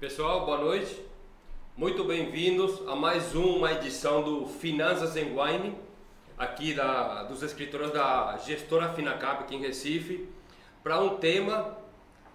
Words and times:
Pessoal, 0.00 0.46
boa 0.46 0.58
noite. 0.58 0.96
Muito 1.76 2.04
bem-vindos 2.04 2.86
a 2.86 2.94
mais 2.94 3.34
uma 3.34 3.72
edição 3.72 4.22
do 4.22 4.46
Finanças 4.46 5.16
em 5.16 5.36
Wine, 5.36 5.76
aqui 6.38 6.72
da, 6.72 7.24
dos 7.24 7.42
escritores 7.42 7.90
da 7.90 8.38
gestora 8.46 8.90
Finacap 8.90 9.42
aqui 9.42 9.56
em 9.56 9.60
Recife, 9.60 10.28
para 10.84 11.00
um 11.00 11.16
tema 11.16 11.76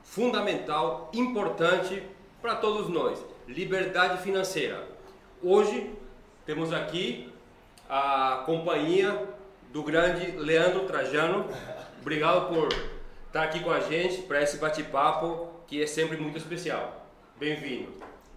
fundamental, 0.04 1.10
importante 1.14 2.04
para 2.42 2.54
todos 2.58 2.90
nós: 2.90 3.24
liberdade 3.48 4.22
financeira. 4.22 4.86
Hoje 5.42 5.90
temos 6.46 6.74
aqui 6.74 7.32
a 7.90 8.44
companhia 8.46 9.26
do 9.72 9.84
grande 9.84 10.32
Leandro 10.32 10.82
Trajano. 10.86 11.46
Obrigado 12.02 12.54
por 12.54 12.68
estar 13.28 13.44
aqui 13.44 13.62
com 13.62 13.72
a 13.72 13.80
gente 13.80 14.24
para 14.24 14.42
esse 14.42 14.58
bate-papo 14.58 15.48
que 15.66 15.82
é 15.82 15.88
sempre 15.88 16.18
muito 16.18 16.38
especial. 16.38 17.03
Bem-vindo. 17.44 17.92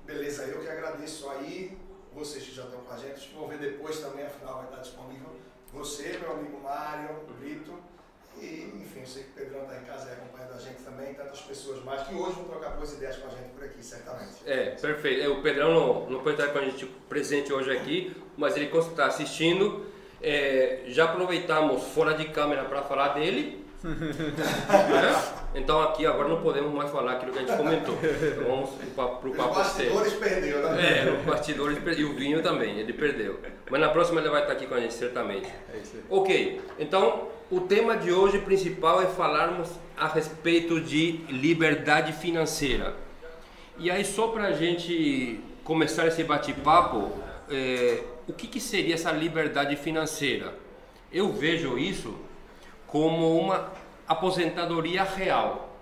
Beleza, 0.04 0.42
eu 0.46 0.60
que 0.60 0.69
agradeço 0.69 1.30
aí, 1.30 1.78
vocês 2.12 2.42
que 2.42 2.52
já 2.52 2.64
estão 2.64 2.80
com 2.80 2.92
a 2.92 2.97
gente, 2.97 3.33
vão 3.37 3.47
ver 3.47 3.59
depois 3.59 4.01
também, 4.01 4.27
afinal 4.27 4.56
vai 4.56 4.64
estar 4.64 4.78
disponível. 4.78 5.28
Você, 5.74 6.19
meu 6.20 6.33
amigo 6.33 6.60
Mário, 6.60 7.11
Brito, 7.38 7.73
e 8.42 8.64
enfim, 8.83 9.02
eu 9.02 9.06
sei 9.06 9.23
que 9.23 9.30
o 9.30 9.33
Pedrão 9.34 9.62
está 9.62 9.77
em 9.77 9.84
casa 9.84 10.09
e 10.09 10.12
acompanhando 10.12 10.55
a 10.55 10.59
gente 10.59 10.83
também, 10.83 11.14
tantas 11.14 11.41
pessoas 11.41 11.84
mais 11.84 12.02
que 12.02 12.16
hoje 12.16 12.33
vão 12.33 12.47
trocar 12.47 12.70
boas 12.70 12.95
ideias 12.95 13.16
com 13.19 13.28
a 13.28 13.30
gente 13.30 13.50
por 13.50 13.62
aqui, 13.62 13.80
certamente. 13.80 14.34
É, 14.45 14.70
perfeito. 14.70 15.23
É, 15.23 15.28
o 15.28 15.41
Pedrão 15.41 15.73
não, 15.73 16.11
não 16.11 16.20
pode 16.25 16.41
estar 16.41 16.52
com 16.52 16.59
a 16.59 16.64
gente 16.64 16.84
presente 17.09 17.52
hoje 17.52 17.70
aqui, 17.70 18.12
mas 18.36 18.56
ele 18.56 18.69
está 18.77 19.06
assistindo. 19.06 19.86
É, 20.20 20.83
já 20.88 21.05
aproveitamos 21.05 21.80
fora 21.95 22.12
de 22.14 22.25
câmera 22.30 22.64
para 22.64 22.83
falar 22.83 23.11
dele. 23.11 23.64
Então 25.55 25.80
aqui 25.83 26.05
agora 26.07 26.29
não 26.29 26.41
podemos 26.43 26.73
mais 26.73 26.91
falar 26.91 27.12
aquilo 27.12 27.33
que 27.33 27.39
a 27.39 27.43
gente 27.43 27.57
comentou. 27.57 27.95
Então, 28.03 28.45
vamos 28.45 28.71
para 28.95 29.05
o 29.29 29.34
papo 29.34 29.51
Os 29.51 29.57
bastidores 29.57 30.12
perdeu, 30.15 30.62
né? 30.71 31.07
É, 31.09 31.12
os 31.12 31.25
bastidores 31.25 31.79
per- 31.79 31.98
e 31.98 32.05
o 32.05 32.15
vinho 32.15 32.42
também, 32.42 32.78
ele 32.78 32.92
perdeu. 32.92 33.41
Mas 33.70 33.81
na 33.81 33.89
próxima 33.89 34.20
ele 34.20 34.28
vai 34.31 34.42
estar 34.42 34.53
aqui 34.53 34.67
com 34.67 34.75
a 34.75 34.81
gente, 34.81 34.95
certamente. 34.95 35.47
É 35.73 35.78
isso 35.78 35.92
aí. 35.97 36.03
Ok, 36.11 36.61
então 36.78 37.28
o 37.50 37.61
tema 37.61 37.97
de 37.97 38.12
hoje 38.12 38.39
principal 38.41 39.00
é 39.00 39.06
falarmos 39.06 39.70
a 39.97 40.09
respeito 40.09 40.81
de 40.81 41.12
liberdade 41.28 42.12
financeira. 42.12 42.95
E 43.78 43.91
aí, 43.91 44.05
só 44.05 44.28
para 44.28 44.45
a 44.48 44.53
gente 44.53 45.41
começar 45.65 46.06
esse 46.06 46.22
bate-papo, 46.25 47.12
é, 47.50 48.03
o 48.27 48.33
que, 48.33 48.47
que 48.47 48.59
seria 48.61 48.95
essa 48.95 49.12
liberdade 49.12 49.77
financeira? 49.77 50.55
Eu 51.12 51.31
vejo 51.33 51.78
isso 51.78 52.15
como 52.87 53.39
uma 53.39 53.73
aposentadoria 54.06 55.03
real. 55.03 55.77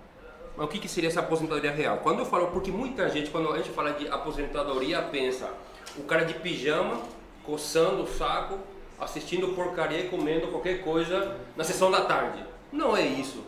Mas 0.57 0.65
o 0.65 0.69
que, 0.69 0.79
que 0.79 0.87
seria 0.87 1.09
essa 1.09 1.19
aposentadoria 1.19 1.71
real? 1.71 1.97
Quando 1.97 2.19
eu 2.19 2.25
falo, 2.25 2.47
porque 2.47 2.71
muita 2.71 3.09
gente, 3.09 3.29
quando 3.29 3.51
a 3.51 3.57
gente 3.57 3.69
fala 3.69 3.91
de 3.91 4.07
aposentadoria, 4.07 5.01
pensa 5.01 5.51
o 5.97 6.03
cara 6.03 6.23
de 6.25 6.33
pijama, 6.35 7.01
coçando 7.43 8.03
o 8.03 8.07
saco, 8.07 8.57
assistindo 8.99 9.49
porcaria 9.49 9.99
e 9.99 10.09
comendo 10.09 10.47
qualquer 10.47 10.81
coisa 10.81 11.37
na 11.55 11.63
sessão 11.63 11.91
da 11.91 12.01
tarde. 12.01 12.43
Não 12.71 12.95
é 12.95 13.05
isso. 13.05 13.43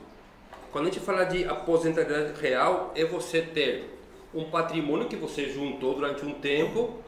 Quando 0.72 0.88
a 0.88 0.92
gente 0.92 1.00
fala 1.00 1.24
de 1.24 1.46
aposentadoria 1.46 2.34
real, 2.40 2.92
é 2.96 3.06
você 3.06 3.42
ter 3.42 3.98
um 4.34 4.46
patrimônio 4.46 5.08
que 5.08 5.16
você 5.16 5.50
juntou 5.50 5.96
durante 5.96 6.26
um 6.26 6.34
tempo 6.34 7.00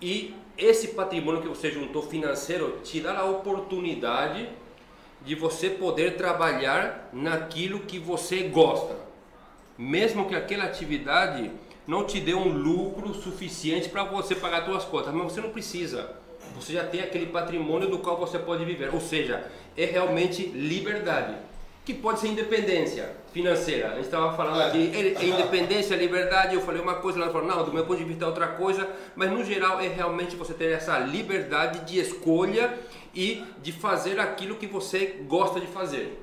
e 0.00 0.34
esse 0.56 0.88
patrimônio 0.88 1.42
que 1.42 1.48
você 1.48 1.70
juntou 1.70 2.02
financeiro 2.02 2.80
te 2.84 3.04
a 3.06 3.24
oportunidade 3.24 4.48
de 5.24 5.34
você 5.34 5.70
poder 5.70 6.16
trabalhar 6.16 7.08
naquilo 7.12 7.80
que 7.80 7.98
você 7.98 8.44
gosta. 8.44 8.96
Mesmo 9.78 10.28
que 10.28 10.34
aquela 10.34 10.64
atividade 10.64 11.50
não 11.86 12.04
te 12.04 12.20
dê 12.20 12.34
um 12.34 12.48
lucro 12.48 13.14
suficiente 13.14 13.88
para 13.88 14.04
você 14.04 14.34
pagar 14.34 14.64
suas 14.64 14.84
contas, 14.84 15.12
mas 15.14 15.32
você 15.32 15.40
não 15.40 15.50
precisa. 15.50 16.16
Você 16.54 16.74
já 16.74 16.84
tem 16.84 17.00
aquele 17.00 17.26
patrimônio 17.26 17.88
do 17.88 17.98
qual 17.98 18.16
você 18.16 18.38
pode 18.38 18.64
viver. 18.64 18.92
Ou 18.92 19.00
seja, 19.00 19.50
é 19.76 19.84
realmente 19.84 20.46
liberdade. 20.46 21.34
Que 21.84 21.94
pode 21.94 22.20
ser 22.20 22.28
independência 22.28 23.10
financeira. 23.32 23.88
A 23.88 23.94
gente 23.96 24.04
estava 24.04 24.36
falando 24.36 24.60
É. 24.60 24.66
aqui, 24.66 24.92
é, 24.94 25.20
é 25.20 25.24
independência, 25.26 25.96
liberdade. 25.96 26.54
Eu 26.54 26.60
falei 26.60 26.80
uma 26.80 26.96
coisa, 26.96 27.20
ela 27.20 27.32
falou, 27.32 27.48
não, 27.48 27.64
do 27.64 27.72
meu 27.72 27.84
ponto 27.84 27.98
de 27.98 28.04
vista 28.04 28.24
é 28.24 28.28
outra 28.28 28.48
coisa. 28.48 28.88
Mas 29.16 29.30
no 29.30 29.44
geral 29.44 29.80
é 29.80 29.88
realmente 29.88 30.36
você 30.36 30.54
ter 30.54 30.70
essa 30.72 30.98
liberdade 30.98 31.80
de 31.80 31.98
escolha 31.98 32.78
e 33.14 33.44
de 33.60 33.72
fazer 33.72 34.20
aquilo 34.20 34.56
que 34.56 34.66
você 34.66 35.24
gosta 35.26 35.58
de 35.60 35.66
fazer. 35.66 36.22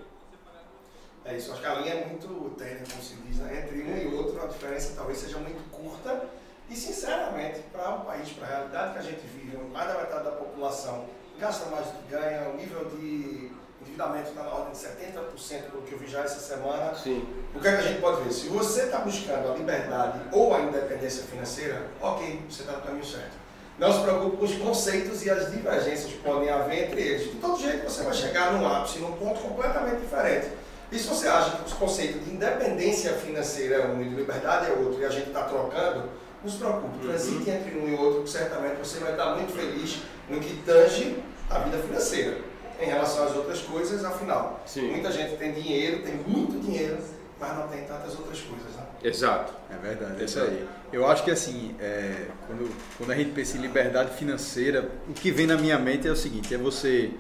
É 1.26 1.36
isso, 1.36 1.52
acho 1.52 1.62
que 1.62 1.68
a 1.68 1.76
linha 1.76 1.94
é 1.94 2.06
muito 2.06 2.56
tênue, 2.58 2.82
como 2.90 3.04
se 3.04 3.16
diz, 3.16 3.38
né? 3.38 3.64
entre 3.64 3.84
um 3.84 3.98
e 3.98 4.16
outro, 4.16 4.42
a 4.42 4.48
diferença 4.48 4.94
talvez 4.96 5.18
seja 5.20 5.38
muito 5.38 5.62
curta. 5.70 6.24
E, 6.70 6.76
sinceramente, 6.76 7.60
para 7.72 7.90
um 7.96 8.02
país, 8.02 8.30
para 8.30 8.48
a 8.48 8.50
realidade 8.52 8.94
que 8.94 9.00
a 9.00 9.02
gente 9.02 9.22
vive, 9.28 9.58
onde 9.58 9.72
mais 9.72 9.88
da 9.88 10.00
metade 10.00 10.24
da 10.24 10.32
população 10.32 11.06
gasta 11.40 11.70
mais 11.70 11.86
do 11.88 11.92
que 11.94 12.12
ganha, 12.12 12.50
o 12.50 12.56
nível 12.58 12.86
de 12.86 13.52
endividamento 13.82 14.30
está 14.30 14.44
na 14.44 14.50
ordem 14.50 14.72
de 14.72 14.78
70%, 14.78 15.72
pelo 15.72 15.84
que 15.84 15.94
eu 15.94 16.00
vi 16.00 16.08
já 16.08 16.22
essa 16.22 16.40
semana. 16.40 16.96
Sim. 16.96 17.28
O 17.56 17.60
que, 17.60 17.68
é 17.68 17.72
que 17.72 17.78
a 17.78 17.82
gente 17.82 18.02
pode 18.02 18.24
ver? 18.24 18.32
Se 18.32 18.48
você 18.48 18.84
está 18.84 19.00
buscando 19.00 19.52
a 19.52 19.56
liberdade 19.56 20.20
ou 20.32 20.54
a 20.54 20.62
independência 20.62 21.24
financeira, 21.24 21.88
ok, 22.02 22.42
você 22.50 22.62
está 22.62 22.74
no 22.74 22.82
caminho 22.82 23.06
certo. 23.06 23.38
Não 23.78 23.94
se 23.94 24.02
preocupe 24.02 24.38
com 24.38 24.46
os 24.46 24.56
conceitos 24.56 25.26
e 25.26 25.30
as 25.30 25.52
divergências 25.52 26.12
que 26.12 26.18
podem 26.18 26.50
haver 26.50 26.88
entre 26.88 27.02
eles. 27.02 27.32
De 27.32 27.38
todo 27.38 27.62
jeito, 27.62 27.90
você 27.90 28.04
vai 28.04 28.14
chegar 28.14 28.52
num 28.52 28.68
ápice, 28.68 29.00
num 29.00 29.14
ponto 29.14 29.40
completamente 29.40 30.02
diferente. 30.02 30.50
E 30.92 31.00
se 31.00 31.08
você 31.08 31.28
acha 31.28 31.58
que 31.58 31.66
os 31.66 31.74
conceitos 31.74 32.26
de 32.26 32.32
independência 32.32 33.14
financeira 33.14 33.76
é 33.76 33.88
um 33.88 34.02
e 34.02 34.10
de 34.10 34.16
liberdade 34.16 34.72
é 34.72 34.74
outro, 34.74 35.00
e 35.00 35.06
a 35.06 35.10
gente 35.10 35.28
está 35.28 35.44
trocando, 35.44 36.10
não 36.44 36.52
se 36.52 36.58
preocupe, 36.58 37.00
transite 37.00 37.50
entre 37.50 37.80
um 37.80 37.88
e 37.88 37.96
outro, 37.96 38.24
que 38.24 38.30
certamente 38.30 38.78
você 38.78 39.00
vai 39.00 39.12
estar 39.12 39.36
muito 39.36 39.54
feliz 39.54 40.02
no 40.28 40.40
que 40.40 40.58
tange 40.66 41.24
a 41.50 41.60
vida 41.60 41.78
financeira. 41.78 42.49
Em 42.82 42.86
relação 42.86 43.26
às 43.26 43.36
outras 43.36 43.62
coisas, 43.62 44.06
afinal, 44.06 44.62
Sim. 44.66 44.90
muita 44.92 45.12
gente 45.12 45.36
tem 45.36 45.52
dinheiro, 45.52 46.02
tem 46.02 46.16
muito 46.16 46.60
dinheiro, 46.60 46.98
mas 47.40 47.58
não 47.58 47.68
tem 47.68 47.84
tantas 47.84 48.18
outras 48.18 48.40
coisas. 48.40 48.76
Né? 48.76 48.84
Exato. 49.04 49.54
É 49.70 49.78
verdade, 49.78 50.22
é 50.22 50.26
isso 50.26 50.40
aí. 50.40 50.68
Eu 50.92 51.06
acho 51.06 51.24
que 51.24 51.32
assim, 51.32 51.76
é, 51.80 52.28
quando, 52.48 52.70
quando 52.98 53.12
a 53.12 53.16
gente 53.16 53.32
pensa 53.32 53.58
em 53.58 53.62
liberdade 53.62 54.16
financeira, 54.18 54.90
o 55.08 55.14
que 55.14 55.30
vem 55.30 55.46
na 55.46 55.58
minha 55.58 55.78
mente 55.78 56.08
é 56.08 56.12
o 56.12 56.16
seguinte, 56.16 56.54
é 56.54 56.58
você 56.58 57.12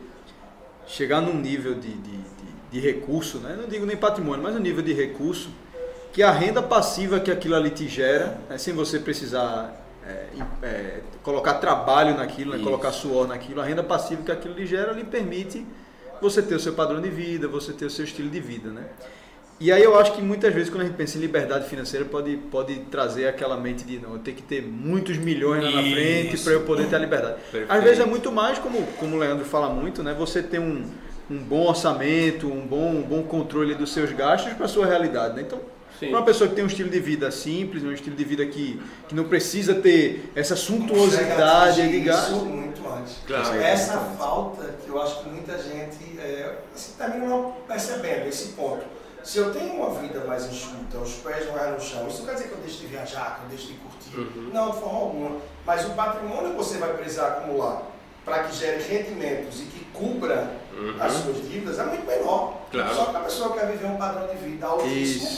chegar 0.88 1.22
num 1.22 1.36
nível 1.36 1.76
de, 1.76 1.94
de, 1.94 2.18
de, 2.18 2.72
de 2.72 2.80
recurso, 2.80 3.38
né? 3.40 3.56
não 3.60 3.68
digo 3.68 3.86
nem 3.86 3.96
patrimônio, 3.96 4.42
mas 4.42 4.56
um 4.56 4.60
nível 4.60 4.82
de 4.82 4.94
recurso, 4.94 5.50
que 6.12 6.24
a 6.24 6.32
renda 6.32 6.62
passiva 6.64 7.20
que 7.20 7.30
aquilo 7.30 7.56
ali 7.56 7.70
te 7.70 7.88
gera, 7.88 8.40
né? 8.50 8.58
sem 8.58 8.74
você 8.74 8.98
precisar 8.98 9.76
é, 10.08 10.28
é, 10.64 11.00
colocar 11.24 11.56
trabalho 11.56 12.16
naquilo, 12.16 12.58
né? 12.58 12.64
Colocar 12.64 12.92
suor 12.92 13.28
naquilo, 13.28 13.62
a 13.62 13.66
renda 13.66 13.84
passiva 13.84 14.24
que 14.24 14.32
aquilo 14.32 14.54
lhe 14.54 14.66
gera 14.66 14.92
lhe 14.92 15.04
permite 15.04 15.66
você 16.22 16.42
ter 16.42 16.56
o 16.56 16.60
seu 16.60 16.74
padrão 16.74 17.02
de 17.02 17.10
vida, 17.10 17.48
você 17.48 17.72
ter 17.74 17.86
o 17.86 17.90
seu 17.90 18.06
estilo 18.06 18.30
de 18.30 18.40
vida, 18.40 18.70
né? 18.70 18.86
E 19.60 19.74
aí 19.74 19.84
eu 19.84 20.00
acho 20.00 20.14
que 20.14 20.22
muitas 20.22 20.54
vezes 20.54 20.70
quando 20.70 20.84
a 20.84 20.86
gente 20.86 20.96
pensa 20.96 21.18
em 21.18 21.22
liberdade 21.22 21.68
financeira 21.68 22.06
pode, 22.06 22.38
pode 22.50 22.80
trazer 22.92 23.28
aquela 23.28 23.58
mente 23.58 23.84
de 23.84 24.00
não, 24.00 24.14
eu 24.14 24.20
tenho 24.20 24.38
que 24.38 24.44
ter 24.44 24.62
muitos 24.62 25.18
milhões 25.18 25.62
lá 25.62 25.70
na 25.70 25.82
Isso. 25.82 25.96
frente 25.96 26.38
para 26.44 26.54
eu 26.54 26.62
poder 26.62 26.88
ter 26.88 26.96
a 26.96 27.00
liberdade. 27.00 27.36
Perfeito. 27.52 27.72
Às 27.72 27.84
vezes 27.84 28.00
é 28.00 28.06
muito 28.06 28.32
mais, 28.32 28.58
como, 28.58 28.82
como 28.94 29.18
o 29.18 29.20
Leandro 29.20 29.44
fala 29.44 29.70
muito, 29.70 30.02
né? 30.02 30.16
Você 30.18 30.42
ter 30.42 30.60
um, 30.60 30.86
um 31.30 31.38
bom 31.40 31.68
orçamento, 31.68 32.48
um 32.48 32.66
bom, 32.66 32.90
um 32.90 33.02
bom 33.02 33.24
controle 33.24 33.76
dos 33.76 33.92
seus 33.92 34.14
gastos 34.14 34.54
para 34.54 34.66
a 34.66 34.70
sua 34.70 34.86
realidade, 34.86 35.36
né? 35.36 35.42
Então. 35.42 35.60
Para 36.08 36.18
uma 36.18 36.26
pessoa 36.26 36.50
que 36.50 36.56
tem 36.56 36.64
um 36.64 36.68
estilo 36.68 36.90
de 36.90 37.00
vida 37.00 37.30
simples, 37.32 37.84
um 37.84 37.92
estilo 37.92 38.16
de 38.16 38.24
vida 38.24 38.46
que, 38.46 38.82
que 39.08 39.16
não 39.16 39.26
precisa 39.26 39.76
ter 39.76 40.32
essa 40.36 40.56
suntuosidade 40.56 41.90
de 41.90 42.00
gasto. 42.02 42.36
Isso 42.36 42.46
muito 42.46 42.88
antes. 42.88 43.18
Claro. 43.28 43.62
Essa 43.62 43.98
falta 44.18 44.76
que 44.84 44.90
eu 44.90 45.02
acho 45.02 45.24
que 45.24 45.30
muita 45.30 45.58
gente 45.58 46.20
é, 46.20 46.58
assim, 46.74 46.94
termina 46.98 47.28
não 47.28 47.52
percebendo 47.68 48.28
esse 48.28 48.50
ponto. 48.50 48.84
Se 49.24 49.38
eu 49.38 49.52
tenho 49.52 49.74
uma 49.74 49.90
vida 50.00 50.24
mais 50.26 50.46
enxuta, 50.46 50.98
os 50.98 51.16
pés 51.16 51.52
mais 51.52 51.74
no 51.74 51.82
chão, 51.82 52.08
isso 52.08 52.20
não 52.20 52.26
quer 52.28 52.36
dizer 52.36 52.48
que 52.48 52.54
eu 52.54 52.60
deixe 52.60 52.78
de 52.78 52.88
viajar, 52.88 53.40
que 53.40 53.44
eu 53.44 53.58
deixe 53.58 53.74
de 53.74 53.80
curtir. 53.80 54.18
Uhum. 54.18 54.50
Não, 54.54 54.72
de 54.72 54.80
forma 54.80 55.00
alguma. 55.00 55.38
Mas 55.66 55.86
o 55.86 55.90
patrimônio 55.90 56.52
que 56.52 56.58
você 56.58 56.78
vai 56.78 56.94
precisar 56.94 57.28
acumular 57.28 57.84
para 58.26 58.44
que 58.44 58.56
gere 58.56 58.82
rendimentos 58.84 59.60
e 59.62 59.64
que 59.66 59.86
cubra 59.94 60.60
Uhum. 60.80 60.96
as 60.98 61.12
suas 61.12 61.36
dívidas 61.50 61.78
é 61.78 61.84
muito 61.84 62.06
menor. 62.08 62.54
Claro. 62.72 62.96
Só 62.96 63.06
que 63.06 63.18
a 63.18 63.20
pessoa 63.20 63.52
quer 63.54 63.66
viver 63.68 63.86
um 63.88 63.98
padrão 63.98 64.28
de 64.28 64.36
vida 64.38 64.66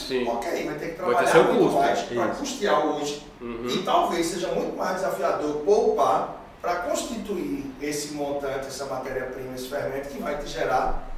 sim. 0.07 0.27
ok, 0.27 0.65
vai 0.65 0.75
ter 0.75 0.89
que 0.89 0.95
trabalhar 0.95 1.33
muito 1.45 1.63
custo, 1.63 1.79
mais 1.79 1.99
para 2.01 2.27
custear 2.27 2.85
hoje 2.85 3.25
Uhum. 3.41 3.65
e 3.67 3.77
talvez 3.79 4.27
seja 4.27 4.49
muito 4.49 4.77
mais 4.77 4.97
desafiador 4.97 5.55
poupar 5.65 6.43
para 6.61 6.75
constituir 6.75 7.65
esse 7.81 8.13
montante, 8.13 8.67
essa 8.67 8.85
matéria-prima, 8.85 9.55
esse 9.55 9.67
fermento 9.67 10.09
que 10.09 10.21
vai 10.21 10.37
te 10.37 10.45
gerar 10.47 11.10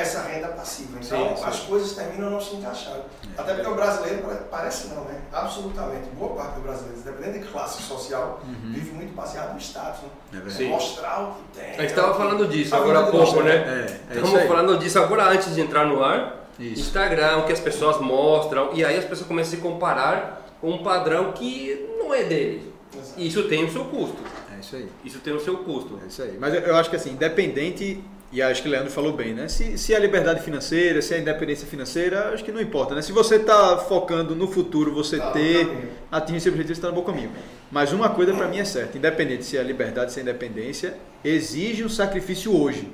essa 0.00 0.22
renda 0.22 0.48
passiva. 0.48 0.98
Então, 1.02 1.28
Sim, 1.30 1.36
sim. 1.36 1.44
as 1.44 1.60
coisas 1.60 1.92
terminam 1.92 2.30
não 2.30 2.40
se 2.40 2.54
encaixando. 2.56 3.02
Até 3.36 3.54
porque 3.54 3.68
o 3.68 3.74
brasileiro, 3.74 4.22
pare- 4.22 4.40
parece 4.50 4.88
não, 4.88 5.04
né? 5.04 5.20
Absolutamente. 5.32 6.08
Boa 6.18 6.34
parte 6.36 6.54
do 6.54 6.60
brasileiro, 6.60 6.98
independente 6.98 7.44
de 7.44 7.50
classe 7.52 7.82
social, 7.82 8.40
vive 8.64 8.92
muito 8.92 9.14
baseado 9.14 9.54
no 9.54 9.60
status. 9.60 10.00
Né? 10.32 10.42
É. 10.60 10.62
Mostrar 10.68 11.22
o 11.22 11.34
que 11.34 11.58
tem. 11.60 11.70
A 11.70 11.80
gente 11.82 11.86
estava 11.90 12.14
falando 12.14 12.46
disso 12.48 12.70
Tá 12.70 12.76
agora 12.78 13.00
há 13.00 13.06
pouco, 13.10 13.42
né? 13.42 13.54
É, 13.54 14.00
é 14.10 14.16
Estamos 14.16 14.34
aí. 14.38 14.48
falando 14.48 14.78
disso 14.78 14.98
agora 14.98 15.24
antes 15.30 15.54
de 15.54 15.60
entrar 15.60 15.84
no 15.86 16.02
ar. 16.02 16.48
Isso. 16.58 16.80
Instagram, 16.80 17.38
o 17.38 17.46
que 17.46 17.52
as 17.52 17.60
pessoas 17.60 18.00
mostram, 18.00 18.70
e 18.74 18.84
aí 18.84 18.96
as 18.98 19.04
pessoas 19.04 19.28
começam 19.28 19.52
a 19.52 19.56
se 19.56 19.62
comparar 19.62 20.46
um 20.62 20.82
padrão 20.82 21.30
que 21.32 21.94
não 21.98 22.12
é 22.12 22.24
dele. 22.24 22.72
Exato. 22.96 23.20
Isso 23.20 23.42
tem 23.44 23.64
o 23.64 23.70
seu 23.72 23.84
custo. 23.84 24.16
É 24.56 24.58
isso 24.60 24.74
aí. 24.74 24.88
Isso 25.04 25.18
tem 25.20 25.32
o 25.32 25.38
seu 25.40 25.58
custo. 25.58 26.00
É 26.02 26.06
isso 26.08 26.20
aí. 26.22 26.36
Mas 26.40 26.52
eu, 26.54 26.60
eu 26.62 26.76
acho 26.76 26.90
que 26.90 26.96
assim, 26.96 27.10
independente, 27.12 28.02
e 28.30 28.42
acho 28.42 28.62
que 28.62 28.68
o 28.68 28.70
Leandro 28.70 28.90
falou 28.90 29.12
bem, 29.12 29.32
né? 29.32 29.48
Se, 29.48 29.78
se 29.78 29.94
é 29.94 29.96
a 29.96 30.00
liberdade 30.00 30.42
financeira, 30.42 31.00
se 31.00 31.14
é 31.14 31.16
a 31.16 31.20
independência 31.20 31.66
financeira, 31.66 32.30
acho 32.34 32.44
que 32.44 32.52
não 32.52 32.60
importa, 32.60 32.94
né? 32.94 33.00
Se 33.00 33.10
você 33.10 33.36
está 33.36 33.78
focando 33.78 34.36
no 34.36 34.46
futuro, 34.46 34.92
você 34.92 35.18
Tá 35.18 35.26
no 35.28 35.32
ter, 35.32 35.68
atingir 36.12 36.40
seu 36.40 36.52
objetivo, 36.52 36.74
você 36.74 36.78
está 36.80 36.88
no 36.88 36.94
bom 36.94 37.02
caminho. 37.02 37.30
Mas 37.70 37.92
uma 37.92 38.10
coisa 38.10 38.34
para 38.34 38.46
mim 38.46 38.58
é 38.58 38.64
certa, 38.64 38.98
independente 38.98 39.44
se 39.44 39.56
é 39.56 39.60
a 39.60 39.62
liberdade, 39.62 40.12
se 40.12 40.18
é 40.18 40.22
a 40.22 40.24
independência, 40.24 40.94
exige 41.24 41.82
um 41.82 41.88
sacrifício 41.88 42.54
hoje. 42.54 42.88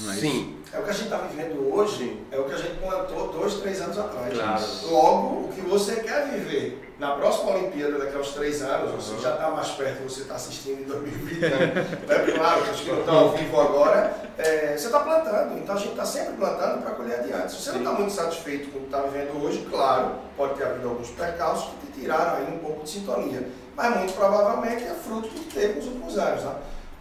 Não 0.00 0.12
é? 0.12 0.16
Sim, 0.16 0.56
É 0.72 0.78
o 0.78 0.82
que 0.82 0.90
a 0.90 0.92
gente 0.92 1.04
está 1.04 1.18
vivendo 1.18 1.72
hoje, 1.72 2.20
é 2.32 2.38
o 2.38 2.44
que 2.44 2.52
a 2.52 2.58
gente 2.58 2.78
plantou 2.80 3.28
dois, 3.28 3.54
três 3.54 3.80
anos 3.80 3.96
atrás. 3.96 4.34
Claro. 4.36 4.64
Logo, 4.90 5.26
o 5.46 5.52
que 5.54 5.60
você 5.60 5.96
quer 5.96 6.28
viver 6.30 6.92
na 6.98 7.12
próxima 7.12 7.52
Olimpíada, 7.52 7.98
daqui 7.98 8.16
a 8.16 8.20
uns 8.20 8.32
três 8.32 8.60
anos, 8.62 8.90
você 8.90 9.20
já 9.20 9.34
está 9.34 9.50
mais 9.50 9.68
perto, 9.70 10.02
você 10.02 10.22
está 10.22 10.34
assistindo 10.34 10.80
em 10.80 10.84
2020, 10.84 11.40
né? 11.40 11.72
Claro, 12.34 12.62
que 12.64 12.70
os 12.70 12.80
que 12.80 12.90
não 12.90 13.00
estão 13.00 13.18
ao 13.18 13.30
vivo 13.32 13.60
agora, 13.60 14.16
é, 14.36 14.76
você 14.76 14.86
está 14.86 15.00
plantando. 15.00 15.58
Então 15.58 15.76
a 15.76 15.78
gente 15.78 15.90
está 15.90 16.04
sempre 16.04 16.34
plantando 16.34 16.82
para 16.82 16.90
colher 16.92 17.20
adiante. 17.20 17.52
Se 17.52 17.62
você 17.62 17.72
não 17.72 17.78
está 17.78 17.92
muito 17.92 18.12
satisfeito 18.12 18.70
com 18.70 18.78
o 18.78 18.80
que 18.82 18.86
está 18.86 19.00
vivendo 19.02 19.44
hoje, 19.44 19.66
claro, 19.70 20.12
pode 20.36 20.54
ter 20.54 20.64
havido 20.64 20.88
alguns 20.88 21.10
percalços 21.10 21.70
que 21.70 21.86
te 21.86 22.00
tiraram 22.00 22.36
aí 22.38 22.52
um 22.52 22.58
pouco 22.58 22.82
de 22.82 22.90
sintonia. 22.90 23.48
Mas 23.76 23.96
muito 23.96 24.12
provavelmente 24.14 24.84
é 24.84 24.94
fruto 24.94 25.28
do 25.28 25.40
que 25.40 25.54
teve 25.54 25.74
nos 25.74 25.86
últimos 25.86 26.18
anos. 26.18 26.42
Né? 26.42 26.54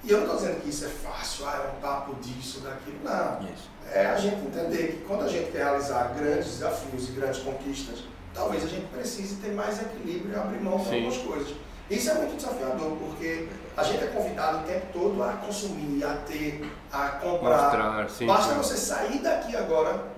E 0.04 0.12
eu 0.12 0.18
não 0.18 0.26
estou 0.26 0.40
dizendo 0.40 0.62
que 0.62 0.70
isso 0.70 0.86
é 0.86 0.90
fácil, 0.90 1.48
ah, 1.48 1.64
é 1.66 1.78
um 1.78 1.82
papo 1.82 2.16
disso, 2.16 2.60
daquilo. 2.60 3.00
Não. 3.04 3.42
Isso. 3.44 3.70
É 3.92 4.08
a 4.08 4.18
gente 4.18 4.46
entender 4.46 4.88
que 4.88 5.06
quando 5.06 5.24
a 5.24 5.30
gente 5.30 5.52
quer 5.52 5.64
realizar 5.64 6.14
grandes 6.18 6.46
desafios 6.48 7.10
e 7.10 7.12
grandes 7.14 7.42
conquistas, 7.42 8.04
talvez 8.34 8.64
a 8.64 8.68
gente 8.68 8.88
precise 8.88 9.36
ter 9.36 9.54
mais 9.54 9.82
equilíbrio 9.82 10.34
e 10.34 10.36
abrir 10.36 10.60
mão 10.60 10.78
de 10.78 10.94
algumas 10.94 11.18
coisas. 11.18 11.56
Isso 11.90 12.10
é 12.10 12.14
muito 12.16 12.36
desafiador, 12.36 12.98
porque 12.98 13.48
a 13.78 13.84
gente 13.84 14.04
é 14.04 14.08
convidado 14.08 14.60
o 14.60 14.64
tempo 14.64 14.86
todo 14.92 15.24
a 15.24 15.34
consumir, 15.34 16.04
a 16.04 16.16
ter, 16.26 16.66
a 16.92 17.08
comprar. 17.10 17.64
mostrar, 17.64 18.10
sim. 18.10 18.26
Basta 18.26 18.54
sim. 18.54 18.58
você 18.58 18.78
sair 18.78 19.20
daqui 19.20 19.56
agora 19.56 20.13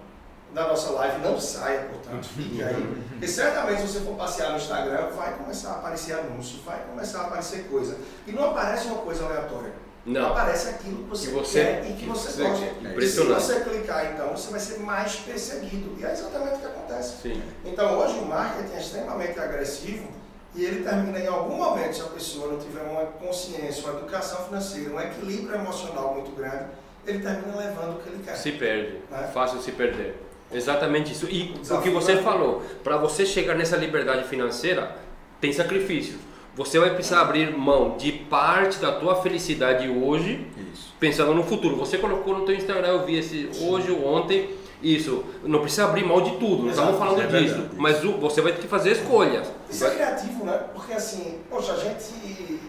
da 0.56 0.70
nossa 0.70 0.90
live, 0.92 1.20
não 1.22 1.38
saia, 1.40 1.82
portanto, 1.82 2.26
fique 2.30 2.64
aí. 2.64 2.96
Porque 3.10 3.28
certamente 3.28 3.82
se 3.82 3.88
você 3.90 4.00
for 4.00 4.16
passear 4.16 4.52
no 4.52 4.56
Instagram, 4.58 5.10
vai 5.10 5.34
começar 5.34 5.70
a 5.72 5.74
aparecer 5.74 6.14
anúncio, 6.14 6.60
vai 6.66 6.80
começar 6.90 7.20
a 7.20 7.26
aparecer 7.26 7.66
coisa. 7.70 7.98
E 8.26 8.32
não 8.32 8.52
aparece 8.52 8.88
uma 8.88 9.00
coisa 9.00 9.26
aleatória. 9.26 9.74
Não. 10.06 10.28
Aparece 10.28 10.70
aquilo 10.70 11.04
que 11.04 11.10
você, 11.10 11.28
Que 11.28 11.34
você- 11.34 11.60
quer 11.64 11.86
e 11.86 11.94
que 11.94 12.04
que 12.04 12.06
você 12.06 12.30
você 12.32 12.44
gosta. 12.44 13.40
se 13.42 13.54
você 13.54 13.60
clicar, 13.62 14.14
então, 14.14 14.30
você 14.30 14.52
vai 14.52 14.60
ser 14.60 14.80
mais 14.80 15.16
perseguido. 15.18 16.00
E 16.00 16.06
é 16.06 16.12
exatamente 16.12 16.56
o 16.56 16.60
que 16.60 16.66
acontece. 16.68 17.22
Sim. 17.22 17.42
Então, 17.66 18.00
hoje 18.00 18.14
o 18.20 18.26
marketing 18.26 18.74
é 18.76 18.80
extremamente 18.80 19.38
agressivo 19.40 20.08
e 20.54 20.64
ele 20.64 20.84
termina 20.84 21.20
em 21.20 21.28
algum 21.28 21.56
momento, 21.58 21.96
se 21.96 22.02
a 22.02 22.06
pessoa 22.06 22.54
não 22.54 22.60
tiver 22.60 22.82
uma 22.84 23.06
consciência, 23.08 23.84
uma 23.90 23.98
educação 24.00 24.46
financeira, 24.46 24.92
um 24.94 25.02
equilíbrio 25.02 25.56
emocional 25.56 26.14
muito 26.14 26.32
grande, 26.36 26.66
ele 27.06 27.20
termina 27.20 27.58
levando 27.58 27.98
o 27.98 28.04
que 28.04 28.10
ele 28.10 28.24
quer. 28.24 28.36
Se 28.38 28.52
perde. 28.54 29.02
É. 29.12 29.28
Fácil 29.34 29.60
se 29.62 29.72
perder. 29.72 30.22
Exatamente 30.52 31.12
isso. 31.12 31.28
E 31.30 31.54
o 31.70 31.82
que 31.82 31.90
você 31.90 32.16
né? 32.16 32.22
falou, 32.22 32.62
para 32.84 32.98
você 32.98 33.26
chegar 33.26 33.56
nessa 33.56 33.76
liberdade 33.78 34.28
financeira, 34.28 34.96
tem 35.42 35.52
sacrifícios. 35.52 36.18
Você 36.56 36.80
vai 36.80 36.94
precisar 36.94 37.22
abrir 37.22 37.52
mão 37.56 37.98
de 37.98 38.12
parte 38.14 38.80
da 38.80 38.94
tua 38.94 39.22
felicidade 39.22 39.90
hoje, 39.90 40.48
Isso. 40.74 40.94
pensando 40.98 41.34
no 41.34 41.44
futuro. 41.44 41.76
Você 41.76 41.98
colocou 41.98 42.38
no 42.38 42.46
teu 42.46 42.56
Instagram, 42.56 42.88
eu 42.88 43.06
vi 43.06 43.18
esse 43.18 43.50
hoje 43.62 43.92
ou 43.92 44.06
ontem, 44.06 44.50
isso. 44.82 45.26
Não 45.44 45.60
precisa 45.60 45.84
abrir 45.86 46.06
mão 46.06 46.22
de 46.22 46.32
tudo, 46.38 46.64
não 46.64 46.70
Exato, 46.70 46.92
estamos 46.92 46.98
falando 46.98 47.22
é 47.36 47.40
disso. 47.40 47.56
verdade. 47.56 47.76
Mas 47.78 48.02
você 48.02 48.40
vai 48.40 48.54
ter 48.54 48.62
que 48.62 48.68
fazer 48.68 48.92
escolhas. 48.92 49.52
Isso 49.70 49.86
é 49.86 49.90
criativo, 49.90 50.46
né? 50.46 50.58
Porque 50.74 50.94
assim, 50.94 51.40
poxa, 51.50 51.74
a 51.74 51.78
gente. 51.78 52.60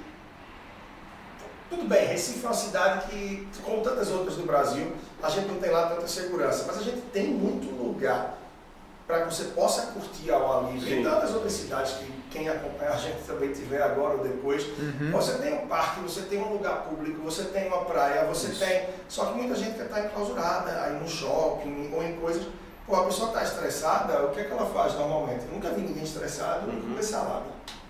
Tudo 1.69 1.89
bem, 1.89 2.07
Recife 2.07 2.45
é 2.45 2.49
uma 2.49 2.55
cidade 2.55 3.07
que, 3.09 3.47
como 3.65 3.83
tantas 3.83 4.09
outras 4.11 4.37
do 4.37 4.45
Brasil, 4.45 4.93
a 5.23 5.29
gente 5.29 5.49
não 5.49 5.57
tem 5.57 5.71
lá 5.71 5.87
tanta 5.89 6.07
segurança, 6.07 6.65
mas 6.67 6.79
a 6.79 6.83
gente 6.83 7.01
tem 7.13 7.27
muito 7.29 7.67
lugar 7.75 8.35
para 9.07 9.23
que 9.23 9.35
você 9.35 9.45
possa 9.45 9.83
curtir 9.93 10.31
ao 10.31 10.65
ar 10.67 10.73
livre. 10.73 10.95
Em 11.01 11.03
tantas 11.03 11.33
outras 11.35 11.53
cidades 11.53 11.93
que 11.93 12.13
quem 12.31 12.49
acompanha 12.49 12.91
a 12.93 12.97
gente 12.97 13.19
também 13.27 13.53
tiver 13.53 13.83
agora 13.83 14.17
ou 14.17 14.23
depois, 14.23 14.65
Uhum. 14.65 15.11
você 15.13 15.39
tem 15.39 15.55
um 15.55 15.67
parque, 15.67 16.01
você 16.01 16.23
tem 16.23 16.41
um 16.43 16.53
lugar 16.53 16.83
público, 16.85 17.21
você 17.23 17.45
tem 17.45 17.67
uma 17.69 17.85
praia, 17.85 18.25
você 18.27 18.49
Isso. 18.49 18.65
tem. 18.65 18.89
Só 19.09 19.27
que 19.27 19.35
muita 19.39 19.55
gente 19.57 19.77
quer 19.77 19.85
estar 19.87 20.01
enclausurada, 20.05 20.83
aí 20.83 20.93
no 21.01 21.09
shopping 21.09 21.91
ou 21.95 22.03
em 22.03 22.17
coisas. 22.17 22.47
Pô, 22.87 22.95
a 22.97 23.05
pessoa 23.07 23.29
está 23.29 23.43
estressada, 23.43 24.25
o 24.27 24.31
que 24.31 24.41
é 24.41 24.45
que 24.45 24.53
ela 24.53 24.67
faz 24.67 24.95
normalmente? 24.95 25.45
Eu 25.49 25.55
nunca 25.55 25.71
vi 25.71 25.81
ninguém 25.83 26.05
estressado 26.05 26.69
Uhum. 26.71 26.81
comer 26.83 27.03
salada. 27.03 27.47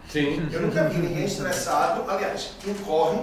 Sim. 0.09 0.49
Eu 0.53 0.63
nunca 0.63 0.85
vi 0.85 0.99
ninguém 0.99 1.25
estressado. 1.25 2.09
Aliás, 2.11 2.53
quem 2.61 2.73
corre, 2.75 3.19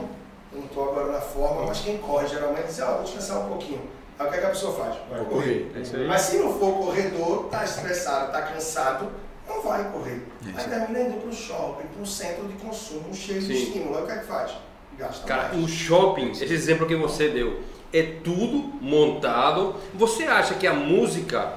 não 0.55 0.65
estou 0.65 0.89
agora 0.89 1.11
na 1.11 1.21
forma, 1.21 1.65
mas 1.65 1.79
quem 1.81 1.97
corre 1.97 2.27
geralmente 2.27 2.67
diz, 2.67 2.79
ah, 2.81 2.91
vou 2.93 3.03
descansar 3.03 3.39
um 3.45 3.47
pouquinho. 3.49 3.81
Aí 4.19 4.27
o 4.27 4.29
que, 4.31 4.37
é 4.37 4.39
que 4.41 4.45
a 4.45 4.49
pessoa 4.49 4.73
faz? 4.75 4.95
Vai 5.09 5.19
Vou 5.19 5.27
correr. 5.27 5.65
correr. 5.65 5.71
É 5.75 5.81
isso 5.81 5.95
aí. 5.95 6.07
Mas 6.07 6.21
se 6.21 6.37
não 6.37 6.53
for 6.59 6.73
corredor, 6.85 7.45
está 7.45 7.63
estressado, 7.63 8.27
está 8.27 8.41
cansado, 8.43 9.07
não 9.47 9.61
vai 9.61 9.83
correr. 9.91 10.21
Isso. 10.41 10.51
Aí 10.55 10.65
termina 10.69 10.99
indo 11.01 11.19
para 11.19 11.29
o 11.29 11.33
shopping, 11.33 11.87
para 11.87 12.01
um 12.01 12.05
centro 12.05 12.47
de 12.47 12.53
consumo 12.53 13.13
cheio 13.13 13.39
de 13.41 13.47
Sim. 13.47 13.53
estímulo. 13.63 13.97
Aí 13.97 14.03
o 14.03 14.05
que 14.05 14.11
é 14.11 14.17
que 14.19 14.25
faz? 14.25 14.51
Gasta 14.97 15.27
Cara, 15.27 15.49
mais. 15.49 15.63
o 15.63 15.67
shopping, 15.67 16.31
esse 16.31 16.53
exemplo 16.53 16.85
que 16.85 16.95
você 16.95 17.29
deu, 17.29 17.61
é 17.93 18.01
tudo 18.23 18.71
montado. 18.81 19.75
Você 19.93 20.23
acha 20.23 20.55
que 20.55 20.65
a 20.65 20.73
música 20.73 21.53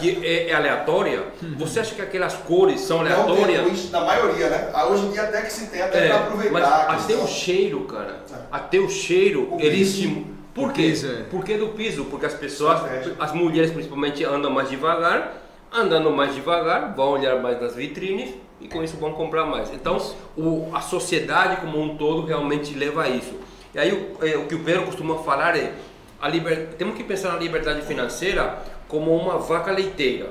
que 0.00 0.24
é, 0.24 0.48
é 0.50 0.54
aleatória? 0.54 1.24
Você 1.58 1.80
acha 1.80 1.94
que 1.94 2.00
aquelas 2.02 2.32
cores 2.34 2.80
são 2.80 2.98
Não 2.98 3.04
tem 3.04 3.12
aleatórias? 3.14 3.62
luz, 3.64 3.90
na 3.90 4.00
maioria, 4.00 4.48
né? 4.48 4.70
Ah, 4.72 4.86
Hoje 4.86 5.04
em 5.06 5.10
dia 5.12 5.22
até 5.24 5.42
que 5.42 5.52
se 5.52 5.66
tem, 5.66 5.82
até 5.82 6.06
É, 6.06 6.08
para 6.08 6.18
aproveitar. 6.20 6.86
mas 6.88 7.04
até 7.04 7.14
o 7.16 7.26
cheiro, 7.26 7.80
cara, 7.82 8.22
É. 8.32 8.34
até 8.50 8.78
o 8.78 8.88
cheiro, 8.88 9.48
O 9.54 9.60
ele 9.60 9.82
estimula. 9.82 10.34
Por 10.54 10.72
quê? 10.72 10.82
piso, 10.84 11.08
é. 11.10 11.22
Por 11.24 11.44
que 11.44 11.56
do 11.56 11.68
piso? 11.70 12.04
Porque 12.04 12.26
as 12.26 12.34
pessoas, 12.34 12.76
Estratégia. 12.80 13.14
as 13.18 13.32
mulheres 13.32 13.72
principalmente 13.72 14.24
andam 14.24 14.50
mais 14.52 14.70
devagar, 14.70 15.42
andando 15.72 16.10
mais 16.12 16.32
devagar, 16.34 16.94
vão 16.94 17.10
olhar 17.10 17.40
mais 17.42 17.60
nas 17.60 17.74
vitrines 17.74 18.30
e 18.60 18.68
com 18.68 18.82
isso 18.82 18.96
vão 18.96 19.12
comprar 19.12 19.44
mais. 19.44 19.68
Então, 19.74 19.98
o, 20.36 20.70
a 20.72 20.80
sociedade 20.80 21.56
como 21.60 21.80
um 21.82 21.96
todo 21.96 22.24
realmente 22.24 22.72
leva 22.72 23.02
a 23.02 23.08
isso. 23.08 23.34
E 23.74 23.78
aí 23.78 23.92
o, 23.92 24.24
é, 24.26 24.36
o 24.36 24.46
que 24.46 24.54
o 24.54 24.60
Pedro 24.62 24.84
costuma 24.84 25.18
falar 25.22 25.56
é, 25.56 25.72
a 26.20 26.28
liber, 26.28 26.68
temos 26.78 26.94
que 26.96 27.02
pensar 27.04 27.32
na 27.32 27.38
liberdade 27.38 27.82
financeira 27.82 28.58
como 28.88 29.14
uma 29.16 29.38
vaca 29.38 29.72
leiteira. 29.72 30.28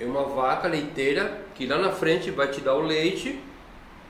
É 0.00 0.04
uma 0.04 0.22
vaca 0.24 0.68
leiteira 0.68 1.40
que 1.54 1.66
lá 1.66 1.78
na 1.78 1.90
frente 1.90 2.30
vai 2.30 2.48
te 2.48 2.60
dar 2.60 2.74
o 2.74 2.82
leite 2.82 3.38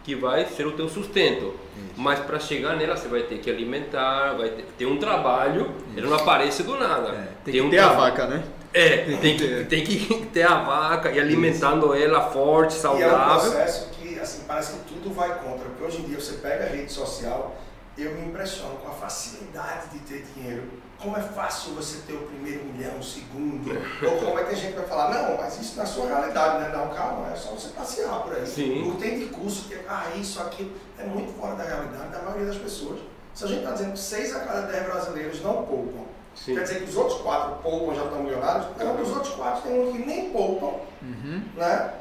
que 0.05 0.15
vai 0.15 0.47
ser 0.47 0.67
o 0.67 0.73
teu 0.73 0.89
sustento. 0.89 1.55
Mas 1.97 2.19
para 2.21 2.39
chegar 2.39 2.77
nela 2.77 2.97
você 2.97 3.09
vai 3.09 3.23
ter 3.23 3.39
que 3.39 3.51
alimentar, 3.51 4.35
vai 4.35 4.49
ter, 4.51 4.65
ter 4.77 4.87
um 4.87 4.99
trabalho, 4.99 5.71
ele 5.97 6.07
não 6.07 6.15
aparece 6.17 6.63
do 6.63 6.79
nada. 6.79 7.09
É, 7.11 7.29
tem 7.45 7.53
Tem 7.53 7.55
que 7.55 7.61
um 7.63 7.71
ter 7.71 7.79
a 7.79 7.89
trabalho. 7.89 8.11
vaca, 8.13 8.27
né? 8.27 8.43
É, 8.73 8.97
tem, 9.17 9.37
que, 9.37 9.39
ter. 9.49 9.67
tem 9.67 9.85
que 9.85 10.27
ter 10.33 10.43
a 10.43 10.63
vaca 10.63 11.11
e 11.11 11.19
alimentando 11.19 11.95
ela 11.95 12.31
forte, 12.31 12.73
E 12.73 12.77
é 12.77 12.79
um 12.79 12.83
saudável. 12.83 13.51
processo 13.51 13.91
que, 13.93 14.19
assim, 14.21 14.43
parece 14.47 14.73
que 14.75 14.79
tudo 14.95 15.15
vai 15.15 15.29
contra. 15.39 15.65
Porque 15.71 15.85
hoje 15.85 15.99
em 16.03 16.05
dia 16.05 16.21
você 16.21 16.35
pega 16.35 16.65
a 16.65 16.69
rede 16.69 16.93
social, 16.93 17.57
eu 17.99 18.15
me 18.15 18.27
impressiono 18.29 18.77
com 18.77 18.89
a 18.89 18.93
facilidade 18.93 19.89
de 19.93 19.99
ter 20.01 20.27
dinheiro. 20.35 20.65
Como 21.01 21.17
é 21.17 21.21
fácil 21.23 21.75
você 21.75 21.99
ter 22.07 22.13
o 22.15 22.23
primeiro 22.27 22.65
milhão, 22.65 22.99
o 22.99 23.03
segundo. 23.03 23.71
Ou 24.05 24.19
como 24.19 24.39
é 24.39 24.45
que 24.45 24.53
a 24.55 24.57
gente 24.57 24.75
vai 24.75 24.85
falar, 24.87 25.11
não, 25.15 25.37
mas 25.37 25.61
isso 25.61 25.77
na 25.77 25.87
sua 25.87 26.07
realidade, 26.09 26.65
né? 26.65 26.77
Não, 26.77 26.89
calma, 26.89 27.33
é 27.33 27.37
só 27.37 27.51
você 27.51 27.69
passear 27.69 28.21
por 28.23 28.35
aí. 28.35 28.45
Sim. 28.47 28.89
Não 28.89 28.97
tem 28.97 29.19
de 29.19 29.27
curso 29.27 29.69
que, 29.69 29.75
ah, 29.89 30.07
isso, 30.17 30.41
aquilo. 30.41 30.73
É 30.99 31.05
muito 31.05 31.33
fora 31.39 31.55
da 31.55 31.63
realidade 31.65 32.09
da 32.11 32.19
maioria 32.23 32.47
das 32.47 32.57
pessoas. 32.57 32.99
Se 33.33 33.45
a 33.45 33.47
gente 33.47 33.61
está 33.61 33.71
dizendo 33.73 33.93
que 33.93 33.99
6 34.01 34.35
a 34.37 34.41
cada 34.41 34.61
10 34.63 34.85
brasileiros 34.87 35.41
não 35.43 35.63
poupam, 35.65 36.05
Sim. 36.35 36.55
quer 36.57 36.63
dizer 36.63 36.79
que 36.83 36.89
os 36.91 36.97
outros 36.97 37.21
quatro 37.21 37.57
poupam 37.63 37.95
já 37.95 38.03
estão 38.05 38.23
milionários? 38.23 38.67
Não, 38.77 38.97
dos 38.97 39.11
outros 39.11 39.35
quatro 39.37 39.63
tem 39.63 39.81
um 39.81 39.93
que 39.93 39.99
nem 40.05 40.31
poupam 40.31 40.81
Uhum. 41.01 41.43
né? 41.55 41.95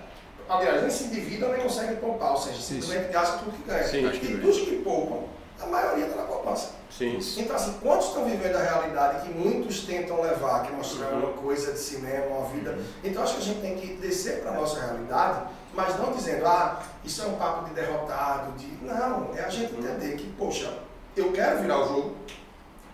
Aliás, 0.49 0.81
nem 0.81 0.89
se 0.89 1.03
endividam 1.03 1.51
nem 1.51 1.61
conseguem 1.61 1.97
poupar, 1.97 2.31
ou 2.31 2.37
seja, 2.37 2.59
simplesmente 2.61 3.11
gastam 3.11 3.39
tudo 3.39 3.51
que 3.57 3.63
ganha. 3.63 3.85
E 4.13 4.37
dos 4.37 4.59
que 4.61 4.77
poupam, 4.77 5.27
a 5.61 5.65
maioria 5.65 6.05
está 6.05 6.17
na 6.21 6.27
poupança. 6.27 6.71
Sim. 6.89 7.19
Então, 7.37 7.55
assim, 7.55 7.73
quantos 7.81 8.07
estão 8.07 8.25
vivendo 8.25 8.55
a 8.55 8.61
realidade 8.61 9.27
que 9.27 9.33
muitos 9.33 9.81
tentam 9.81 10.21
levar, 10.21 10.63
que 10.63 10.73
é 10.73 10.75
mostrar 10.75 11.07
Uhum. 11.13 11.19
uma 11.19 11.33
coisa 11.33 11.71
de 11.73 11.79
cinema, 11.79 12.25
uma 12.27 12.47
vida. 12.49 12.77
Então, 13.03 13.21
acho 13.23 13.33
que 13.35 13.39
a 13.41 13.43
gente 13.45 13.61
tem 13.61 13.75
que 13.75 13.87
descer 13.97 14.41
para 14.41 14.51
a 14.51 14.53
nossa 14.55 14.79
realidade, 14.79 15.41
mas 15.73 15.97
não 15.97 16.11
dizendo, 16.11 16.45
ah, 16.47 16.81
isso 17.03 17.21
é 17.21 17.25
um 17.25 17.35
papo 17.35 17.65
de 17.65 17.73
derrotado, 17.75 18.51
de. 18.53 18.67
Não, 18.83 19.31
é 19.35 19.41
a 19.43 19.49
gente 19.49 19.73
Uhum. 19.73 19.79
entender 19.79 20.15
que, 20.15 20.27
poxa, 20.33 20.73
eu 21.15 21.31
quero 21.31 21.59
virar 21.61 21.81
o 21.83 21.87
jogo, 21.87 22.15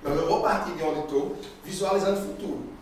mas 0.02 0.18
eu 0.18 0.28
vou 0.28 0.42
partir 0.42 0.72
de 0.74 0.84
onde 0.84 1.00
estou, 1.02 1.38
visualizando 1.64 2.20
o 2.20 2.24
futuro. 2.24 2.73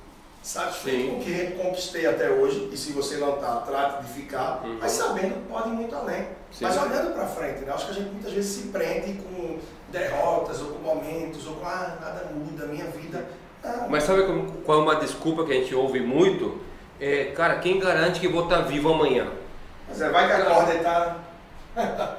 Satisfeito 0.41 1.11
com 1.11 1.17
o 1.17 1.23
que 1.23 1.51
conquistei 1.51 2.07
até 2.07 2.29
hoje, 2.31 2.67
e 2.71 2.77
se 2.77 2.91
você 2.93 3.17
não 3.17 3.35
está, 3.35 3.57
trate 3.57 4.03
de 4.05 4.13
ficar, 4.13 4.61
Uhum. 4.63 4.77
mas 4.81 4.91
sabendo 4.93 5.35
que 5.35 5.47
pode 5.53 5.69
ir 5.69 5.73
muito 5.73 5.95
além. 5.95 6.23
Sim. 6.51 6.63
Mas 6.65 6.77
olhando 6.81 7.13
para 7.13 7.27
frente, 7.27 7.63
né? 7.63 7.71
acho 7.71 7.85
que 7.85 7.91
a 7.91 7.95
gente 7.95 8.09
muitas 8.09 8.33
vezes 8.33 8.55
se 8.55 8.67
prende 8.69 9.13
com 9.21 9.59
derrotas, 9.89 10.59
ou 10.61 10.69
com 10.69 10.79
momentos, 10.79 11.45
ou 11.45 11.53
com, 11.55 11.65
ah, 11.67 11.95
nada 12.01 12.25
muda, 12.33 12.65
minha 12.65 12.85
vida. 12.85 13.23
Não, 13.63 13.87
Mas 13.89 14.03
sabe 14.03 14.23
como- 14.23 14.51
qual 14.65 14.79
é 14.79 14.81
uma 14.81 14.95
desculpa 14.95 15.45
que 15.45 15.51
a 15.51 15.55
gente 15.55 15.75
ouve 15.75 15.99
muito? 15.99 16.59
É, 16.99 17.25
cara, 17.35 17.59
quem 17.59 17.79
garante 17.79 18.19
que 18.19 18.27
vou 18.27 18.45
estar 18.45 18.61
vivo 18.61 18.91
amanhã? 18.91 19.27
Mas 19.87 20.01
é, 20.01 20.09
vai 20.09 20.25
que 20.25 20.33
acorda 20.41 20.73
e 20.73 20.79
tá. 20.79 21.17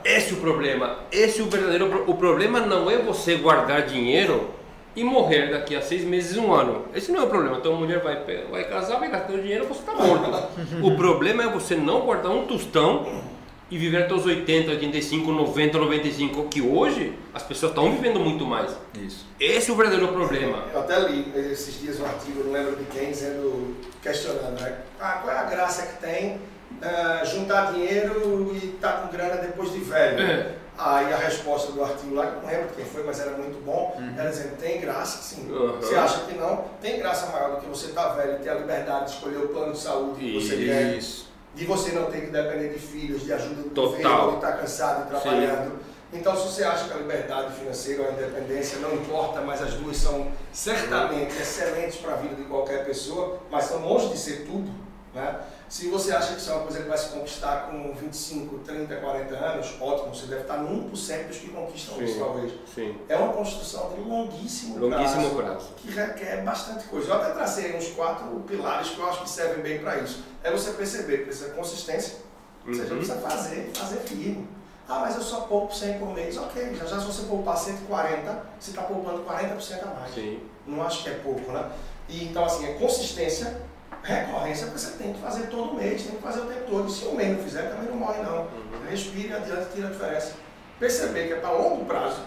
Esse 0.04 0.30
é 0.30 0.36
o 0.36 0.40
problema. 0.40 1.00
Esse 1.10 1.40
é 1.40 1.42
o 1.42 1.46
verdadeiro 1.50 2.04
O 2.08 2.14
problema 2.14 2.60
não 2.60 2.88
é 2.90 2.98
você 2.98 3.34
guardar 3.36 3.82
dinheiro 3.82 4.48
e 4.94 5.02
morrer 5.02 5.50
daqui 5.50 5.74
a 5.74 5.82
seis 5.82 6.04
meses, 6.04 6.36
um 6.36 6.52
ano. 6.52 6.86
Esse 6.94 7.10
não 7.12 7.20
é 7.20 7.24
o 7.24 7.28
problema. 7.28 7.56
Então 7.58 7.74
a 7.74 7.78
mulher 7.78 8.00
vai, 8.00 8.22
vai 8.50 8.64
casar, 8.64 8.98
vai 8.98 9.10
gastar 9.10 9.32
o 9.32 9.40
dinheiro, 9.40 9.66
você 9.66 9.80
está 9.80 9.94
morto. 9.94 10.30
o 10.82 10.96
problema 10.96 11.44
é 11.44 11.48
você 11.48 11.74
não 11.74 12.02
guardar 12.02 12.32
um 12.32 12.46
tostão 12.46 13.22
e 13.70 13.78
viver 13.78 14.02
até 14.02 14.12
os 14.12 14.26
80, 14.26 14.70
85, 14.70 15.32
90, 15.32 15.78
95, 15.78 16.48
que 16.48 16.60
hoje 16.60 17.18
as 17.32 17.42
pessoas 17.42 17.72
estão 17.72 17.90
vivendo 17.90 18.20
muito 18.20 18.44
mais. 18.44 18.76
Isso. 18.94 19.26
Esse 19.40 19.70
é 19.70 19.72
o 19.72 19.76
verdadeiro 19.76 20.08
problema. 20.08 20.64
Eu 20.74 20.80
até 20.80 21.00
li 21.08 21.32
esses 21.50 21.80
dias 21.80 21.98
um 21.98 22.04
artigo, 22.04 22.44
não 22.44 22.52
lembro 22.52 22.76
de 22.76 22.84
quem, 22.84 23.10
dizendo, 23.10 23.74
questionando, 24.02 24.60
né? 24.60 24.76
Ah, 25.00 25.20
qual 25.22 25.34
é 25.34 25.38
a 25.38 25.44
graça 25.44 25.86
que 25.86 26.02
tem 26.02 26.38
ah, 26.82 27.22
juntar 27.24 27.72
dinheiro 27.72 28.54
e 28.54 28.74
estar 28.74 28.92
com 28.92 29.16
grana 29.16 29.36
depois 29.36 29.72
de 29.72 29.78
velho? 29.78 30.20
É. 30.20 30.61
Aí 30.84 31.12
a 31.12 31.16
resposta 31.16 31.70
do 31.72 31.82
artigo 31.84 32.14
lá, 32.14 32.26
que 32.26 32.44
não 32.44 32.52
lembro 32.52 32.68
quem 32.74 32.84
foi, 32.84 33.04
mas 33.04 33.20
era 33.20 33.32
muito 33.36 33.64
bom, 33.64 33.96
era 34.18 34.30
dizendo, 34.30 34.56
tem 34.58 34.80
graça 34.80 35.22
sim. 35.22 35.48
Uhum. 35.50 35.76
Você 35.78 35.94
acha 35.94 36.20
que 36.22 36.34
não? 36.36 36.64
Tem 36.80 36.98
graça 36.98 37.26
maior 37.26 37.52
do 37.56 37.60
que 37.60 37.68
você 37.68 37.86
estar 37.86 38.08
velho 38.14 38.36
e 38.40 38.42
ter 38.42 38.50
a 38.50 38.54
liberdade 38.54 39.06
de 39.06 39.10
escolher 39.12 39.36
o 39.38 39.48
plano 39.48 39.72
de 39.72 39.78
saúde 39.78 40.18
que 40.18 40.34
você 40.34 40.56
quer. 40.56 40.96
Isso. 40.96 41.30
de 41.54 41.66
você 41.66 41.92
não 41.92 42.06
ter 42.10 42.22
que 42.22 42.26
depender 42.28 42.70
de 42.70 42.78
filhos, 42.78 43.22
de 43.22 43.32
ajuda 43.32 43.62
do 43.62 43.70
Total. 43.70 43.92
governo, 43.92 44.30
de 44.30 44.34
estar 44.36 44.52
cansado 44.52 45.04
e 45.04 45.08
trabalhando. 45.08 45.78
Então, 46.12 46.36
se 46.36 46.42
você 46.42 46.64
acha 46.64 46.88
que 46.88 46.92
a 46.94 46.96
liberdade 46.96 47.54
financeira 47.54 48.02
ou 48.02 48.08
a 48.08 48.12
independência 48.12 48.78
não 48.78 48.94
importa, 48.94 49.40
mas 49.40 49.62
as 49.62 49.74
duas 49.74 49.96
são 49.96 50.28
certamente 50.52 51.34
excelentes 51.40 51.96
para 51.96 52.12
a 52.14 52.16
vida 52.16 52.34
de 52.34 52.44
qualquer 52.44 52.84
pessoa, 52.84 53.38
mas 53.50 53.64
são 53.64 53.86
longe 53.86 54.08
de 54.08 54.18
ser 54.18 54.44
tudo, 54.46 54.70
né? 55.14 55.36
Se 55.72 55.88
você 55.88 56.12
acha 56.12 56.34
que 56.34 56.38
isso 56.38 56.50
é 56.50 56.52
uma 56.52 56.64
coisa 56.64 56.82
que 56.82 56.88
vai 56.90 56.98
se 56.98 57.08
conquistar 57.08 57.70
com 57.70 57.94
25, 57.94 58.58
30, 58.58 58.94
40 58.94 59.34
anos, 59.36 59.74
ótimo, 59.80 60.14
você 60.14 60.26
deve 60.26 60.42
estar 60.42 60.58
no 60.58 60.90
1% 60.90 61.28
dos 61.28 61.38
que 61.38 61.48
conquistam 61.48 62.02
isso, 62.02 62.18
talvez. 62.18 62.52
sim. 62.74 62.94
É 63.08 63.16
uma 63.16 63.32
construção 63.32 63.88
de 63.94 64.02
longuíssimo, 64.02 64.78
Longuíssimo 64.78 65.30
prazo, 65.30 65.34
prazo. 65.50 65.68
que 65.78 65.90
requer 65.90 66.42
bastante 66.44 66.84
coisa. 66.88 67.08
Eu 67.08 67.14
até 67.14 67.32
tracei 67.32 67.74
uns 67.74 67.88
quatro 67.88 68.26
pilares 68.46 68.90
que 68.90 68.98
eu 68.98 69.08
acho 69.08 69.22
que 69.22 69.30
servem 69.30 69.62
bem 69.62 69.78
para 69.78 69.96
isso. 70.00 70.22
É 70.44 70.50
você 70.50 70.72
perceber 70.72 71.16
que 71.20 71.24
precisa 71.24 71.48
de 71.48 71.54
consistência, 71.56 72.18
Uhum. 72.66 72.72
precisa 72.78 73.14
fazer, 73.14 73.70
fazer 73.74 73.96
firme. 74.00 74.46
Ah, 74.86 74.98
mas 75.00 75.16
eu 75.16 75.22
só 75.22 75.40
poupo 75.40 75.74
100 75.74 75.98
por 75.98 76.12
mês. 76.12 76.36
Ok, 76.36 76.74
já, 76.74 76.84
já 76.84 77.00
se 77.00 77.06
você 77.06 77.22
poupar 77.22 77.56
140, 77.56 78.44
você 78.60 78.70
está 78.72 78.82
poupando 78.82 79.22
40% 79.22 79.82
a 79.84 79.86
mais. 80.00 80.14
Sim. 80.14 80.38
Não 80.66 80.82
acho 80.82 81.02
que 81.02 81.08
é 81.08 81.14
pouco, 81.14 81.50
né? 81.50 81.70
E, 82.10 82.24
então, 82.24 82.44
assim, 82.44 82.66
é 82.66 82.74
consistência, 82.74 83.58
recorrência, 84.02 84.66
porque 84.66 84.80
você 84.80 84.96
tem 84.96 85.12
que 85.12 85.20
fazer 85.20 85.46
todo 85.46 85.74
mês, 85.74 86.02
tem 86.02 86.16
que 86.16 86.22
fazer 86.22 86.40
o 86.40 86.46
tempo 86.46 86.70
todo. 86.70 86.88
E 86.88 86.92
se 86.92 87.04
um 87.06 87.14
mês 87.14 87.36
não 87.36 87.44
fizer, 87.44 87.62
também 87.70 87.88
não 87.88 87.96
morre, 87.96 88.22
não. 88.22 88.42
Uhum. 88.42 88.88
Respire 88.90 89.32
adiante, 89.32 89.66
tira 89.74 89.88
a 89.88 89.90
diferença. 89.90 90.34
Perceber 90.78 91.28
que 91.28 91.32
é 91.34 91.36
para 91.36 91.50
longo 91.52 91.84
prazo, 91.84 92.20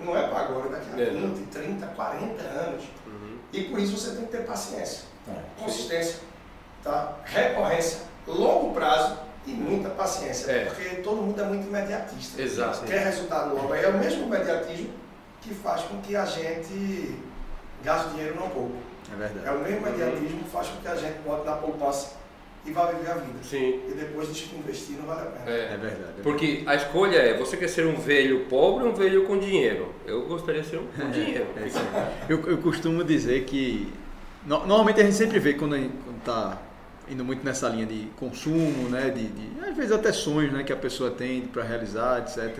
não 0.00 0.16
é 0.16 0.26
para 0.28 0.38
agora, 0.40 0.70
daqui 0.70 0.88
a 0.94 1.02
É, 1.02 1.10
não. 1.10 1.34
20, 1.34 1.46
30, 1.48 1.86
40 1.86 2.42
anos. 2.42 2.84
Uhum. 3.06 3.38
E 3.52 3.64
por 3.64 3.78
isso 3.78 3.96
você 3.96 4.16
tem 4.16 4.24
que 4.24 4.32
ter 4.32 4.44
paciência, 4.46 5.04
É. 5.28 5.62
consistência, 5.62 6.20
tá? 6.82 7.16
recorrência, 7.24 8.00
longo 8.26 8.72
prazo 8.72 9.18
e 9.46 9.50
muita 9.50 9.90
paciência. 9.90 10.50
É. 10.50 10.64
Porque 10.66 10.96
todo 11.02 11.20
mundo 11.22 11.40
é 11.40 11.44
muito 11.44 11.66
imediatista. 11.66 12.40
Exato. 12.40 12.84
Quer 12.86 13.04
resultado 13.04 13.54
logo. 13.54 13.72
Aí 13.72 13.84
é 13.84 13.88
o 13.88 13.98
mesmo 13.98 14.24
imediatismo 14.24 14.90
que 15.42 15.54
faz 15.54 15.82
com 15.82 16.00
que 16.00 16.16
a 16.16 16.24
gente 16.24 17.18
gaste 17.82 18.10
dinheiro 18.10 18.36
não 18.36 18.48
pouco. 18.50 18.87
É 19.10 19.14
É 19.14 19.28
verdade. 19.28 19.56
o 19.56 19.60
mesmo 19.62 19.86
imediatismo 19.86 20.38
que 20.44 20.50
faz 20.50 20.68
com 20.68 20.80
que 20.80 20.88
a 20.88 20.94
gente 20.96 21.18
bote 21.24 21.46
na 21.46 21.52
poupança 21.56 22.16
e 22.66 22.70
vá 22.72 22.86
viver 22.86 23.10
a 23.10 23.14
vida. 23.14 23.38
Sim. 23.42 23.80
E 23.88 23.92
depois 23.96 24.28
que 24.28 24.56
investir 24.56 24.96
não 24.98 25.06
vale 25.06 25.22
a 25.22 25.30
pena. 25.30 25.50
É. 25.50 25.72
É 25.74 25.76
verdade. 25.76 26.12
Porque 26.22 26.62
a 26.66 26.74
escolha 26.74 27.16
é, 27.16 27.36
você 27.38 27.56
quer 27.56 27.68
ser 27.68 27.86
um 27.86 27.96
velho 27.96 28.46
pobre 28.46 28.84
ou 28.84 28.90
um 28.90 28.94
velho 28.94 29.24
com 29.26 29.38
dinheiro? 29.38 29.94
Eu 30.06 30.26
gostaria 30.26 30.60
de 30.62 30.68
ser 30.68 30.78
um 30.78 30.86
com 30.86 31.08
dinheiro. 31.10 31.46
É 31.56 31.66
isso 31.66 31.78
aí. 31.78 32.12
Eu, 32.28 32.40
eu 32.46 32.58
costumo 32.58 33.02
dizer 33.04 33.44
que 33.44 33.92
no- 34.44 34.66
normalmente 34.66 35.00
a 35.00 35.04
gente 35.04 35.16
sempre 35.16 35.38
vê 35.38 35.54
quando 35.54 35.76
está 36.18 36.58
indo 37.10 37.24
muito 37.24 37.42
nessa 37.42 37.68
linha 37.70 37.86
de 37.86 38.08
consumo, 38.16 38.88
né, 38.90 39.08
de, 39.08 39.28
de- 39.28 39.60
às 39.66 39.74
vezes 39.74 39.92
até 39.92 40.12
sonhos, 40.12 40.52
né, 40.52 40.62
que 40.62 40.72
a 40.72 40.76
pessoa 40.76 41.10
tem 41.10 41.40
para 41.42 41.62
realizar, 41.62 42.18
etc. 42.20 42.58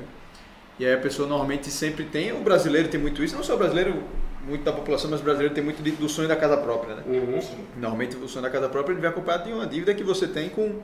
E 0.79 0.87
aí 0.87 0.95
a 0.95 0.99
pessoa 0.99 1.29
normalmente 1.29 1.71
sempre 1.71 2.05
tem, 2.05 2.33
o 2.33 2.41
brasileiro 2.41 2.89
tem 2.89 2.99
muito 2.99 3.23
isso, 3.23 3.37
não 3.37 3.43
só 3.43 3.57
o 3.57 3.59
brasileiro, 3.59 4.03
muito 4.47 4.65
da 4.65 4.73
população, 4.73 5.11
mas 5.11 5.21
o 5.21 5.23
brasileiro 5.23 5.55
tem 5.55 5.63
muito 5.63 5.83
do 5.83 6.09
sonho 6.09 6.29
da 6.29 6.37
casa 6.37 6.57
própria, 6.57 6.97
né? 6.97 7.03
Uhum. 7.07 7.41
Normalmente 7.77 8.17
o 8.17 8.29
sonho 8.29 8.43
da 8.43 8.51
casa 8.51 8.69
própria 8.69 8.93
ele 8.93 9.01
vem 9.01 9.11
acompanhado 9.11 9.45
de 9.45 9.53
uma 9.53 9.67
dívida 9.67 9.95
que 9.95 10.03
você 10.03 10.27
tem 10.27 10.49
com, 10.49 10.81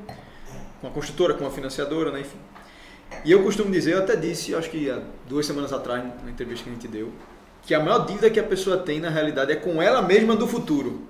com 0.80 0.86
a 0.86 0.90
construtora, 0.90 1.34
com 1.34 1.46
a 1.46 1.50
financiadora, 1.50 2.10
né? 2.10 2.20
enfim. 2.20 2.38
E 3.24 3.30
eu 3.30 3.42
costumo 3.42 3.70
dizer, 3.70 3.92
eu 3.94 3.98
até 3.98 4.16
disse, 4.16 4.54
acho 4.54 4.70
que 4.70 4.90
há 4.90 5.00
duas 5.28 5.46
semanas 5.46 5.72
atrás, 5.72 6.02
numa 6.02 6.30
entrevista 6.30 6.64
que 6.64 6.70
a 6.70 6.72
gente 6.72 6.88
deu, 6.88 7.12
que 7.62 7.74
a 7.74 7.80
maior 7.80 8.06
dívida 8.06 8.28
que 8.28 8.40
a 8.40 8.44
pessoa 8.44 8.76
tem 8.76 9.00
na 9.00 9.08
realidade 9.08 9.52
é 9.52 9.56
com 9.56 9.80
ela 9.80 10.02
mesma 10.02 10.36
do 10.36 10.46
futuro. 10.46 11.02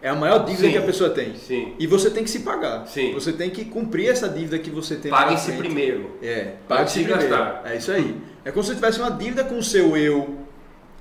É 0.00 0.10
a 0.10 0.14
maior 0.14 0.44
dívida 0.44 0.66
Sim. 0.66 0.72
que 0.72 0.78
a 0.78 0.82
pessoa 0.82 1.10
tem. 1.10 1.34
Sim. 1.34 1.74
E 1.78 1.86
você 1.86 2.10
tem 2.10 2.22
que 2.22 2.30
se 2.30 2.40
pagar. 2.40 2.86
Sim. 2.86 3.14
Você 3.14 3.32
tem 3.32 3.48
que 3.48 3.64
cumprir 3.64 4.10
essa 4.10 4.28
dívida 4.28 4.58
que 4.58 4.70
você 4.70 4.96
tem 4.96 5.10
na 5.10 5.16
Pague-se 5.16 5.52
primeiro. 5.52 6.18
É, 6.22 6.52
Pague-se 6.68 7.02
pague-se 7.02 7.04
primeiro. 7.04 7.28
gastar. 7.30 7.62
É 7.64 7.76
isso 7.76 7.90
aí. 7.90 8.16
É 8.44 8.50
como 8.52 8.62
se 8.62 8.68
você 8.68 8.74
tivesse 8.74 9.00
uma 9.00 9.10
dívida 9.10 9.44
com 9.44 9.56
o 9.56 9.62
seu 9.62 9.96
eu 9.96 10.43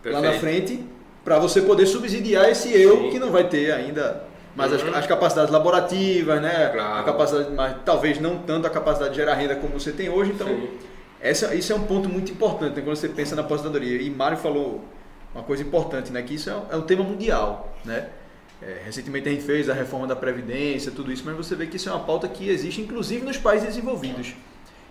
lá 0.05 0.21
na 0.21 0.31
Perfeito. 0.31 0.39
frente 0.67 0.85
para 1.23 1.39
você 1.39 1.61
poder 1.61 1.85
subsidiar 1.85 2.49
esse 2.49 2.69
eu 2.73 2.97
Sim. 3.03 3.09
que 3.11 3.19
não 3.19 3.31
vai 3.31 3.45
ter 3.47 3.71
ainda 3.71 4.23
mais 4.55 4.71
as, 4.73 4.83
Uhum. 4.83 4.93
as 4.93 5.07
capacidades 5.07 5.51
laborativas, 5.51 6.41
né? 6.41 6.69
Claro. 6.73 6.99
A 6.99 7.03
capacidade, 7.03 7.51
mas 7.53 7.75
talvez 7.85 8.19
não 8.19 8.37
tanto 8.39 8.67
a 8.67 8.69
capacidade 8.69 9.11
de 9.11 9.17
gerar 9.17 9.33
renda 9.35 9.55
como 9.55 9.79
você 9.79 9.91
tem 9.91 10.09
hoje. 10.09 10.31
Então, 10.31 10.47
Sim. 10.47 10.67
essa, 11.21 11.55
isso 11.55 11.71
é 11.73 11.75
um 11.75 11.83
ponto 11.83 12.07
muito 12.09 12.31
importante 12.31 12.75
né, 12.75 12.81
quando 12.83 12.95
você 12.95 13.09
pensa 13.09 13.35
na 13.35 13.41
aposentadoria. 13.41 14.01
E 14.01 14.09
Mário 14.09 14.37
falou 14.37 14.83
uma 15.33 15.43
coisa 15.43 15.63
importante, 15.63 16.11
né? 16.11 16.21
Que 16.21 16.35
isso 16.35 16.49
é 16.49 16.55
um, 16.55 16.61
é 16.71 16.75
um 16.75 16.81
tema 16.81 17.03
mundial, 17.03 17.73
né? 17.83 18.09
É, 18.61 18.81
recentemente 18.85 19.27
a 19.27 19.31
gente 19.31 19.43
fez 19.43 19.69
a 19.69 19.73
reforma 19.73 20.05
da 20.07 20.15
Previdência, 20.15 20.91
tudo 20.91 21.11
isso, 21.11 21.23
mas 21.25 21.35
você 21.35 21.55
vê 21.55 21.65
que 21.67 21.75
isso 21.77 21.89
é 21.89 21.91
uma 21.91 22.03
pauta 22.05 22.27
que 22.27 22.47
existe 22.49 22.79
inclusive 22.79 23.25
nos 23.25 23.37
países 23.37 23.67
desenvolvidos. 23.67 24.35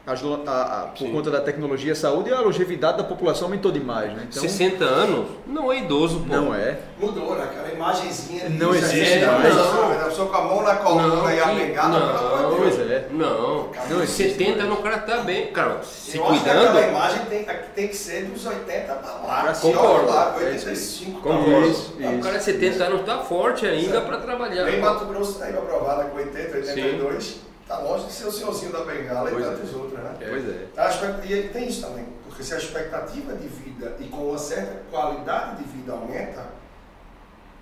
A- 0.04 0.12
a- 0.14 0.86
por 0.88 0.98
Sim. 0.98 1.12
conta 1.12 1.30
da 1.30 1.40
tecnologia 1.40 1.92
e 1.92 1.94
saúde, 1.96 2.32
a 2.32 2.40
longevidade 2.40 2.98
da 2.98 3.04
população 3.04 3.44
aumentou 3.46 3.70
demais, 3.70 4.12
né? 4.12 4.26
Então, 4.28 4.42
60 4.42 4.84
anos 4.84 5.26
não 5.46 5.72
é 5.72 5.78
idoso, 5.78 6.20
pô. 6.20 6.26
não 6.34 6.52
é. 6.52 6.78
Mudou, 6.98 7.36
né? 7.36 7.44
Aquela 7.44 7.68
imagenzinha. 7.72 8.50
de 8.50 8.56
Não 8.58 8.72
60 8.72 8.96
existe 8.96 9.18
anos, 9.24 9.42
mais. 9.42 10.02
A 10.02 10.04
pessoa 10.06 10.28
com 10.28 10.36
a 10.36 10.42
mão 10.42 10.62
na 10.64 10.74
coluna 10.76 11.32
e 11.32 11.40
a 11.40 11.44
que- 11.48 11.54
bengala, 11.54 12.00
pelo 12.00 12.18
amor 12.18 12.36
de 12.36 12.42
não, 12.42 12.50
Deus. 12.50 12.74
Pois 12.76 12.90
é. 12.90 13.06
Não, 13.12 13.68
Não 13.90 14.02
existe 14.02 14.30
70 14.32 14.50
mais. 14.50 14.64
anos 14.64 14.78
o 14.78 14.82
cara 14.82 14.98
tá 14.98 15.16
bem, 15.18 15.46
cara, 15.52 15.82
se 15.84 16.16
eu 16.18 16.26
acho 16.26 16.42
que 16.42 16.50
aquela 16.50 16.66
cuidando. 16.72 16.88
imagem 16.90 17.24
tem, 17.26 17.46
tem 17.74 17.88
que 17.88 17.96
ser 17.96 18.24
dos 18.24 18.44
80 18.44 18.94
para 18.94 19.12
lá. 19.12 19.42
Pra 19.42 19.54
Se 19.54 19.60
cima. 19.68 19.80
olha 19.80 20.02
lá, 20.02 20.24
Concordo. 20.24 20.46
85 20.46 21.20
Concordo. 21.20 21.68
Isso, 21.68 21.92
O 22.00 22.20
cara 22.20 22.38
de 22.38 22.44
70 22.44 22.84
anos 22.84 23.02
tá 23.06 23.18
forte 23.18 23.66
ainda 23.66 24.00
para 24.00 24.16
trabalhar. 24.16 24.64
Vem 24.64 24.80
Mato 24.80 25.04
Grosso 25.04 25.38
tá 25.38 25.44
aí 25.44 25.56
aprovada 25.56 26.04
com 26.06 26.16
80, 26.16 26.56
82. 26.56 27.36
Tá 27.72 27.78
longe 27.78 28.04
de 28.04 28.12
ser 28.12 28.26
o 28.26 28.32
senhorzinho 28.32 28.70
da 28.70 28.84
bengala 28.84 29.30
Pois 29.30 29.42
e 29.42 29.48
é. 29.48 29.50
tantos 29.50 29.74
outros, 29.74 29.98
né? 29.98 30.14
Pois 30.18 30.46
é. 30.46 30.66
A 30.76 30.88
expect- 30.90 31.32
E 31.32 31.48
tem 31.48 31.68
isso 31.68 31.80
também, 31.80 32.06
porque 32.28 32.42
se 32.44 32.52
a 32.52 32.58
expectativa 32.58 33.32
de 33.34 33.48
vida 33.48 33.96
e 33.98 34.08
com 34.08 34.28
uma 34.28 34.38
certa 34.38 34.82
qualidade 34.90 35.56
de 35.62 35.64
vida 35.70 35.90
aumenta, 35.92 36.48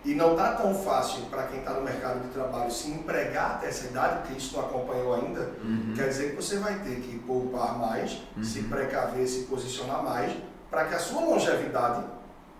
e 0.04 0.12
não 0.14 0.32
está 0.32 0.54
tão 0.54 0.74
fácil 0.74 1.26
para 1.26 1.44
quem 1.44 1.60
está 1.60 1.74
no 1.74 1.82
mercado 1.82 2.20
de 2.22 2.28
trabalho 2.30 2.72
se 2.72 2.90
empregar 2.90 3.52
até 3.52 3.68
essa 3.68 3.86
idade, 3.86 4.22
porque 4.22 4.38
isso 4.38 4.56
não 4.56 4.64
acompanhou 4.64 5.14
ainda, 5.14 5.42
Uhum. 5.62 5.92
quer 5.94 6.08
dizer 6.08 6.30
que 6.30 6.36
você 6.42 6.58
vai 6.58 6.74
ter 6.80 6.96
que 6.96 7.18
poupar 7.20 7.78
mais, 7.78 8.18
se 8.42 8.62
precaver, 8.62 9.28
se 9.28 9.42
posicionar 9.44 10.02
mais, 10.02 10.32
para 10.70 10.86
que 10.86 10.94
a 10.94 10.98
sua 10.98 11.20
longevidade 11.24 12.02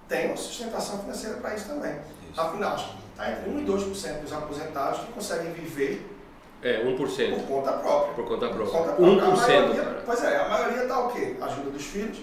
tenha 0.06 0.28
uma 0.28 0.36
sustentação 0.36 1.00
financeira 1.00 1.38
para 1.38 1.54
isso 1.56 1.66
também. 1.66 1.98
Afinal, 2.36 2.76
está 2.76 3.32
entre 3.32 3.50
1 3.50 3.58
e 3.58 3.64
2% 3.64 4.20
dos 4.20 4.32
aposentados 4.32 5.00
que 5.00 5.12
conseguem 5.12 5.50
viver 5.52 6.06
É, 6.62 6.84
1%. 6.84 7.34
por 7.36 7.42
conta 7.46 7.72
própria. 7.72 8.14
Por 8.14 8.24
conta 8.28 8.46
Por 8.48 8.56
própria. 8.56 8.78
conta 8.78 8.92
própria. 8.92 9.22
A 9.24 9.28
1%, 9.34 9.46
maioria- 9.48 9.82
cara. 9.84 10.02
Pois 10.04 10.24
é, 10.24 10.36
a 10.36 10.48
maioria 10.48 10.82
está 10.82 10.98
o 11.00 11.08
quê? 11.12 11.36
Ajuda 11.40 11.70
dos 11.70 11.84
filhos, 11.86 12.18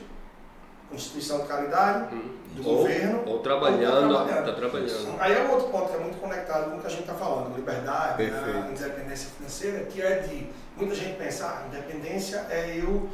instituição 0.92 1.40
de 1.42 1.48
caridade, 1.48 2.14
Hum. 2.16 2.30
do 2.56 2.68
Ou, 2.70 2.78
governo. 2.78 3.24
ou 3.26 3.40
trabalhando, 3.40 4.14
ou 4.16 4.26
tá 4.26 4.42
tá 4.44 4.54
trabalhando. 4.54 5.16
Aí 5.20 5.34
é 5.34 5.42
um 5.44 5.52
outro 5.52 5.70
ponto 5.70 5.90
que 5.90 5.96
é 5.96 6.00
muito 6.00 6.20
conectado 6.20 6.72
com 6.72 6.78
o 6.78 6.80
que 6.80 6.88
a 6.88 6.90
gente 6.90 7.02
está 7.02 7.14
falando, 7.14 7.56
liberdade, 7.56 8.24
né, 8.24 8.70
independência 8.72 9.30
financeira, 9.38 9.84
que 9.86 10.02
é 10.02 10.20
de 10.20 10.48
muita 10.76 10.96
gente 10.96 11.18
pensar, 11.18 11.64
ah, 11.64 11.68
independência 11.68 12.46
é 12.50 12.80
eu 12.82 13.10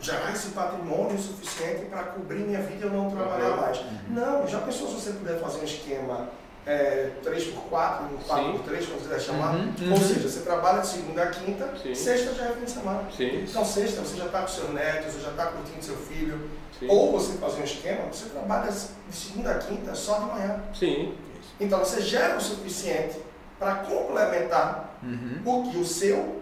gerar 0.00 0.32
esse 0.32 0.48
patrimônio 0.48 1.16
suficiente 1.18 1.84
para 1.86 2.02
cobrir 2.04 2.40
minha 2.40 2.60
vida 2.60 2.86
e 2.86 2.88
eu 2.88 2.92
não 2.92 3.10
trabalhar 3.10 3.50
Uhum. 3.50 3.60
mais. 3.60 3.80
Não, 4.08 4.46
já 4.48 4.58
pensou 4.60 4.88
se 4.88 4.94
você 4.94 5.10
puder 5.12 5.38
fazer 5.38 5.60
um 5.60 5.64
esquema 5.64 6.28
é, 6.66 7.10
3x4, 7.24 8.02
um 8.02 8.18
4x3, 8.18 8.86
como 8.86 9.00
você 9.00 9.08
quiser 9.08 9.20
chamar? 9.20 9.54
Uhum, 9.56 9.72
Ou 9.82 9.88
uhum. 9.88 9.96
seja, 9.96 10.28
você 10.28 10.40
trabalha 10.40 10.80
de 10.80 10.86
segunda 10.88 11.22
a 11.24 11.26
quinta, 11.30 11.72
Sim. 11.82 11.94
sexta 11.94 12.34
já 12.34 12.44
é 12.46 12.52
fim 12.52 12.64
de 12.64 12.70
semana. 12.70 13.02
Sim, 13.16 13.44
Então, 13.48 13.64
sexta, 13.64 14.00
você 14.02 14.16
já 14.16 14.26
está 14.26 14.40
com 14.42 14.48
seus 14.48 14.70
netos, 14.70 15.12
você 15.14 15.20
já 15.20 15.30
está 15.30 15.46
curtindo 15.46 15.84
seu 15.84 15.96
filho. 15.96 16.48
sim. 16.78 16.86
Ou 16.88 17.12
você 17.12 17.36
fazer 17.38 17.60
um 17.60 17.64
esquema, 17.64 18.06
você 18.12 18.28
trabalha 18.28 18.70
de 18.70 19.16
segunda 19.16 19.50
a 19.52 19.58
quinta 19.58 19.94
só 19.94 20.18
de 20.20 20.24
manhã. 20.26 20.62
Sim, 20.74 21.14
Então, 21.60 21.78
você 21.80 22.00
gera 22.00 22.36
o 22.36 22.40
suficiente 22.40 23.18
para 23.58 23.76
complementar 23.76 24.98
Uhum. 25.02 25.40
o 25.44 25.70
que 25.70 25.78
o 25.78 25.84
seu 25.84 26.40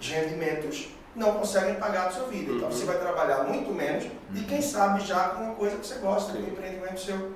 rendimentos 0.00 0.88
não 1.14 1.32
conseguem 1.34 1.74
pagar 1.74 2.08
a 2.08 2.10
sua 2.10 2.26
vida. 2.26 2.52
Então 2.52 2.68
Uhum. 2.68 2.72
você 2.72 2.84
vai 2.84 2.98
trabalhar 2.98 3.44
muito 3.44 3.70
menos 3.72 4.04
e 4.34 4.40
quem 4.42 4.62
sabe 4.62 5.00
já 5.04 5.28
com 5.30 5.44
uma 5.44 5.54
coisa 5.54 5.76
que 5.76 5.86
você 5.86 5.96
gosta, 5.96 6.32
um 6.38 6.40
empreendimento 6.48 7.00
seu. 7.00 7.32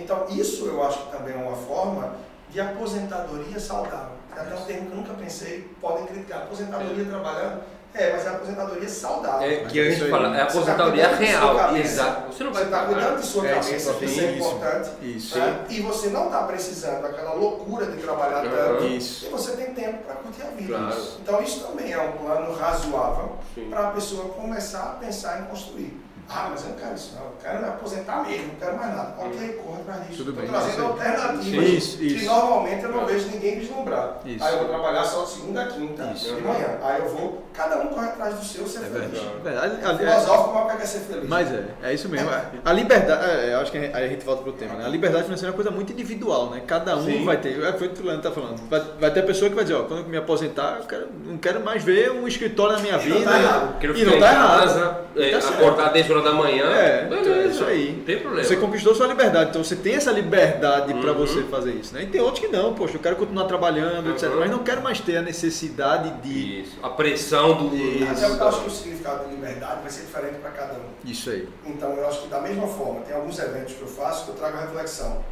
Então 0.00 0.26
isso 0.30 0.66
eu 0.66 0.82
acho 0.84 0.98
que 1.06 1.16
também 1.16 1.34
é 1.34 1.38
uma 1.38 1.56
forma 1.56 2.14
de 2.50 2.60
aposentadoria 2.60 3.58
saudável. 3.60 4.20
É 4.36 4.40
até 4.40 4.54
um 4.54 4.64
termo 4.64 4.86
que 4.86 4.92
eu 4.92 4.96
nunca 4.98 5.12
pensei, 5.14 5.68
podem 5.80 6.06
criticar. 6.06 6.42
Aposentadoria 6.42 7.04
trabalhando, 7.04 7.60
é, 7.92 8.12
mas 8.12 8.24
é 8.24 8.28
aposentadoria 8.28 8.88
saudável. 8.88 9.48
É 9.50 9.56
que 9.64 9.80
a 9.80 9.90
gente 9.90 10.08
fala, 10.08 10.36
é 10.36 10.42
a 10.42 10.44
Você 10.48 10.52
tá 10.52 10.74
aposentadoria 10.74 11.08
sua 11.08 11.16
real. 11.16 11.56
cabeça. 11.56 11.88
Exato. 11.88 12.32
Você 12.32 12.44
não 12.44 12.52
vai 12.52 12.62
Você 12.62 12.68
está 12.70 12.84
cuidando 12.86 13.20
de 13.20 13.26
sua 13.26 13.46
É, 13.46 13.50
cabeça, 13.54 13.74
isso, 13.76 13.94
que 13.94 14.04
isso 14.04 14.20
é 14.20 14.24
isso. 14.32 14.48
importante. 14.48 14.90
Isso. 15.02 15.38
né? 15.38 15.64
E 15.68 15.80
você 15.80 16.08
não 16.10 16.26
está 16.26 16.42
precisando 16.44 17.02
daquela 17.02 17.34
loucura 17.34 17.86
de 17.86 17.96
trabalhar 18.00 18.44
Uhum. 18.44 18.50
tanto. 18.50 18.84
Isso. 18.86 19.26
E 19.26 19.28
você 19.28 19.52
tem 19.52 19.74
tempo 19.74 19.98
para 20.04 20.14
curtir 20.16 20.42
a 20.42 20.50
vida. 20.50 20.78
Claro. 20.78 21.02
Então 21.22 21.42
isso 21.42 21.60
também 21.66 21.92
é 21.92 22.00
um 22.00 22.12
plano 22.12 22.54
razoável 22.56 23.32
para 23.68 23.88
a 23.88 23.90
pessoa 23.90 24.28
começar 24.30 24.82
a 24.82 25.04
pensar 25.04 25.40
em 25.40 25.44
construir. 25.46 26.00
Ah, 26.32 26.46
mas 26.50 26.62
eu 26.62 26.68
não 26.70 26.76
quero 26.76 26.94
isso, 26.94 27.12
não. 27.16 27.22
Eu 27.24 27.32
quero 27.42 27.58
me 27.60 27.68
aposentar 27.68 28.22
mesmo, 28.24 28.46
não 28.48 28.54
quero 28.54 28.76
mais 28.76 28.96
nada. 28.96 29.14
Ok, 29.18 29.60
atrás 29.80 30.06
disso. 30.06 30.24
Tudo 30.24 30.30
Estou 30.30 30.34
bem, 30.34 30.46
trazendo 30.48 30.86
alternativas 30.86 31.68
Isso, 31.68 31.98
que 31.98 32.06
isso. 32.06 32.24
normalmente 32.26 32.84
eu 32.84 32.92
não 32.92 33.06
vejo 33.06 33.28
ninguém 33.30 33.58
vislumbrar. 33.58 34.18
Isso. 34.24 34.44
Aí 34.44 34.52
eu 34.52 34.58
vou 34.60 34.68
trabalhar 34.68 35.04
só 35.04 35.24
de 35.24 35.30
segunda 35.30 35.62
a 35.62 35.66
quinta, 35.66 36.12
Isso. 36.14 36.34
de 36.34 36.40
manhã. 36.42 36.66
Aí 36.82 37.00
eu 37.00 37.08
vou, 37.08 37.42
cada 37.52 37.78
um 37.78 37.88
corre 37.88 38.06
atrás 38.06 38.34
do 38.36 38.44
seu, 38.44 38.66
ser 38.66 38.78
É 38.78 38.82
feliz. 38.82 39.10
verdade. 39.10 39.26
verdade. 39.42 39.84
Ali- 39.86 39.98
Filosófico, 39.98 40.64
mas 40.68 40.78
quer 40.78 40.86
ser 40.86 40.98
feliz. 41.00 41.28
Mas 41.28 41.52
é, 41.52 41.64
é 41.82 41.94
isso 41.94 42.08
mesmo. 42.08 42.30
A 42.64 42.72
liberdade, 42.72 43.24
é, 43.30 43.54
eu 43.54 43.58
acho 43.60 43.72
que 43.72 43.78
aí 43.78 43.92
a 43.92 44.08
gente 44.08 44.24
volta 44.24 44.42
pro 44.42 44.52
tema, 44.52 44.74
né? 44.74 44.84
A 44.84 44.88
liberdade 44.88 45.24
financeira 45.24 45.48
é 45.48 45.50
uma 45.50 45.56
coisa 45.56 45.70
muito 45.72 45.92
individual, 45.92 46.50
né? 46.50 46.62
Cada 46.66 46.96
um 46.96 47.04
Sim. 47.06 47.24
vai 47.24 47.38
ter, 47.38 47.60
é, 47.62 47.72
foi 47.72 47.88
o 47.88 47.90
que 47.90 48.02
o 48.02 48.06
Leandro 48.06 48.22
tá 48.22 48.30
falando. 48.30 48.60
Vai, 48.68 48.80
vai 49.00 49.10
ter 49.10 49.22
pessoa 49.26 49.48
que 49.48 49.56
vai 49.56 49.64
dizer, 49.64 49.74
ó, 49.76 49.82
quando 49.82 50.00
eu 50.02 50.06
me 50.08 50.16
aposentar, 50.16 50.78
eu 50.80 50.86
quero, 50.86 51.08
não 51.24 51.38
quero 51.38 51.60
mais 51.64 51.82
ver 51.82 52.12
um 52.12 52.28
escritório 52.28 52.76
na 52.76 52.80
minha 52.82 52.94
E 52.94 53.08
não 53.08 53.18
vida. 53.18 53.30
tá 53.30 53.38
errado. 53.40 53.78
Quero 53.80 53.92
E 53.94 53.96
ficar 53.96 54.10
não 54.10 54.16
em 54.16 54.20
tá 54.20 54.32
errado. 54.32 54.60
casa, 54.60 55.00
é, 55.16 55.30
Tá 55.40 55.48
acordar 55.48 55.92
10 55.92 56.10
horas 56.10 56.19
da 56.22 56.32
manhã. 56.32 56.64
É, 56.72 57.04
beleza. 57.06 57.30
é 57.34 57.46
isso 57.46 57.64
aí. 57.64 57.92
Não 57.96 58.04
tem 58.04 58.18
problema. 58.20 58.44
Você 58.46 58.56
conquistou 58.56 58.94
sua 58.94 59.06
liberdade, 59.06 59.50
então 59.50 59.62
você 59.64 59.76
tem 59.76 59.94
essa 59.94 60.10
liberdade 60.12 60.92
para 60.94 61.12
Uhum. 61.12 61.18
você 61.26 61.42
fazer 61.44 61.72
isso, 61.72 61.94
né? 61.94 62.02
E 62.02 62.06
tem 62.06 62.20
outros 62.20 62.44
que 62.44 62.50
não, 62.50 62.74
poxa, 62.74 62.96
eu 62.96 63.00
quero 63.00 63.16
continuar 63.16 63.44
trabalhando, 63.44 64.10
etc. 64.10 64.30
Uhum. 64.30 64.40
Mas 64.40 64.50
não 64.50 64.58
quero 64.60 64.82
mais 64.82 65.00
ter 65.00 65.16
a 65.16 65.22
necessidade 65.22 66.10
de. 66.22 66.60
Isso. 66.62 66.78
A 66.82 66.88
pressão 66.90 67.68
do. 67.68 67.74
Isso. 67.76 68.04
Até 68.10 68.26
porque 68.28 68.42
eu 68.42 68.48
acho 68.48 68.60
que 68.62 68.66
o 68.68 68.70
significado 68.70 69.24
de 69.28 69.34
liberdade 69.34 69.80
vai 69.82 69.90
ser 69.90 70.02
diferente 70.02 70.38
para 70.38 70.50
cada 70.50 70.74
um. 70.74 70.78
Isso 71.04 71.30
aí. 71.30 71.48
Então 71.66 71.92
eu 71.94 72.06
acho 72.08 72.22
que 72.22 72.28
da 72.28 72.40
mesma 72.40 72.66
forma, 72.66 73.00
tem 73.00 73.14
alguns 73.14 73.38
eventos 73.38 73.74
que 73.74 73.82
eu 73.82 73.88
faço 73.88 74.24
que 74.24 74.30
eu 74.30 74.34
trago 74.36 74.56
a 74.56 74.60
reflexão. 74.62 75.22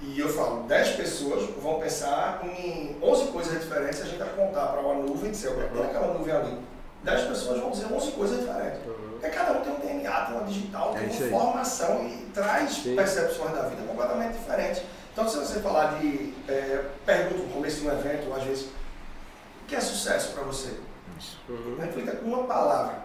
E 0.00 0.20
eu 0.20 0.28
falo, 0.28 0.62
10 0.68 0.90
pessoas 0.90 1.48
vão 1.60 1.80
pensar 1.80 2.40
em 2.44 2.96
11 3.02 3.24
coisas 3.32 3.60
diferentes, 3.60 4.00
a 4.00 4.04
gente 4.04 4.22
apontar 4.22 4.68
para 4.70 4.80
uma 4.80 4.94
nuvem 4.94 5.28
e 5.28 5.32
dizer, 5.32 5.48
olha 5.48 5.84
aquela 5.86 6.14
nuvem 6.14 6.32
ali. 6.32 6.56
10 7.02 7.22
pessoas 7.22 7.58
vão 7.60 7.70
dizer 7.72 7.86
11 7.92 8.12
coisas 8.12 8.38
diferentes. 8.38 8.78
Porque 9.20 9.30
cada 9.36 9.58
um 9.58 9.62
tem 9.62 9.72
um 9.72 9.80
DNA, 9.80 10.20
tem 10.26 10.34
uma 10.36 10.44
digital, 10.44 10.94
É 10.96 11.00
tem 11.00 11.28
uma 11.28 11.40
formação 11.40 12.06
e 12.06 12.30
traz 12.32 12.70
Sim. 12.72 12.94
percepções 12.94 13.52
da 13.52 13.62
vida 13.62 13.82
completamente 13.82 14.38
diferentes. 14.38 14.82
Então 15.12 15.28
se 15.28 15.36
você 15.38 15.60
falar 15.60 15.98
de 15.98 16.34
é, 16.48 16.84
pergunta 17.04 17.42
no 17.42 17.52
começo 17.52 17.80
de 17.80 17.88
um 17.88 17.92
evento, 17.92 18.32
às 18.32 18.44
vezes, 18.44 18.66
o 18.66 19.66
que 19.66 19.74
é 19.74 19.80
sucesso 19.80 20.32
para 20.34 20.44
você? 20.44 20.78
Isso. 21.18 21.38
Uhum. 21.48 21.76
Reflita 21.80 22.12
com 22.16 22.26
uma 22.26 22.44
palavra. 22.44 23.00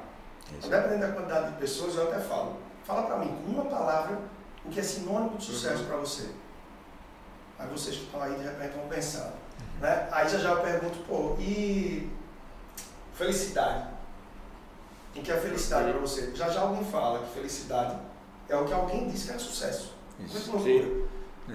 Isso. 0.59 0.69
Dependendo 0.69 1.07
da 1.07 1.13
quantidade 1.13 1.51
de 1.53 1.57
pessoas, 1.57 1.95
eu 1.95 2.03
até 2.11 2.19
falo. 2.19 2.57
Fala 2.85 3.03
para 3.03 3.17
mim, 3.17 3.35
com 3.43 3.51
uma 3.53 3.65
palavra, 3.65 4.19
o 4.63 4.69
que 4.69 4.79
é 4.79 4.83
sinônimo 4.83 5.37
de 5.37 5.45
sucesso 5.45 5.79
Uhum. 5.83 5.85
para 5.87 5.97
você. 5.97 6.29
Aí 7.57 7.67
vocês 7.69 7.95
que 7.95 8.03
estão 8.03 8.21
aí, 8.21 8.35
de 8.35 8.43
repente, 8.43 8.75
vão 8.75 8.87
pensar. 8.87 9.31
Né? 9.79 10.07
Aí 10.11 10.29
já 10.29 10.37
já 10.37 10.49
eu 10.51 10.57
pergunto, 10.61 10.99
pô, 11.07 11.35
e 11.39 12.11
felicidade? 13.15 13.87
O 15.15 15.21
que 15.21 15.31
é 15.31 15.37
felicidade 15.37 15.91
para 15.91 15.99
você? 15.99 16.31
Já 16.35 16.49
já 16.49 16.61
alguém 16.61 16.83
fala 16.85 17.19
que 17.19 17.33
felicidade 17.35 17.95
é 18.49 18.55
o 18.55 18.65
que 18.65 18.73
alguém 18.73 19.07
diz 19.07 19.23
que 19.25 19.31
é 19.31 19.37
sucesso. 19.37 19.93
Isso. 20.19 20.51
Muito 20.51 20.63
Sim. 20.63 20.77
loucura. 20.79 21.03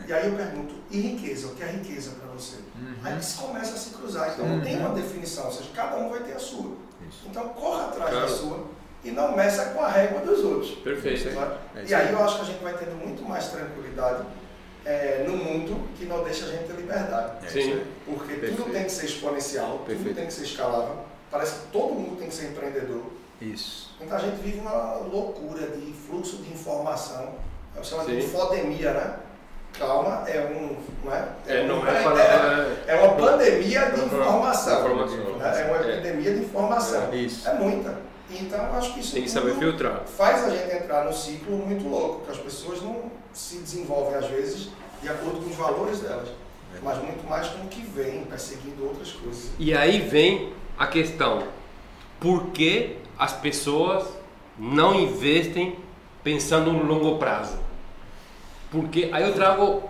E 0.06 0.12
aí 0.12 0.26
eu 0.28 0.36
pergunto, 0.36 0.74
e 0.90 1.00
riqueza? 1.00 1.46
O 1.48 1.54
que 1.54 1.62
é 1.62 1.66
riqueza 1.66 2.10
para 2.20 2.28
você? 2.32 2.56
Uhum. 2.78 2.94
Aí 3.02 3.22
se 3.22 3.38
começa 3.38 3.74
a 3.74 3.78
se 3.78 3.90
cruzar. 3.94 4.32
Então 4.34 4.46
não 4.46 4.60
tem 4.60 4.76
Uhum. 4.76 4.86
uma 4.86 4.94
definição, 4.94 5.46
ou 5.46 5.52
seja, 5.52 5.70
cada 5.74 5.96
um 5.96 6.10
vai 6.10 6.20
ter 6.20 6.32
a 6.34 6.38
sua. 6.38 6.72
Isso. 7.08 7.22
Então 7.26 7.48
corra 7.50 7.86
atrás 7.86 8.10
Claro. 8.10 8.26
da 8.28 8.32
sua 8.32 8.64
e 9.02 9.10
não 9.10 9.34
meça 9.34 9.66
com 9.70 9.80
a 9.82 9.88
régua 9.88 10.20
dos 10.20 10.44
outros. 10.44 10.70
Perfeito. 10.82 11.32
Sabe? 11.34 11.54
É 11.76 11.84
e 11.86 11.94
aí 11.94 12.12
eu 12.12 12.22
acho 12.22 12.36
que 12.36 12.42
a 12.42 12.44
gente 12.44 12.62
vai 12.62 12.76
tendo 12.76 12.94
muito 12.96 13.22
mais 13.22 13.48
tranquilidade 13.48 14.24
é, 14.84 15.24
no 15.26 15.36
mundo 15.36 15.88
que 15.96 16.04
não 16.04 16.22
deixa 16.22 16.44
a 16.46 16.48
gente 16.48 16.64
ter 16.66 16.74
liberdade. 16.76 17.46
É 17.46 17.48
Sim. 17.50 17.82
Porque 18.04 18.34
Perfeito. 18.34 18.56
tudo 18.56 18.72
tem 18.72 18.84
que 18.84 18.90
ser 18.92 19.06
exponencial, 19.06 19.72
tudo 19.78 19.86
Perfeito. 19.86 20.14
tem 20.16 20.26
que 20.26 20.32
ser 20.32 20.44
escalável. 20.44 20.96
Parece 21.30 21.60
que 21.60 21.66
todo 21.72 21.94
mundo 21.94 22.16
tem 22.18 22.28
que 22.28 22.34
ser 22.34 22.46
empreendedor. 22.50 23.02
Isso. 23.40 23.90
Então 24.00 24.16
a 24.16 24.20
gente 24.20 24.36
vive 24.42 24.60
uma 24.60 24.94
loucura 25.12 25.66
de 25.68 25.92
fluxo 25.92 26.38
de 26.38 26.52
informação. 26.52 27.34
Eu 27.76 27.84
chamo 27.84 28.04
de 28.06 28.20
Sim. 28.20 28.26
infodemia, 28.26 28.92
né? 28.92 29.14
Calma, 29.78 30.24
é 30.28 30.40
um. 30.40 30.76
Não 31.04 31.14
é? 31.14 31.28
É, 31.46 31.66
não 31.66 31.86
é 31.86 31.98
é- 31.98 32.02
falar. 32.02 32.66
é 32.86 32.94
uma 32.96 33.14
pandemia 33.14 33.90
de 33.92 34.00
Uhum. 34.00 34.06
informação. 34.06 34.80
Informação. 34.80 35.36
né? 35.36 35.60
É 35.62 35.64
uma 35.66 35.76
É. 35.86 35.92
epidemia 35.98 36.34
de 36.34 36.40
informação. 36.40 37.14
Isso. 37.14 37.48
É 37.48 37.54
muita. 37.54 37.96
Então 38.30 38.60
acho 38.76 38.92
que 38.94 39.00
isso 39.00 39.14
Tem 39.14 39.22
que 39.22 39.30
saber 39.30 39.54
filtrar. 39.54 40.02
faz 40.04 40.44
a 40.44 40.50
gente 40.50 40.74
entrar 40.76 41.04
num 41.04 41.12
ciclo 41.12 41.56
muito 41.56 41.88
louco, 41.88 42.24
que 42.26 42.30
as 42.32 42.36
pessoas 42.38 42.82
não 42.82 43.04
se 43.32 43.56
desenvolvem 43.58 44.16
às 44.16 44.26
vezes 44.26 44.68
de 45.00 45.08
acordo 45.08 45.40
com 45.42 45.48
os 45.48 45.56
valores 45.56 46.00
delas, 46.00 46.28
mas 46.82 46.98
muito 46.98 47.26
mais 47.28 47.46
com 47.48 47.64
o 47.64 47.68
que 47.68 47.80
vem, 47.82 48.24
perseguindo 48.24 48.84
outras 48.84 49.12
coisas. 49.12 49.50
E 49.58 49.74
aí 49.74 50.00
vem 50.00 50.52
a 50.78 50.86
questão: 50.88 51.44
por 52.20 52.46
que 52.50 52.96
as 53.18 53.32
pessoas 53.32 54.06
não 54.58 54.94
investem 54.94 55.76
pensando 56.22 56.72
no 56.72 56.84
longo 56.84 57.18
prazo? 57.18 57.58
Porque 58.70 59.08
aí 59.12 59.22
eu 59.22 59.34
trago 59.34 59.82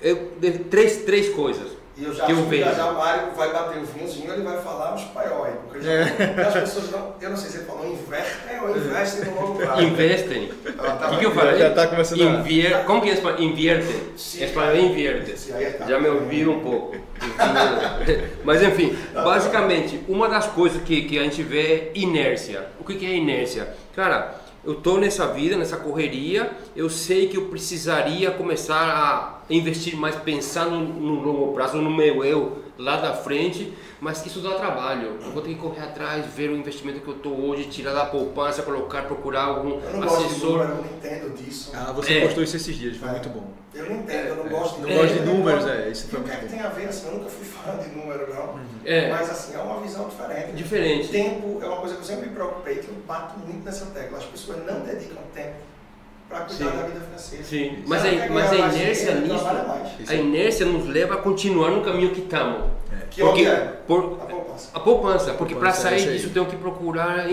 eu, 0.00 0.32
três, 0.70 1.04
três 1.04 1.30
coisas. 1.34 1.72
E 1.98 2.04
eu 2.04 2.12
já 2.14 2.26
Que 2.26 2.32
eu 2.32 2.38
acho 2.40 2.48
que 2.50 2.60
já 2.60 2.72
já 2.74 2.90
o 2.90 2.94
Mário 2.98 3.32
vai 3.34 3.50
bater 3.52 3.78
o 3.78 3.86
vinhozinho, 3.86 4.30
ele 4.30 4.42
vai 4.42 4.60
falar 4.60 4.92
uns 4.94 5.04
paiói, 5.04 5.50
porque 5.66 5.80
já- 5.82 5.90
É. 5.92 6.44
as 6.46 6.52
pessoas 6.52 6.90
não, 6.90 7.14
eu 7.20 7.30
não 7.30 7.36
sei 7.38 7.50
se 7.50 7.56
ele 7.56 7.64
falou 7.64 7.86
invertem 7.90 8.60
ou 8.60 8.76
investem 8.76 9.24
no 9.24 9.34
longo 9.40 9.54
prazo. 9.58 9.80
Investem. 9.82 10.50
Tá 10.76 11.06
O 11.06 11.10
que, 11.10 11.16
que 11.20 11.24
eu 11.26 11.30
falei? 11.32 11.58
Já 11.58 11.70
tá 11.70 11.86
começando 11.86 12.20
a- 12.20 12.24
Invier... 12.24 12.84
Como 12.84 13.00
que 13.00 13.08
é 13.08 13.12
espanhol? 13.14 13.40
Inviertem. 13.40 13.96
Sim. 14.14 14.44
Espanhol 14.44 14.72
é 14.74 14.80
invierte. 14.80 15.38
Sim, 15.38 15.52
aí 15.54 15.72
tá. 15.72 15.86
Já 15.86 15.98
me 15.98 16.08
ouviram 16.08 16.52
um 16.52 16.60
pouco. 16.60 16.96
Mas 18.44 18.62
enfim, 18.62 18.96
basicamente, 19.14 20.00
uma 20.06 20.28
das 20.28 20.46
coisas 20.46 20.82
que, 20.82 21.02
que 21.02 21.18
a 21.18 21.22
gente 21.22 21.42
vê 21.42 21.60
é 21.60 21.92
inércia. 21.94 22.66
O 22.78 22.84
que, 22.84 22.94
que 22.96 23.06
é 23.06 23.14
inércia? 23.16 23.68
Cara, 23.94 24.34
eu 24.66 24.74
tô 24.74 24.98
nessa 24.98 25.26
vida, 25.28 25.56
nessa 25.56 25.76
correria, 25.76 26.50
eu 26.74 26.90
sei 26.90 27.28
que 27.28 27.36
eu 27.36 27.46
precisaria 27.46 28.30
começar 28.32 29.40
a 29.48 29.52
investir 29.52 29.96
mais 29.96 30.16
pensando 30.16 30.76
no 30.76 31.22
longo 31.22 31.52
prazo, 31.54 31.78
no 31.78 31.90
meu 31.90 32.24
eu 32.24 32.64
lá 32.78 32.96
da 32.96 33.14
frente, 33.14 33.72
mas 34.00 34.20
que 34.20 34.28
isso 34.28 34.40
dá 34.40 34.50
trabalho. 34.54 35.18
Eu 35.24 35.30
vou 35.30 35.40
ter 35.40 35.50
que 35.50 35.54
correr 35.60 35.80
atrás, 35.82 36.26
ver 36.26 36.50
o 36.50 36.56
investimento 36.56 37.00
que 37.00 37.08
eu 37.08 37.14
tô 37.14 37.30
hoje, 37.30 37.64
tirar 37.64 37.92
da 37.94 38.04
poupança, 38.04 38.62
colocar, 38.62 39.02
procurar 39.04 39.44
algum 39.44 39.80
Eu 39.80 39.92
não 39.94 40.00
gosto 40.00 40.18
de 40.18 40.24
assessor. 40.26 40.50
número, 40.58 40.70
eu 40.70 40.76
não 40.76 40.84
entendo 40.84 41.34
disso. 41.36 41.70
Ah, 41.74 41.92
você 41.92 42.18
É. 42.18 42.20
postou 42.22 42.42
isso 42.42 42.56
esses 42.56 42.76
dias, 42.76 42.96
foi 42.98 43.08
muito 43.08 43.28
bom. 43.30 43.50
Eu 43.76 43.90
não 43.90 43.96
entendo, 43.96 44.26
eu 44.28 44.36
não 44.36 44.48
gosto 44.48 44.76
de 44.76 44.82
Não 44.82 44.90
É. 44.90 44.94
gosto 44.96 45.12
de 45.12 45.18
Eu 45.20 45.26
não 45.26 45.34
números, 45.34 45.64
gosto- 45.64 45.76
é, 45.78 45.88
isso 45.90 46.08
foi 46.08 46.20
o 46.20 46.22
que 46.24 46.30
é 46.30 46.36
que 46.36 46.46
tem 46.48 46.60
a 46.60 46.68
ver? 46.68 46.88
Assim, 46.88 47.06
eu 47.08 47.14
nunca 47.14 47.28
fui 47.30 47.44
fã 47.44 47.76
de 47.76 47.88
número, 47.96 48.34
não. 48.34 48.60
É. 48.84 49.10
Mas 49.10 49.30
assim, 49.30 49.54
é 49.54 49.58
uma 49.58 49.80
visão 49.80 50.08
diferente. 50.08 50.52
Diferente. 50.52 51.08
Tempo 51.08 51.58
é 51.62 51.66
uma 51.66 51.76
coisa 51.76 51.94
que 51.96 52.00
eu 52.00 52.04
sempre 52.06 52.28
me 52.28 52.34
preocupei, 52.34 52.76
que 52.76 52.88
eu 52.88 52.94
bato 53.06 53.38
muito 53.40 53.64
nessa 53.64 53.86
tecla. 53.86 54.18
As 54.18 54.24
pessoas 54.24 54.58
não 54.66 54.80
dedicam 54.80 55.18
tempo 55.34 55.56
para 56.28 56.40
cuidar 56.40 56.70
Sim. 56.70 56.76
da 56.76 56.82
vida 56.86 57.00
financeira. 57.00 57.44
Sim, 57.44 57.76
Se 57.76 57.82
mas 57.86 58.04
a, 58.04 58.08
quer 58.10 58.30
mas 58.30 58.50
a 58.52 58.54
inércia 58.56 59.12
dinheiro, 59.14 59.34
nisso, 59.34 59.46
a 60.08 60.14
inércia 60.14 60.66
nos 60.66 60.86
leva 60.88 61.14
a 61.14 61.18
continuar 61.18 61.70
no 61.70 61.82
caminho 61.84 62.10
que 62.10 62.20
estamos. 62.22 62.70
Que 63.10 63.22
onde 63.22 63.46
é? 63.46 63.56
por, 63.86 64.18
A 64.20 64.26
poupança. 64.26 64.70
a 64.74 64.80
poupança, 64.80 65.32
porque 65.34 65.54
para 65.54 65.68
é 65.68 65.72
sair 65.72 66.08
aí. 66.08 66.16
disso 66.16 66.30
tenho 66.30 66.46
que 66.46 66.56
procurar 66.56 67.26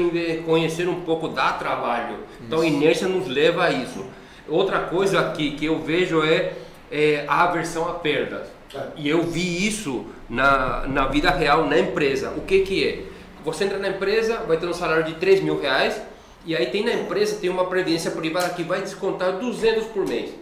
conhecer 0.46 0.88
um 0.88 1.02
pouco 1.02 1.30
da 1.30 1.54
trabalho. 1.54 2.18
Então 2.46 2.62
a 2.62 2.66
inércia 2.66 3.08
nos 3.08 3.28
leva 3.28 3.64
a 3.66 3.72
isso. 3.72 4.06
Outra 4.48 4.80
coisa 4.82 5.32
que, 5.32 5.52
que 5.52 5.66
eu 5.66 5.80
vejo 5.80 6.24
é, 6.24 6.54
é 6.92 7.26
a 7.28 7.44
aversão 7.44 7.88
a 7.88 7.94
perdas. 7.94 8.48
É. 8.74 8.80
E 8.98 9.10
eu 9.10 9.24
vi 9.24 9.66
isso 9.66 10.06
na, 10.30 10.86
na 10.88 11.08
vida 11.08 11.30
real, 11.32 11.66
na 11.66 11.80
empresa. 11.80 12.32
O 12.36 12.42
que 12.42 12.60
que 12.62 12.88
é? 12.88 13.04
Você 13.46 13.66
entra 13.66 13.78
na 13.78 13.90
empresa, 13.90 14.38
vai 14.48 14.58
ter 14.58 14.68
um 14.68 14.74
salário 14.74 15.04
de 15.04 15.16
3 15.16 15.42
mil 15.42 15.60
reais, 15.60 16.02
e 16.46 16.56
aí 16.56 16.68
tem 16.68 16.84
na 16.84 16.94
empresa, 16.94 17.40
tem 17.40 17.50
uma 17.50 17.66
previdência 17.66 18.12
privada 18.12 18.50
que 18.50 18.64
vai 18.64 18.82
descontar 18.82 19.34
200 19.34 19.86
por 19.88 20.08
mês 20.08 20.34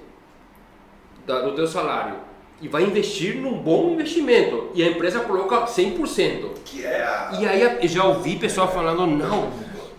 do 1.26 1.52
teu 1.54 1.68
salário. 1.68 2.16
E 2.62 2.68
vai 2.68 2.84
investir 2.84 3.36
num 3.38 3.58
bom 3.58 3.92
investimento. 3.92 4.70
E 4.76 4.84
a 4.84 4.88
empresa 4.88 5.22
coloca 5.22 5.66
100%. 5.66 6.50
Que 6.64 6.86
é. 6.86 7.30
E 7.40 7.48
aí 7.48 7.88
já 7.88 8.04
ouvi 8.04 8.36
pessoal 8.36 8.72
falando, 8.72 9.08
não, 9.08 9.52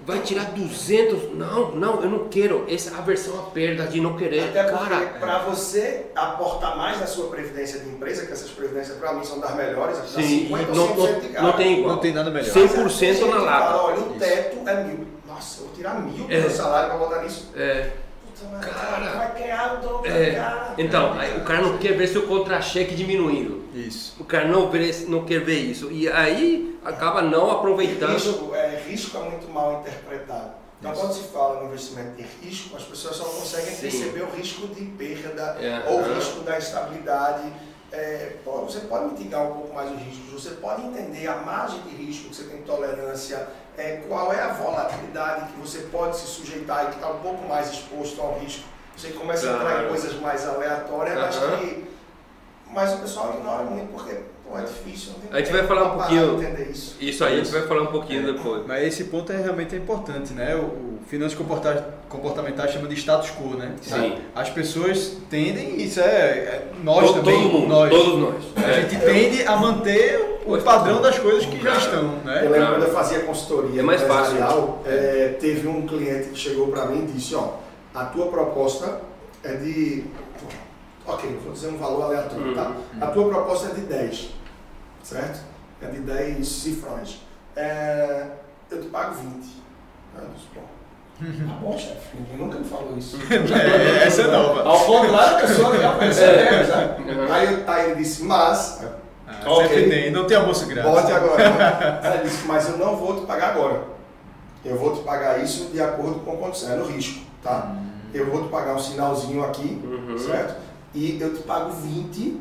vai 0.07 0.21
tirar 0.21 0.45
200. 0.53 1.35
Não, 1.35 1.73
não, 1.73 2.03
eu 2.03 2.11
não 2.11 2.29
quero. 2.29 2.65
Essa 2.69 2.97
aversão 2.97 3.39
à 3.39 3.43
perda 3.51 3.87
de 3.87 4.01
não 4.01 4.17
querer. 4.17 4.45
Até 4.49 4.63
porque 4.65 4.89
Cara, 4.89 5.07
para 5.21 5.39
você 5.41 6.07
aportar 6.15 6.77
mais 6.77 7.01
na 7.01 7.07
sua 7.07 7.29
previdência 7.29 7.81
de 7.81 7.89
empresa, 7.89 8.27
que 8.27 8.33
essas 8.33 8.51
previdências 8.51 8.97
para 8.99 9.13
mim 9.15 9.25
são 9.25 9.39
das 9.41 9.55
melhores, 9.55 9.99
dá 9.99 10.05
sim, 10.05 10.47
50 10.49 10.71
ou 10.71 10.77
não, 10.77 10.89
100% 10.97 10.97
de 11.21 11.27
não, 11.27 11.33
cara. 11.33 11.43
não 11.47 11.53
tem 11.53 11.79
igual. 11.79 11.95
Não 11.95 12.01
tem 12.01 12.13
nada 12.13 12.31
melhor. 12.31 12.53
100% 12.53 12.83
Mas 12.83 12.99
tem 12.99 13.15
gente 13.15 13.25
na 13.31 13.37
lata. 13.37 13.67
Fala, 13.67 13.83
olha, 13.85 13.97
o 13.99 14.11
Isso. 14.11 14.19
teto 14.19 14.69
é 14.69 14.85
mil. 14.85 15.07
Nossa, 15.27 15.61
eu 15.61 15.67
vou 15.67 15.75
tirar 15.77 16.01
mil 16.01 16.27
do 16.27 16.33
É. 16.33 16.41
meu 16.41 16.51
salário 16.51 16.89
para 16.91 16.99
botar 16.99 17.23
nisso. 17.23 17.49
É, 17.57 17.91
Cara. 18.61 19.11
vai 19.17 19.39
ganhar 19.39 19.75
o 19.75 19.81
dobro, 19.81 20.11
é. 20.11 20.35
cara. 20.35 20.75
Então, 20.79 21.13
aí 21.19 21.37
o 21.37 21.45
cara 21.45 21.63
não 21.63 21.79
quer 21.79 21.97
ver 21.97 22.07
seu 22.07 22.23
contra-cheque 22.27 22.95
diminuindo. 22.95 23.63
Isso. 23.75 24.15
O 24.21 24.25
cara 24.25 24.47
não, 24.47 24.71
vê, 24.71 24.91
não 25.09 25.25
quer 25.25 25.41
ver 25.41 25.59
isso. 25.59 25.91
E 25.91 26.09
aí 26.09 26.79
acaba 26.85 27.23
não 27.23 27.51
aproveitando. 27.51 28.13
Risco 28.13 28.55
é, 28.55 28.83
risco 28.87 29.17
é 29.17 29.21
muito 29.31 29.49
mal 29.51 29.81
interpretado. 29.81 30.63
Então, 30.79 30.93
Isso. 30.93 31.01
quando 31.01 31.13
se 31.15 31.23
fala 31.29 31.61
no 31.61 31.67
investimento 31.69 32.17
de 32.17 32.23
risco, 32.45 32.77
as 32.77 32.83
pessoas 32.83 33.17
só 33.17 33.25
conseguem 33.25 33.73
Sim. 33.73 33.83
perceber 33.83 34.23
o 34.23 34.31
risco 34.31 34.67
de 34.67 34.85
perda 34.85 35.57
É, 35.61 35.85
ou 35.89 36.01
o 36.01 36.15
risco 36.15 36.41
da 36.41 36.59
instabilidade. 36.59 37.53
É, 37.93 38.37
pô, 38.43 38.63
você 38.63 38.81
pode 38.81 39.13
mitigar 39.13 39.43
um 39.43 39.55
pouco 39.55 39.75
mais 39.75 39.93
os 39.93 39.99
riscos, 39.99 40.43
você 40.43 40.51
pode 40.57 40.83
entender 40.83 41.27
a 41.27 41.37
margem 41.37 41.81
de 41.83 41.95
risco 41.95 42.31
que 42.31 42.35
você 42.35 42.45
tem 42.45 42.63
tolerância, 42.63 43.47
é, 43.79 44.03
qual 44.09 44.33
é 44.33 44.41
a 44.43 44.49
volatilidade 44.49 45.53
que 45.53 45.61
você 45.61 45.79
pode 45.91 46.17
se 46.19 46.27
sujeitar 46.27 46.85
e 46.85 46.87
que 46.89 46.95
está 46.97 47.09
um 47.09 47.19
pouco 47.21 47.47
mais 47.49 47.71
exposto 47.71 48.21
ao 48.21 48.39
risco. 48.39 48.65
Você 48.97 49.11
começa 49.13 49.47
a 49.49 49.55
entrar 49.55 49.71
em 49.71 49.73
Claro. 49.75 49.89
coisas 49.89 50.21
mais 50.21 50.47
aleatórias, 50.47 51.19
mas 51.19 51.37
Aham. 51.37 51.57
que. 51.59 51.93
Mas 52.71 52.93
o 52.95 52.99
pessoal 52.99 53.35
ignora 53.35 53.65
muito 53.65 53.91
porque 53.93 54.19
pô, 54.53 54.59
é 54.59 54.63
difícil. 54.63 55.13
não 55.15 55.21
tem 55.21 55.31
A 55.41 55.43
gente 55.45 55.53
vai 55.53 55.67
falar 55.67 55.85
um 55.85 55.99
pouquinho- 55.99 56.37
de 56.39 56.45
entender 56.45 56.71
isso. 56.71 56.97
Isso 57.01 57.25
aí 57.25 57.35
a 57.35 57.37
gente 57.45 57.51
vai 57.53 57.63
falar 57.63 57.83
um 57.83 57.87
pouquinho 57.87 58.25
depois. 58.35 58.67
Mas 58.67 58.85
esse 58.87 59.05
ponto 59.05 59.33
é 59.33 59.37
realmente 59.37 59.75
importante, 59.77 60.33
né? 60.33 60.55
O, 60.55 60.59
o 60.61 60.99
finanças 61.07 61.37
comportamentais 62.09 62.71
chama 62.73 62.87
de 62.89 62.95
status 62.97 63.31
quo, 63.31 63.57
né? 63.57 63.75
Sim. 63.81 64.19
As 64.35 64.51
pessoas 64.51 65.17
tendem, 65.29 65.81
isso 65.83 66.01
é, 66.01 66.05
é 66.05 66.69
nós 66.85 67.07
todo, 67.07 67.15
também, 67.21 67.43
todo 67.43 67.53
mundo, 67.53 67.69
nós. 67.69 67.91
todos 67.91 68.19
nós. 68.19 68.35
A 68.57 68.69
É. 68.71 68.83
gente 68.83 68.97
tende 69.05 69.43
a 69.47 69.57
manter 69.57 70.41
o 70.43 70.51
Pois 70.51 70.63
padrão 70.63 70.97
tá. 70.97 71.03
das 71.03 71.19
coisas 71.19 71.45
que 71.47 71.61
já 71.63 71.77
estão, 71.77 72.03
Eu 72.03 72.25
né? 72.25 72.35
lembro 72.43 72.55
Claro. 72.57 72.75
quando 72.75 72.83
eu 72.89 72.93
fazia 72.93 73.21
consultoria 73.21 73.81
É 73.81 73.83
mais 73.83 74.03
fácil. 74.03 74.35
empresarial, 74.35 74.83
é, 74.87 75.37
teve 75.41 75.67
um 75.69 75.87
cliente 75.87 76.29
que 76.31 76.39
chegou 76.39 76.69
para 76.69 76.87
mim 76.87 77.05
e 77.09 77.13
disse, 77.13 77.35
ó, 77.35 77.55
a 77.95 78.05
tua 78.07 78.27
proposta 78.27 79.01
é 79.45 79.55
de, 79.55 80.05
ok, 81.07 81.39
vou 81.45 81.53
dizer 81.53 81.69
um 81.69 81.77
valor 81.79 82.05
aleatório, 82.05 82.47
Uhum. 82.49 82.55
tá? 82.55 82.73
A 83.01 83.07
tua 83.09 83.29
proposta 83.29 83.69
é 83.71 83.75
de 83.75 83.81
10, 83.83 84.31
certo? 85.03 85.41
É 85.81 85.87
de 85.87 86.01
10 86.01 86.47
cifrões. 86.47 87.21
É, 87.57 88.27
eu 88.71 88.81
te 88.83 88.89
pago 88.89 89.15
20. 89.15 89.27
Eu 90.15 90.29
disse, 90.35 90.47
bom, 90.55 90.63
tá 91.49 91.55
bom, 91.61 91.79
chefe, 91.79 92.17
ninguém 92.17 92.37
nunca 92.39 92.59
me 92.59 92.65
falou 92.65 92.97
isso. 92.97 93.19
É, 93.31 94.07
essa 94.07 94.23
é 94.23 94.27
nova. 94.31 94.63
Ao 94.63 94.79
contrário, 94.85 95.37
a 95.37 95.41
pessoa 95.41 95.79
já 95.79 95.93
percebe, 95.95 96.65
sabe? 96.67 97.03
Uhum. 97.11 97.33
Aí, 97.33 97.65
aí 97.67 97.87
ele 97.91 97.97
disse, 97.97 98.23
mas, 98.25 98.83
Ah, 99.27 99.51
Ok. 99.51 99.69
Sempre 99.69 99.89
tem, 99.91 100.11
não 100.11 100.27
tem 100.27 100.37
almoço 100.37 100.67
grátis. 100.67 100.91
Bote 100.93 101.13
agora. 101.13 101.43
Ela 102.05 102.17
disse, 102.23 102.47
mas 102.47 102.69
eu 102.69 102.77
não 102.77 102.97
vou 102.97 103.21
te 103.21 103.27
pagar 103.27 103.51
agora. 103.51 103.83
Eu 104.65 104.77
vou 104.77 104.95
te 104.95 105.03
pagar 105.03 105.43
isso 105.43 105.71
de 105.73 105.81
acordo 105.81 106.21
com 106.21 106.33
a 106.35 106.37
condição, 106.37 106.73
é 106.73 106.77
no 106.77 106.85
risco, 106.87 107.23
tá? 107.43 107.75
Eu 108.15 108.31
vou 108.31 108.45
te 108.45 108.49
pagar 108.51 108.75
um 108.75 108.79
sinalzinho 108.79 109.43
aqui, 109.45 109.81
Uhum. 109.85 110.17
certo? 110.19 110.61
E 110.95 111.19
eu 111.21 111.35
te 111.35 111.43
pago 111.43 111.71
20 111.73 112.39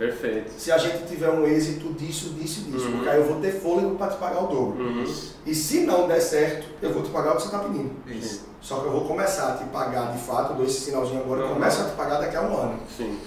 Perfeito. 0.00 0.50
se 0.56 0.72
a 0.72 0.78
gente 0.78 1.06
tiver 1.06 1.28
um 1.28 1.46
êxito 1.46 1.92
disso, 1.92 2.30
disso 2.30 2.62
disso. 2.62 2.86
Uhum. 2.86 2.92
Porque 2.92 3.08
aí 3.10 3.18
eu 3.18 3.24
vou 3.26 3.38
ter 3.38 3.52
fôlego 3.52 3.96
para 3.96 4.12
te 4.12 4.16
pagar 4.18 4.44
o 4.44 4.46
dobro. 4.46 4.82
Uhum. 4.82 5.04
E 5.44 5.54
se 5.54 5.80
não 5.80 6.08
der 6.08 6.20
certo, 6.20 6.66
eu 6.80 6.90
vou 6.94 7.02
te 7.02 7.10
pagar 7.10 7.32
o 7.32 7.36
que 7.36 7.42
você 7.42 7.48
está 7.48 7.58
pedindo. 7.58 7.90
Isso. 8.06 8.46
Só 8.62 8.80
que 8.80 8.86
eu 8.86 8.92
vou 8.92 9.04
começar 9.06 9.52
a 9.52 9.56
te 9.58 9.64
pagar 9.64 10.12
de 10.12 10.18
fato, 10.22 10.52
eu 10.52 10.56
dou 10.56 10.64
esse 10.66 10.80
sinalzinho 10.80 11.20
agora, 11.20 11.42
eu 11.42 11.46
Uhum. 11.48 11.54
começo 11.54 11.82
a 11.82 11.84
te 11.84 11.96
pagar 11.96 12.18
daqui 12.18 12.36
a 12.36 12.40
um 12.40 12.56
ano. 12.56 12.78
Sim. 12.96 13.18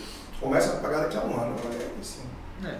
Começa 0.41 0.73
a 0.73 0.75
te 0.77 0.81
pagar 0.81 1.01
daqui 1.01 1.15
a 1.17 1.21
um 1.21 1.39
ano. 1.39 1.55
Assim. 2.01 2.21
É. 2.65 2.75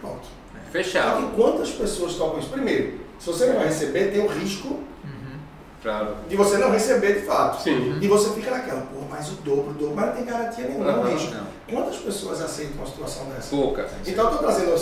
Pronto. 0.00 0.22
Só 0.24 0.72
Fechado. 0.72 1.26
que 1.28 1.34
quantas 1.36 1.70
pessoas 1.70 2.14
tocam 2.14 2.38
isso? 2.40 2.48
Primeiro, 2.48 2.98
se 3.18 3.26
você 3.26 3.46
não 3.46 3.56
vai 3.56 3.66
receber, 3.68 4.10
tem 4.10 4.24
o 4.24 4.26
risco 4.28 4.78
Claro. 5.82 6.16
de 6.28 6.36
você 6.36 6.58
não 6.58 6.70
receber 6.72 7.20
de 7.20 7.26
fato. 7.26 7.62
Sim. 7.62 7.98
E 8.00 8.08
você 8.08 8.30
fica 8.30 8.50
naquela, 8.50 8.80
pô, 8.80 9.00
mas 9.08 9.28
o 9.28 9.32
dobro, 9.36 9.70
o 9.70 9.74
dobro, 9.74 9.94
mas 9.94 10.06
não 10.06 10.12
tem 10.14 10.24
garantia 10.24 10.64
nenhuma, 10.66 10.92
não. 10.92 11.04
Não. 11.04 11.46
Quantas 11.70 11.96
pessoas 11.96 12.40
aceitam 12.42 12.76
uma 12.78 12.86
situação 12.86 13.26
dessa? 13.26 13.54
Pouca. 13.54 13.88
Então 14.06 14.24
eu 14.24 14.30
estou 14.32 14.42
trazendo 14.48 14.74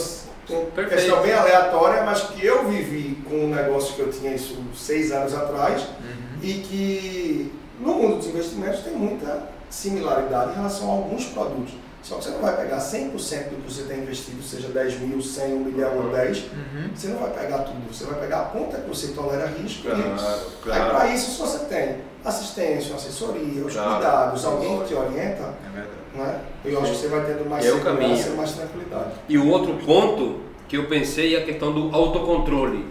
uma 0.49 0.89
questão 0.89 1.23
bem 1.23 1.33
aleatória, 1.33 2.03
mas 2.05 2.23
que 2.23 2.45
eu 2.47 2.67
vivi 2.69 3.23
com 3.29 3.35
um 3.47 3.55
negócio 3.55 3.95
que 3.95 4.01
eu 4.01 4.11
tinha 4.11 4.33
isso 4.35 4.57
seis 4.75 5.13
anos 5.13 5.35
atrás 5.35 5.83
Uhum. 5.83 6.39
e 6.43 6.55
que 6.55 7.53
no 7.81 7.95
mundo 7.95 8.17
dos 8.17 8.27
investimentos 8.29 8.81
tem 8.81 8.95
muita 8.95 9.43
similaridade 9.69 10.53
em 10.53 10.55
relação 10.55 10.89
a 10.89 10.93
alguns 10.95 11.27
produtos. 11.27 11.75
Só 12.07 12.17
que 12.19 12.25
você 12.25 12.31
não 12.31 12.41
vai 12.41 12.57
pegar 12.57 12.79
100% 12.79 13.11
do 13.51 13.63
que 13.67 13.73
você 13.73 13.83
tem 13.83 13.99
investido, 13.99 14.41
seja 14.41 14.69
10 14.69 15.01
mil, 15.01 15.21
100, 15.21 15.55
1 15.55 15.59
milhão 15.65 15.97
ou 16.05 16.11
10, 16.13 16.39
Uhum. 16.39 16.91
você 16.95 17.09
não 17.09 17.19
vai 17.19 17.31
pegar 17.31 17.59
tudo, 17.59 17.79
você 17.93 18.05
vai 18.05 18.21
pegar 18.21 18.39
a 18.43 18.45
ponta 18.45 18.79
que 18.79 18.89
você 18.89 19.09
tolera 19.09 19.47
risco. 19.47 19.83
Claro, 19.89 20.01
e 20.01 20.63
claro. 20.63 20.83
Aí 20.85 20.91
para 20.91 21.09
isso, 21.13 21.33
se 21.33 21.41
você 21.41 21.65
tem 21.65 21.97
assistência, 22.25 22.95
assessoria, 22.95 23.65
os 23.65 23.73
Claro. 23.73 23.95
cuidados, 23.95 24.45
alguém 24.45 24.79
que 24.83 24.85
te 24.89 24.95
orienta, 24.95 25.43
É 25.43 25.71
verdade. 25.75 25.89
né? 26.15 26.41
eu 26.65 26.81
acho 26.81 26.93
que 26.93 26.99
você 26.99 27.09
vai 27.09 27.25
tendo 27.25 27.51
mais 27.51 27.65
É 27.67 27.73
segurança 27.73 28.29
e 28.29 28.33
mais 28.37 28.53
tranquilidade. 28.53 29.11
E 29.29 29.37
o 29.39 29.49
outro 29.49 29.75
ponto 29.85 30.41
que 30.69 30.77
eu 30.77 30.87
pensei 30.87 31.35
é 31.35 31.41
a 31.41 31.45
questão 31.45 31.73
do 31.73 31.93
autocontrole. 31.93 32.87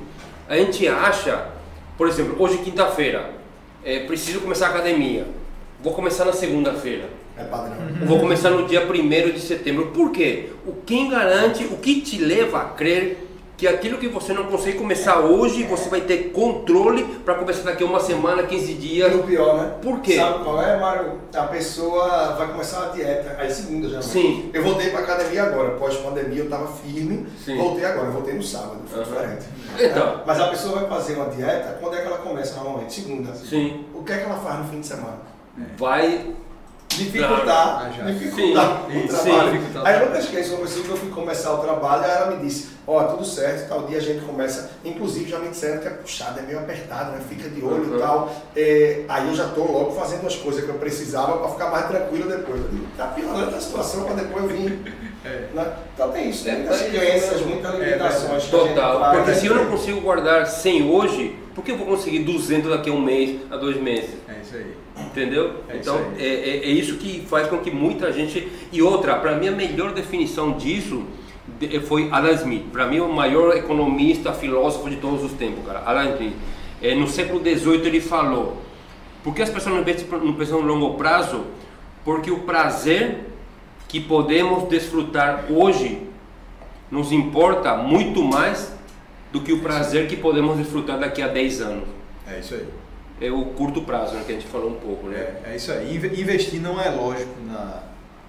A 0.49 0.58
gente 0.58 0.86
acha, 0.89 1.47
por 1.97 2.10
exemplo, 2.10 2.36
hoje 2.38 2.58
quinta-feira, 2.58 3.32
é, 3.82 3.99
preciso 4.06 4.41
começar 4.41 4.67
a 4.67 4.69
academia. 4.71 5.25
Vou 5.86 5.93
começar 5.93 6.26
na 6.26 6.34
segunda-feira. 6.34 7.08
É 7.38 7.43
padrão. 7.43 7.76
Vou 8.08 8.19
começar 8.19 8.50
no 8.50 8.65
dia 8.65 8.82
1 8.84 9.32
de 9.34 9.39
setembro. 9.39 9.91
Por 9.93 10.10
quê? 10.12 10.50
O 10.65 10.74
quem 10.84 11.12
garante, 11.12 11.63
o 11.65 11.78
que 11.78 12.02
te 12.02 12.17
leva 12.17 12.60
a 12.60 12.65
crer 12.69 13.21
que 13.56 13.67
aquilo 13.67 14.00
que 14.00 14.08
você 14.08 14.34
não 14.34 14.45
consegue 14.45 14.80
começar 14.80 15.19
hoje, 15.19 15.62
você 15.63 15.88
vai 15.88 16.02
ter 16.02 16.32
controle 16.32 17.04
para 17.24 17.36
começar 17.36 17.62
daqui 17.62 17.84
a 17.84 17.86
uma 17.86 18.00
semana, 18.00 18.41
15 18.43 18.71
E 18.71 18.76
dias. 18.76 19.13
o 19.15 19.19
pior, 19.19 19.58
né? 19.62 19.74
Por 19.80 20.00
quê? 20.02 20.15
Sabe 20.15 20.43
qual 20.43 20.60
é, 20.62 20.78
Mário? 20.80 21.19
A 21.36 21.43
pessoa 21.43 22.34
vai 22.34 22.48
começar 22.48 22.86
a 22.88 22.89
dieta, 22.89 23.36
aí 23.39 23.50
segunda 23.52 23.88
já. 23.88 24.02
Sim. 24.02 24.50
Eu 24.54 24.63
voltei 24.63 24.89
pra 24.89 25.02
academia 25.02 25.43
agora, 25.43 25.69
pós-pandemia 25.78 26.39
eu 26.39 26.50
tava 26.50 26.67
firme, 26.67 27.28
Sim. 27.45 27.58
voltei 27.58 27.86
agora, 27.86 28.10
voltei 28.10 28.34
no 28.34 28.43
sábado, 28.43 28.80
foi 28.88 29.02
Aham. 29.02 29.10
diferente. 29.12 29.45
Então. 29.80 30.08
É, 30.08 30.24
Mas 30.26 30.39
a 30.41 30.48
pessoa 30.48 30.80
vai 30.80 30.89
fazer 30.89 31.13
uma 31.15 31.30
dieta, 31.30 31.78
quando 31.80 31.95
é 31.95 32.02
que 32.02 32.08
ela 32.08 32.17
começa 32.17 32.56
normalmente? 32.56 32.93
Segunda. 32.93 33.36
Sim. 33.36 33.86
O 33.93 34.04
que 34.04 34.12
é 34.12 34.17
que 34.17 34.24
ela 34.26 34.38
faz 34.39 34.60
no 34.60 34.65
fim 34.65 34.82
de 34.82 34.88
semana? 34.88 35.35
Vai. 35.78 36.34
Dificultar, 36.89 37.91
Ah, 37.91 38.10
dificultar 38.10 38.84
Sim, 38.89 38.98
o 38.98 39.02
sim, 39.02 39.08
trabalho. 39.08 39.52
dificultar. 39.52 39.86
Aí 39.86 40.00
eu 40.00 40.06
nunca 40.06 40.20
esqueço, 40.20 40.56
uma 40.56 40.65
vez 40.65 40.80
que 40.80 40.89
eu 40.89 40.96
fui 40.96 41.10
começar 41.10 41.54
o 41.54 41.58
trabalho, 41.58 42.06
aí 42.06 42.12
ela 42.12 42.32
me 42.32 42.46
disse, 42.46 42.70
ó, 42.88 43.04
tudo 43.04 43.26
certo, 43.26 43.68
tal 43.68 43.84
dia 43.84 43.98
a 43.98 44.02
gente 44.02 44.24
começa, 44.24 44.72
inclusive 44.86 45.30
já 45.30 45.38
me 45.39 45.50
disseram 45.50 45.82
que 45.82 45.88
é 45.88 45.91
puxado, 45.91 46.39
é 46.39 46.44
meio 46.44 46.58
apertado, 46.60 47.12
né? 47.12 47.20
Fica 47.28 47.50
de 47.50 47.62
olho 47.65 47.84
Uhum. 47.89 47.98
e 47.98 48.00
tal. 48.00 48.34
É, 48.56 49.02
aí 49.10 49.28
eu 49.28 49.36
já 49.36 49.50
tô 49.50 49.62
logo 49.65 49.91
fazendo 49.91 50.26
as 50.26 50.38
coisas 50.38 50.63
que 50.63 50.70
eu 50.70 50.76
precisava 50.76 51.38
para 51.38 51.50
ficar 51.50 51.70
mais 51.70 51.86
tranquilo 51.88 52.30
depois. 52.30 52.62
Eu 52.62 52.70
digo, 52.70 52.88
tá 52.96 53.08
piorando 53.08 53.56
a 53.56 53.60
situação 53.60 54.06
para 54.06 54.13
depois 54.15 54.50
vir. 54.54 54.80
É. 55.26 55.48
Né? 55.54 55.74
Então 55.96 56.12
tem 56.12 56.30
isso, 56.30 56.48
É, 56.48 56.52
tem 56.52 56.60
muitas 56.62 56.82
mas- 56.82 56.91
crenças, 56.91 57.41
muitas 57.41 57.74
limitações. 57.78 58.46
que 58.46 58.56
a 58.56 58.60
gente 58.60 58.74
Total. 58.74 58.98
traz, 59.00 59.15
Porque 59.18 59.32
né? 59.32 59.38
se 59.38 59.46
eu 59.48 59.56
não 59.56 59.65
consigo 59.65 60.00
guardar 60.00 60.48
100 60.48 60.89
hoje, 60.89 61.38
por 61.54 61.62
que 61.65 61.72
eu 61.72 61.78
vou 61.78 61.88
conseguir 61.88 62.20
200 62.20 62.70
daqui 62.72 62.89
a 62.89 62.94
um 62.94 63.02
mês, 63.02 63.38
a 63.52 63.58
dois 63.58 63.76
meses? 63.82 64.12
É 64.30 64.39
isso 64.41 64.56
aí. 64.56 64.85
Entendeu? 64.97 65.62
É 65.67 65.77
então 65.77 65.95
isso 65.97 66.12
é, 66.19 66.25
é, 66.25 66.58
é 66.58 66.69
isso 66.69 66.97
que 66.97 67.25
faz 67.27 67.47
com 67.47 67.58
que 67.58 67.69
muita 67.71 68.12
gente. 68.13 68.47
E 68.71 68.81
outra, 68.81 69.15
para 69.15 69.36
mim 69.36 69.47
a 69.47 69.51
melhor 69.51 69.93
definição 69.93 70.53
disso 70.53 71.03
de- 71.60 71.79
foi 71.81 72.10
Adam 72.12 72.31
Smith. 72.34 72.63
Para 72.71 72.88
mim 72.88 72.99
o 72.99 73.12
maior 73.12 73.55
economista, 73.55 74.31
filósofo 74.34 74.89
de 74.89 74.95
todos 74.97 75.23
os 75.23 75.34
tempos, 75.34 75.65
cara. 75.65 75.84
Adam 75.86 76.13
Smith. 76.13 76.34
É, 76.81 76.95
no 76.95 77.08
século 77.08 77.39
XVIII 77.41 77.86
ele 77.88 77.99
falou: 78.01 78.62
por 79.23 79.34
que 79.36 79.41
as 79.41 79.49
pessoas 79.49 79.75
não 79.75 79.84
pensam, 79.84 80.19
não 80.19 80.34
pensam 80.34 80.62
no 80.62 80.67
longo 80.73 80.95
prazo? 80.97 81.41
Porque 82.03 82.31
o 82.31 82.39
prazer 82.39 83.25
que 83.88 83.99
podemos 83.99 84.69
desfrutar 84.69 85.45
hoje 85.49 86.01
nos 86.91 87.12
importa 87.12 87.75
muito 87.75 88.23
mais 88.23 88.73
do 89.31 89.41
que 89.41 89.51
o 89.51 89.60
prazer 89.60 90.08
que 90.08 90.15
podemos 90.15 90.58
desfrutar 90.58 90.99
daqui 90.99 91.21
a 91.21 91.27
10 91.27 91.62
anos. 91.62 91.84
É 92.27 92.39
isso 92.39 92.53
aí. 92.53 92.65
É 93.21 93.32
o 93.32 93.45
curto 93.45 93.82
prazo, 93.84 94.13
né, 94.15 94.23
que 94.25 94.32
a 94.34 94.36
gente 94.36 94.47
falou 94.47 94.71
um 94.71 94.75
pouco, 94.75 95.08
né? 95.08 95.17
É, 95.45 95.51
é 95.51 95.56
isso 95.56 95.71
aí. 95.71 95.95
Inve- 95.95 96.19
Investir 96.21 96.62
não 96.62 96.82
é 96.82 96.89
lógico 96.89 97.32
na, 97.47 97.80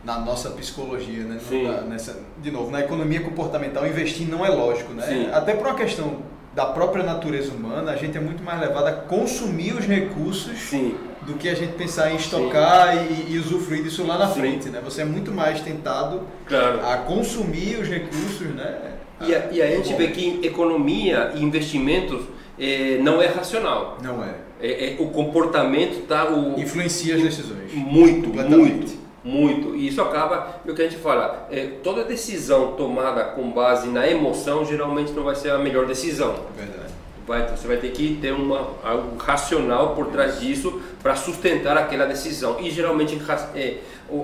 na 0.05 0.21
nossa 0.21 0.51
psicologia, 0.51 1.25
né? 1.25 1.41
Sim. 1.49 1.65
Na- 1.67 1.81
nessa, 1.83 2.21
de 2.41 2.51
novo, 2.53 2.71
na 2.71 2.81
economia 2.81 3.21
comportamental, 3.21 3.87
investir 3.87 4.29
não 4.29 4.47
é 4.47 4.49
lógico, 4.49 4.93
né? 4.93 5.03
Sim. 5.05 5.29
Até 5.33 5.55
por 5.55 5.67
uma 5.67 5.75
questão 5.75 6.19
da 6.55 6.67
própria 6.67 7.03
natureza 7.03 7.53
humana, 7.53 7.91
a 7.93 7.97
gente 7.97 8.17
é 8.17 8.21
muito 8.21 8.43
mais 8.45 8.61
levado 8.61 8.87
a 8.87 8.93
consumir 8.93 9.73
os 9.75 9.85
recursos 9.85 10.57
Sim. 10.59 10.95
do 11.27 11.35
que 11.35 11.49
a 11.49 11.55
gente 11.55 11.73
pensar 11.75 12.13
em 12.13 12.17
estocar 12.17 12.97
e, 12.97 13.33
e 13.35 13.39
usufruir 13.39 13.83
disso 13.83 14.07
lá 14.07 14.17
na 14.17 14.29
Sim. 14.29 14.41
frente, 14.41 14.69
né? 14.71 14.81
Você 14.85 15.03
é 15.03 15.05
muito 15.05 15.33
mais 15.33 15.61
tentado 15.61 16.23
Claro. 16.47 16.81
a 16.87 16.97
consumir 16.99 17.77
os 17.79 17.89
recursos, 17.89 18.47
né? 18.55 18.93
E 19.21 19.35
a, 19.35 19.51
e 19.51 19.61
a 19.63 19.67
gente 19.67 19.93
vê 19.95 20.09
que 20.09 20.41
economia 20.47 21.33
e 21.35 21.43
investimentos 21.43 22.23
é, 22.59 22.99
não 23.03 23.21
é 23.23 23.27
racional. 23.27 23.99
Não 24.03 24.23
é. 24.25 24.35
É, 24.61 24.93
é, 24.93 24.97
o 24.99 25.09
comportamento 25.09 26.07
tá 26.07 26.31
o 26.31 26.59
Influencia 26.59 27.15
as 27.17 27.23
decisões. 27.23 27.73
muito, 27.75 28.29
muito, 28.31 28.97
muito. 29.23 29.77
E 29.77 29.89
isso 29.89 30.01
acaba, 30.01 30.61
é 30.67 30.71
o 30.71 30.75
que 30.75 30.81
a 30.83 30.89
gente 30.89 31.01
fala, 31.01 31.47
é, 31.51 31.67
toda 31.83 32.05
decisão 32.05 32.73
tomada 32.73 33.23
com 33.25 33.51
base 33.51 33.89
na 33.89 34.09
emoção 34.09 34.65
geralmente 34.65 35.13
não 35.13 35.23
vai 35.25 35.35
ser 35.35 35.51
a 35.51 35.59
melhor 35.59 35.85
decisão. 35.87 36.35
Verdade. 36.57 36.87
Vai, 37.27 37.45
você 37.49 37.67
vai 37.67 37.77
ter 37.77 37.91
que 37.91 38.19
ter 38.23 38.33
uma, 38.33 38.69
algo 38.85 39.17
racional 39.19 39.95
por 39.97 40.07
trás 40.07 40.39
disso 40.41 40.81
para 41.03 41.17
sustentar 41.17 41.77
aquela 41.77 42.07
decisão. 42.07 42.57
E 42.61 42.71
geralmente 42.71 43.17
ra- 43.17 43.51
é, 43.55 43.79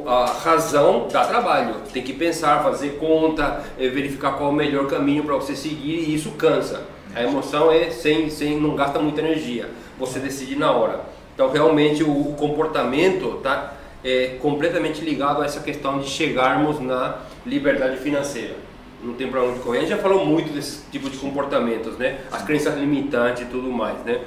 a 0.07 0.25
razão 0.27 1.09
dá 1.13 1.25
trabalho. 1.25 1.75
Tem 1.93 2.03
que 2.03 2.13
pensar, 2.13 2.63
fazer 2.63 2.91
conta, 3.01 3.61
é, 3.79 3.89
verificar 3.89 4.33
qual 4.39 4.51
é 4.51 4.53
o 4.53 4.57
melhor 4.57 4.87
caminho 4.87 5.25
para 5.25 5.35
você 5.35 5.57
seguir 5.57 6.09
e 6.09 6.15
isso 6.15 6.31
cansa. 6.39 6.85
A 7.15 7.23
emoção 7.23 7.71
é 7.71 7.91
sem, 7.91 8.31
sem 8.31 8.59
não 8.61 8.75
gasta 8.75 8.99
muita 8.99 9.21
energia. 9.21 9.69
Você 9.99 10.19
decide 10.19 10.57
na 10.57 10.73
hora. 10.73 11.01
Então 11.35 11.51
realmente 11.51 12.03
o, 12.03 12.11
o 12.11 12.35
comportamento 12.35 13.37
está 13.37 13.75
é, 14.05 14.37
completamente 14.41 15.03
ligado 15.03 15.43
a 15.43 15.45
essa 15.45 15.61
questão 15.61 15.99
de 15.99 16.09
chegarmos 16.09 16.81
na 16.81 17.19
liberdade 17.47 17.97
financeira 17.99 18.55
não 19.03 19.15
tem 19.15 19.29
para 19.29 19.43
onde 19.43 19.59
correr. 19.61 19.79
A 19.79 19.81
gente 19.81 19.91
já 19.91 19.99
falou 19.99 20.25
muito 20.25 20.53
desse 20.53 20.83
tipo 20.91 21.11
de 21.11 21.17
comportamentos, 21.19 21.99
né? 21.99 22.21
As 22.31 22.43
crenças 22.43 22.79
limitantes 22.79 23.43
e 23.43 23.47
tudo 23.47 23.71
mais, 23.71 23.99
né? 24.05 24.21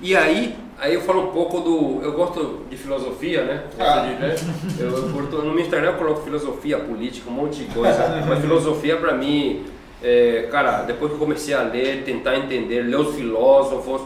E 0.00 0.16
aí, 0.16 0.56
aí 0.78 0.94
eu 0.94 1.00
falo 1.02 1.28
um 1.28 1.32
pouco 1.32 1.60
do. 1.60 2.00
Eu 2.02 2.12
gosto 2.12 2.62
de 2.68 2.76
filosofia, 2.76 3.44
né? 3.44 3.64
Ah. 3.78 4.00
De- 4.00 4.14
né? 4.14 4.34
Eu, 4.78 4.90
eu 4.90 5.44
no 5.44 5.52
meu 5.52 5.60
Instagram 5.60 5.90
eu 5.92 5.98
coloco 5.98 6.22
filosofia, 6.22 6.78
política, 6.78 7.30
um 7.30 7.34
monte 7.34 7.64
de 7.64 7.72
coisa. 7.72 8.08
Mas 8.26 8.40
filosofia 8.40 8.96
para 8.96 9.14
mim, 9.14 9.64
é, 10.04 10.48
cara, 10.50 10.82
depois 10.82 11.10
que 11.10 11.16
eu 11.16 11.18
comecei 11.18 11.54
a 11.54 11.62
ler, 11.62 12.04
tentar 12.04 12.36
entender, 12.36 12.82
ler 12.82 12.96
os 13.00 13.14
filósofos, 13.16 14.02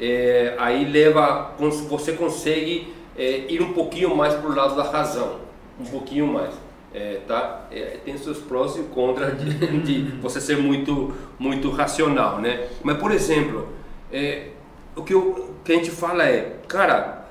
é, 0.00 0.54
aí 0.58 0.84
leva. 0.90 1.52
Você 1.88 2.12
consegue 2.14 2.92
é, 3.16 3.44
ir 3.48 3.60
um 3.62 3.72
pouquinho 3.74 4.16
mais 4.16 4.34
pro 4.34 4.54
lado 4.54 4.74
da 4.74 4.82
razão. 4.84 5.40
Um 5.78 5.84
pouquinho 5.84 6.26
mais. 6.26 6.54
É, 6.94 7.20
tá? 7.26 7.66
É, 7.70 7.98
tem 8.04 8.16
seus 8.18 8.38
prós 8.38 8.76
e 8.76 8.82
contras 8.84 9.38
de, 9.38 9.50
de 9.82 10.02
você 10.20 10.40
ser 10.40 10.56
muito, 10.58 11.12
muito 11.38 11.70
racional, 11.70 12.38
né? 12.38 12.68
Mas, 12.82 12.96
por 12.98 13.10
exemplo, 13.12 13.68
é, 14.12 14.48
o 14.96 15.02
que, 15.02 15.14
eu- 15.14 15.20
o 15.60 15.64
que 15.64 15.72
a 15.72 15.76
gente 15.76 15.90
fala 15.90 16.24
é, 16.24 16.56
cara, 16.68 17.26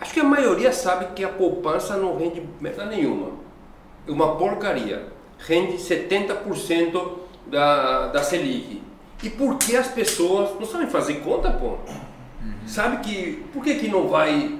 acho 0.00 0.12
que 0.14 0.20
a 0.20 0.24
maioria 0.24 0.72
sabe 0.72 1.06
que 1.14 1.24
a 1.24 1.28
poupança 1.28 1.96
não 1.96 2.16
rende 2.16 2.42
merda 2.60 2.86
nenhuma. 2.86 3.32
É 4.06 4.10
uma 4.12 4.36
porcaria. 4.36 5.02
Rende 5.38 5.74
70% 5.78 7.23
da, 7.46 8.08
da 8.08 8.22
Selic. 8.22 8.82
E 9.22 9.30
por 9.30 9.56
que 9.56 9.76
as 9.76 9.88
pessoas 9.88 10.50
não 10.58 10.66
sabem 10.66 10.86
fazer 10.88 11.14
conta, 11.14 11.50
pô? 11.50 11.76
Sabe 12.66 12.98
que. 12.98 13.44
Por 13.52 13.62
que, 13.62 13.76
que 13.76 13.88
não 13.88 14.08
vai. 14.08 14.58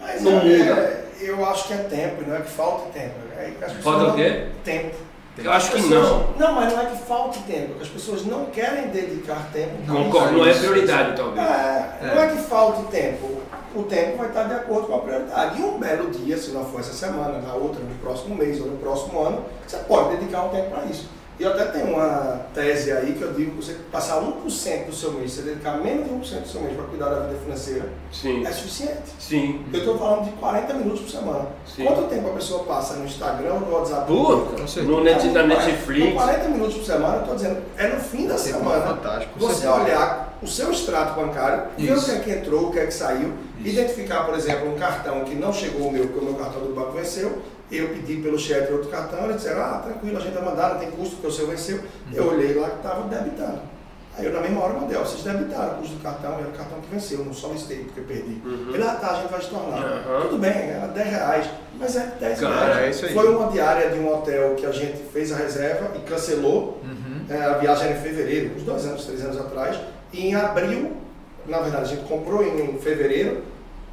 Mas 0.00 0.22
Não 0.22 0.32
é, 0.32 0.44
muda. 0.44 0.80
é, 0.80 1.04
eu 1.20 1.44
acho 1.46 1.66
que 1.68 1.74
é 1.74 1.78
tempo, 1.78 2.22
não 2.26 2.36
é 2.36 2.40
que 2.40 2.50
falta 2.50 2.90
tempo. 2.98 3.14
É 3.36 3.68
Falta 3.82 4.12
o 4.12 4.14
quê? 4.14 4.46
Tempo. 4.64 4.96
Eu 5.36 5.52
acho 5.52 5.72
que 5.72 5.82
não. 5.82 6.32
Não, 6.38 6.54
mas 6.54 6.72
não 6.72 6.80
é 6.80 6.86
que 6.86 6.98
falta 7.02 7.38
tempo, 7.46 7.80
as 7.80 7.88
pessoas 7.88 8.24
não 8.24 8.46
querem 8.46 8.88
dedicar 8.88 9.48
tempo. 9.52 9.70
Concordo, 9.86 10.38
não 10.38 10.46
é 10.46 10.52
prioridade, 10.52 11.16
talvez. 11.16 11.46
É, 11.46 12.14
não 12.14 12.22
é 12.22 12.26
que 12.28 12.38
falte 12.42 12.82
tempo. 12.90 13.40
O 13.74 13.82
tempo 13.84 14.18
vai 14.18 14.28
estar 14.28 14.44
de 14.44 14.54
acordo 14.54 14.88
com 14.88 14.96
a 14.96 14.98
prioridade. 14.98 15.60
E 15.60 15.64
um 15.64 15.78
belo 15.78 16.10
dia, 16.10 16.36
se 16.36 16.50
não 16.50 16.64
for 16.64 16.80
essa 16.80 16.92
semana, 16.92 17.38
na 17.38 17.54
outra, 17.54 17.82
no 17.82 17.94
próximo 17.96 18.34
mês 18.34 18.60
ou 18.60 18.66
no 18.66 18.76
próximo 18.78 19.22
ano, 19.22 19.44
você 19.66 19.76
pode 19.78 20.16
dedicar 20.16 20.44
um 20.44 20.48
tempo 20.48 20.70
para 20.70 20.84
isso. 20.86 21.08
E 21.40 21.42
eu 21.42 21.52
até 21.52 21.64
tenho 21.64 21.94
uma 21.94 22.38
tese 22.52 22.92
aí 22.92 23.14
que 23.14 23.22
eu 23.22 23.32
digo 23.32 23.52
que 23.52 23.64
você 23.64 23.72
passar 23.90 24.20
1% 24.20 24.84
do 24.84 24.94
seu 24.94 25.10
mês, 25.12 25.32
você 25.32 25.40
dedicar 25.40 25.78
menos 25.78 26.04
de 26.04 26.10
1% 26.36 26.42
do 26.42 26.46
seu 26.48 26.60
mês 26.60 26.76
para 26.76 26.84
cuidar 26.84 27.08
da 27.08 27.20
vida 27.20 27.40
financeira, 27.40 27.88
Sim. 28.12 28.44
é 28.46 28.52
suficiente. 28.52 29.00
Sim. 29.18 29.64
Eu 29.72 29.78
estou 29.78 29.96
falando 29.98 30.24
de 30.26 30.32
40 30.32 30.74
minutos 30.74 31.00
por 31.00 31.08
semana. 31.10 31.46
Sim. 31.64 31.84
Quanto 31.86 32.02
tempo 32.10 32.28
a 32.28 32.32
pessoa 32.34 32.64
passa 32.64 32.96
no 32.96 33.06
Instagram 33.06 33.54
no 33.54 33.72
WhatsApp? 33.74 34.06
Puta, 34.06 34.82
no 34.82 35.02
net, 35.02 35.24
na 35.28 35.30
Então, 35.30 35.46
Netflix. 35.46 36.12
40 36.12 36.48
minutos 36.50 36.74
por 36.76 36.84
semana, 36.84 37.14
eu 37.14 37.20
estou 37.20 37.34
dizendo, 37.36 37.62
é 37.78 37.86
no 37.88 38.00
fim 38.00 38.26
da 38.26 38.34
Tempo 38.34 38.58
semana. 38.58 38.82
fantástico, 38.86 39.32
Você 39.38 39.66
olhar 39.66 40.38
o 40.42 40.46
seu 40.46 40.70
extrato 40.70 41.18
bancário, 41.18 41.62
ver 41.78 41.96
o 41.96 42.02
que 42.04 42.10
é 42.10 42.18
que 42.18 42.30
entrou, 42.32 42.68
o 42.68 42.70
que 42.70 42.80
é 42.80 42.84
que 42.84 42.92
saiu, 42.92 43.32
Isso. 43.60 43.68
identificar, 43.70 44.24
por 44.26 44.34
exemplo, 44.34 44.70
um 44.70 44.78
cartão 44.78 45.24
que 45.24 45.34
não 45.34 45.54
chegou 45.54 45.88
o 45.88 45.90
meu, 45.90 46.06
porque 46.06 46.18
o 46.20 46.24
meu 46.24 46.34
cartão 46.34 46.60
do 46.60 46.74
banco 46.74 46.92
venceu, 46.92 47.38
eu 47.76 47.88
pedi 47.88 48.16
pelo 48.16 48.38
chat 48.38 48.70
outro 48.72 48.88
cartão, 48.88 49.24
eles 49.24 49.36
disseram, 49.36 49.62
ah, 49.62 49.82
tranquilo, 49.84 50.16
a 50.18 50.20
gente 50.20 50.34
vai 50.34 50.44
mandar, 50.44 50.74
não 50.74 50.80
tem 50.80 50.90
custo, 50.90 51.16
porque 51.16 51.28
o 51.28 51.32
seu 51.32 51.46
venceu. 51.46 51.76
Uhum. 51.76 52.12
Eu 52.12 52.28
olhei 52.28 52.54
lá 52.54 52.70
que 52.70 52.76
estava 52.76 53.08
debitando. 53.08 53.60
Aí 54.18 54.26
eu 54.26 54.32
na 54.32 54.40
mesma 54.40 54.64
hora 54.64 54.74
mandei, 54.74 54.96
ó, 54.96 55.04
vocês 55.04 55.22
debitaram 55.22 55.74
o 55.74 55.76
custo 55.76 55.94
do 55.94 56.02
cartão, 56.02 56.32
era 56.38 56.48
o 56.48 56.52
cartão 56.52 56.80
que 56.80 56.92
venceu, 56.92 57.24
não 57.24 57.32
solicitei 57.32 57.84
porque 57.84 58.00
perdi. 58.00 58.42
Uhum. 58.44 58.74
Ele, 58.74 58.82
ah 58.82 58.96
tá, 59.00 59.12
a 59.12 59.14
gente 59.14 59.30
vai 59.30 59.40
estornar. 59.40 59.80
Uhum. 59.80 60.20
Tudo 60.22 60.38
bem, 60.38 60.50
era 60.50 60.88
10 60.88 61.08
reais, 61.08 61.50
mas 61.78 61.96
é 61.96 62.12
10 62.18 62.40
Cara, 62.40 62.54
reais. 62.54 62.78
é 62.78 62.90
isso 62.90 63.06
aí. 63.06 63.14
Foi 63.14 63.28
uma 63.28 63.50
diária 63.50 63.90
de 63.90 63.98
um 63.98 64.12
hotel 64.12 64.54
que 64.56 64.66
a 64.66 64.72
gente 64.72 64.98
fez 65.12 65.32
a 65.32 65.36
reserva 65.36 65.92
e 65.96 66.00
cancelou. 66.00 66.80
Uhum. 66.82 67.24
É, 67.30 67.40
a 67.44 67.58
viagem 67.58 67.86
era 67.88 67.98
em 67.98 68.02
fevereiro, 68.02 68.56
uns 68.56 68.64
dois 68.64 68.84
anos, 68.84 69.04
três 69.04 69.24
anos 69.24 69.38
atrás. 69.38 69.78
E 70.12 70.26
em 70.26 70.34
abril, 70.34 70.96
na 71.46 71.60
verdade, 71.60 71.84
a 71.84 71.86
gente 71.86 72.08
comprou 72.08 72.44
em 72.44 72.76
fevereiro, 72.78 73.44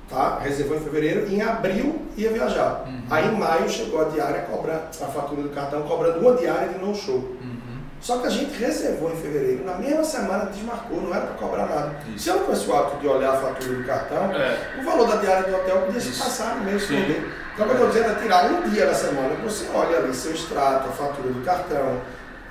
tá? 0.10 0.39
reservou 0.41 0.78
em 0.78 0.82
fevereiro, 0.82 1.28
em 1.28 1.41
abril 1.41 2.02
ia 2.15 2.32
viajar. 2.32 2.84
Uhum. 2.88 3.02
Aí 3.10 3.28
em 3.28 3.32
maio 3.38 3.70
chegou 3.70 4.02
a 4.02 4.06
diária, 4.06 4.41
cobra, 4.41 4.84
a 5.02 5.06
fatura 5.06 5.41
do 5.43 5.50
cartão, 5.50 5.82
cobrando 5.84 6.20
uma 6.20 6.36
diária 6.36 6.70
de 6.70 6.80
no-show. 6.80 7.15
Uhum. 7.15 7.58
Só 8.00 8.20
que 8.20 8.28
a 8.28 8.30
gente 8.30 8.56
reservou 8.60 9.12
em 9.12 9.15
fevereiro, 9.15 9.65
na 9.65 9.74
mesma 9.76 10.04
semana 10.04 10.46
desmarcou, 10.46 11.02
não 11.02 11.13
era 11.13 11.26
para 11.26 11.36
cobrar 11.36 11.65
nada. 11.65 11.96
Isso. 12.15 12.26
Se 12.26 12.30
eu 12.30 12.36
não 12.36 12.43
tivesse 12.46 12.70
o 12.70 12.76
hábito 12.76 12.98
de 12.98 13.08
olhar 13.08 13.32
a 13.34 13.38
fatura 13.38 13.74
do 13.74 13.84
cartão, 13.84 14.32
É. 14.36 14.80
o 14.80 14.84
valor 14.86 15.08
da 15.08 15.15
diária 15.15 15.50
do 15.50 15.56
hotel 15.56 15.82
podia 15.82 16.00
se 16.00 16.10
passar 16.10 16.58
no 16.58 16.80
Sim. 16.80 16.88
perder. 16.88 17.32
Então, 17.54 17.65
o 17.65 17.70
que 17.70 17.76
eu 17.76 17.88
estou 17.88 17.88
dizendo 18.04 18.12
é 18.17 18.22
tirar 18.22 18.52
um 18.52 18.70
dia 18.70 18.86
da 18.86 18.93
semana, 18.93 19.36
que 19.36 19.41
você 19.41 19.65
olha 19.74 19.98
ali 19.98 20.13
seu 20.13 20.32
extrato, 20.32 20.89
a 20.89 20.91
fatura 20.91 21.30
do 21.34 21.43
cartão, 21.43 22.00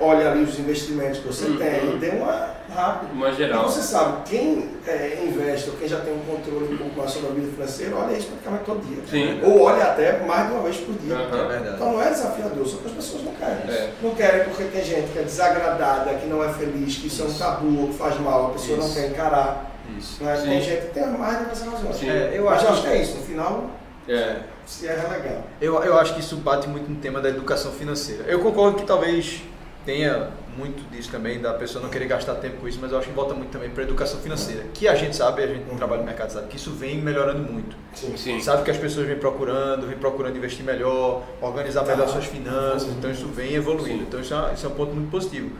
olha 0.01 0.33
ali 0.33 0.43
os 0.43 0.59
investimentos 0.59 1.21
que 1.21 1.27
você 1.29 1.45
Uhum. 1.45 1.57
tem, 1.59 1.99
dê 1.99 2.09
uma 2.11 2.56
rápida. 2.77 3.13
Uma 3.13 3.33
geral. 3.33 3.65
E 3.65 3.73
você 3.73 3.83
sabe, 3.83 4.23
quem 4.27 4.69
é, 4.87 5.25
investe 5.25 5.71
ou 5.71 5.77
quem 5.77 5.89
já 5.89 6.01
tem 6.01 6.13
um 6.15 6.21
controle 6.21 6.75
um 6.75 6.77
pouco 6.77 6.99
mais 6.99 7.11
sobre 7.11 7.31
a 7.31 7.33
vida 7.33 7.51
financeira, 7.53 7.97
olha 7.97 8.17
isso 8.17 8.29
praticamente 8.29 8.65
todo 8.65 8.87
dia. 8.87 9.03
Sim. 9.11 9.41
Ou 9.43 9.63
olha 9.63 9.85
até 9.85 10.25
mais 10.25 10.47
de 10.49 10.53
uma 10.55 10.63
vez 10.63 10.77
por 10.77 10.95
dia. 10.95 11.15
É 11.15 11.47
verdade. 11.47 11.75
Então 11.75 11.93
não 11.93 12.03
é 12.03 12.11
desafiador, 12.11 12.67
só 12.67 12.77
que 12.77 12.87
as 12.87 12.93
pessoas 12.93 13.25
não 13.25 13.33
querem. 13.33 13.71
É. 13.75 13.93
Não 14.03 14.15
querem 14.15 14.45
porque 14.45 14.65
tem 14.65 14.85
gente 14.85 15.11
que 15.13 15.19
é 15.19 15.23
desagradada, 15.23 16.15
que 16.15 16.27
não 16.27 16.45
é 16.45 16.53
feliz, 16.53 16.97
que 16.97 17.07
isso, 17.07 17.23
é 17.23 17.25
um 17.25 17.33
tabu, 17.33 17.89
que 17.89 17.95
faz 17.95 18.21
mal, 18.21 18.47
a 18.47 18.51
pessoa 18.51 18.79
não 18.79 18.87
Isso. 18.87 18.95
quer 18.95 19.09
encarar. 19.09 19.73
Isso. 19.99 20.23
Né? 20.23 20.37
Tem 20.37 20.61
gente 20.61 20.87
que 20.87 20.93
tem 20.93 21.07
mais 21.07 21.49
de. 21.49 21.57
Sim. 21.97 22.11
É, 22.11 22.33
eu 22.35 22.45
Mas 22.45 22.63
acho 22.63 22.73
acho 22.73 22.83
que 22.83 22.89
é 22.89 23.03
isso, 23.03 23.17
no 23.17 23.23
final, 23.23 23.71
É. 24.09 24.37
se 24.67 24.87
é 24.87 24.95
legal. 24.95 25.45
Eu, 25.61 25.83
eu 25.83 25.99
acho 25.99 26.15
que 26.15 26.21
isso 26.21 26.37
bate 26.37 26.69
muito 26.69 26.91
no 26.91 26.97
tema 26.97 27.21
da 27.21 27.29
educação 27.29 27.73
financeira. 27.73 28.25
Eu 28.25 28.41
concordo 28.41 28.79
que 28.79 28.85
talvez 28.85 29.43
tenha 29.87 30.29
muito 30.59 30.83
disso 30.91 31.11
também, 31.11 31.41
da 31.41 31.55
pessoa 31.55 31.83
não 31.83 31.89
querer 31.91 32.07
gastar 32.07 32.35
tempo 32.37 32.57
com 32.59 32.69
isso, 32.69 32.79
mas 32.83 32.91
eu 32.93 32.99
acho 32.99 33.07
que 33.09 33.15
volta 33.15 33.35
muito 33.35 33.51
também 33.51 33.71
para 33.71 33.83
a 33.83 33.87
educação 33.87 34.19
financeira. 34.21 34.65
Que 34.75 34.89
a 34.89 34.95
gente 34.95 35.15
sabe, 35.17 35.43
a 35.43 35.47
gente 35.47 35.71
Uhum. 35.71 35.77
trabalha 35.77 36.01
no 36.01 36.07
mercado, 36.07 36.31
sabe 36.31 36.49
que 36.49 36.57
isso 36.57 36.71
vem 36.73 36.99
melhorando 37.01 37.41
muito. 37.51 37.77
Sim. 37.95 38.17
Sim. 38.17 38.41
Sabe 38.41 38.65
que 38.65 38.71
as 38.71 38.77
pessoas 38.77 39.07
vêm 39.07 39.17
procurando, 39.19 39.87
vêm 39.87 39.97
procurando 39.97 40.37
investir 40.37 40.65
melhor, 40.65 41.23
organizar 41.41 41.85
Tá. 41.85 41.93
melhor 41.93 42.09
suas 42.09 42.25
finanças, 42.27 42.89
então 42.89 43.11
isso 43.11 43.27
vem 43.29 43.55
evoluindo. 43.55 44.03
Então 44.03 44.21
isso 44.21 44.35
é, 44.35 44.53
isso 44.55 44.67
é 44.67 44.69
um 44.69 44.73
ponto 44.75 44.93
muito 44.93 45.11
positivo. 45.11 45.51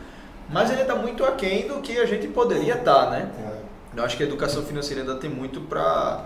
Mas 0.49 0.69
ele 0.71 0.81
está 0.81 0.95
muito 0.95 1.23
aquém 1.25 1.67
do 1.67 1.81
que 1.81 1.97
a 1.97 2.05
gente 2.05 2.27
poderia 2.27 2.75
estar, 2.75 3.09
né? 3.11 3.29
É. 3.39 3.99
Eu 3.99 4.03
acho 4.03 4.15
que 4.17 4.23
a 4.23 4.25
educação 4.25 4.61
financeira 4.63 5.01
ainda 5.01 5.15
tem 5.15 5.29
muito 5.29 5.61
para 5.61 6.25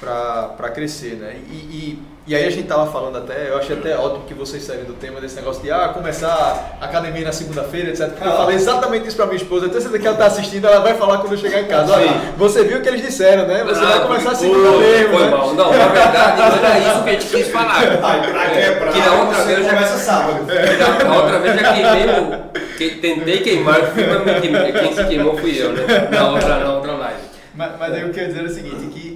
para 0.00 0.68
crescer, 0.70 1.14
né? 1.16 1.36
E, 1.48 1.54
e, 1.54 2.02
e 2.26 2.36
aí 2.36 2.46
a 2.46 2.50
gente 2.50 2.68
tava 2.68 2.86
falando 2.90 3.18
até, 3.18 3.48
eu 3.48 3.58
achei 3.58 3.76
até 3.76 3.96
ótimo 3.96 4.24
que 4.26 4.34
vocês 4.34 4.62
saíram 4.62 4.84
do 4.84 4.92
tema 4.94 5.20
desse 5.20 5.34
negócio 5.34 5.60
de 5.60 5.70
ah, 5.72 5.88
começar 5.88 6.76
a 6.80 6.84
academia 6.84 7.24
na 7.24 7.32
segunda-feira, 7.32 7.90
etc. 7.90 8.08
Porque 8.10 8.26
eu 8.28 8.32
Ah. 8.32 8.36
falei 8.36 8.56
exatamente 8.56 9.08
isso 9.08 9.16
para 9.16 9.26
minha 9.26 9.36
esposa, 9.38 9.66
até 9.66 9.74
certeza 9.80 9.98
que 9.98 10.06
ela 10.06 10.16
tá 10.16 10.26
assistindo, 10.26 10.66
ela 10.66 10.78
vai 10.80 10.94
falar 10.94 11.18
quando 11.18 11.32
eu 11.32 11.38
chegar 11.38 11.60
em 11.60 11.64
casa. 11.66 11.92
Olha, 11.94 12.10
você 12.36 12.62
viu 12.62 12.78
o 12.78 12.80
que 12.82 12.88
eles 12.88 13.02
disseram, 13.02 13.46
né? 13.46 13.64
Você 13.64 13.80
vai 13.80 13.96
Ah, 13.98 14.00
começar 14.02 14.28
a 14.28 14.32
pô, 14.32 14.38
segunda 14.38 14.70
mesmo, 14.78 15.12
Foi 15.16 15.24
né? 15.24 15.30
mal. 15.30 15.54
Não, 15.54 15.70
na 15.72 15.88
verdade, 15.88 16.36
não 16.62 16.68
era 16.68 16.78
isso 16.78 17.02
que 17.02 17.10
a 17.10 17.12
gente 17.12 17.26
quis 17.26 17.48
falar. 17.48 17.74
Ai, 17.78 18.30
pra 18.30 18.50
quebrar, 18.50 18.92
que 18.92 18.98
na 19.00 19.12
outra 19.20 19.34
você 19.42 19.54
vez 19.54 19.66
já 19.66 19.74
começa 19.74 19.96
sábado. 19.98 20.46
Que 20.46 21.04
na 21.04 21.16
outra 21.16 21.38
vez 21.40 21.60
já 21.60 21.72
queimei 21.72 22.06
o. 22.20 22.52
Que, 22.78 22.90
tentei 22.96 23.38
queimar, 23.42 23.82
fui, 23.92 24.06
mas 24.06 24.24
me 24.24 24.40
queimei. 24.40 24.72
quem 24.72 24.92
se 24.94 25.04
queimou 25.04 25.36
fui 25.36 25.60
eu, 25.60 25.72
né? 25.72 26.08
Na 26.10 26.28
outra, 26.30 26.56
na 26.58 26.72
outra 26.74 26.92
live. 26.92 27.20
Mas, 27.54 27.72
mas 27.78 27.92
aí 27.92 28.00
eu 28.02 28.10
quero 28.10 28.28
dizer 28.28 28.44
o 28.44 28.48
seguinte, 28.48 28.86
que 28.86 29.11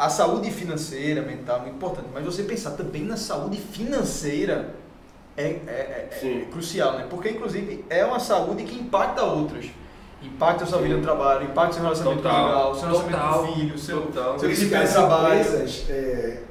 a 0.00 0.08
saúde 0.08 0.50
financeira, 0.50 1.20
mental 1.20 1.58
é 1.58 1.60
muito 1.62 1.74
importante, 1.74 2.08
mas 2.14 2.24
você 2.24 2.42
pensar 2.42 2.70
também 2.70 3.02
na 3.04 3.16
saúde 3.18 3.58
financeira 3.58 4.70
é, 5.36 5.42
é- 5.42 5.48
é- 5.66 6.08
é 6.10 6.18
Sim. 6.18 6.46
crucial, 6.50 6.94
né? 6.98 7.06
Porque 7.08 7.28
inclusive 7.30 7.84
é 7.90 8.04
uma 8.04 8.18
saúde 8.18 8.64
que 8.64 8.76
impacta 8.76 9.22
outras. 9.22 9.66
Impacta 10.22 10.64
a 10.64 10.66
sua 10.66 10.78
vida 10.80 10.96
no 10.96 11.02
trabalho, 11.02 11.44
impacta 11.44 11.70
o 11.70 11.74
seu 11.74 11.82
relacionamento 11.82 12.22
Total. 12.22 12.42
conjugal, 12.44 12.74
seu 12.74 12.88
relacionamento 12.88 13.22
Total. 13.22 13.44
com 13.44 13.50
o 13.50 13.54
filho, 13.54 13.74
o 13.74 13.78
seu, 13.78 14.02
Total. 14.02 14.38
seu 14.38 14.50
as 14.50 14.58
de 14.58 14.68
trabalho. 14.68 15.40
empresas, 15.40 15.84
é, 15.90 16.42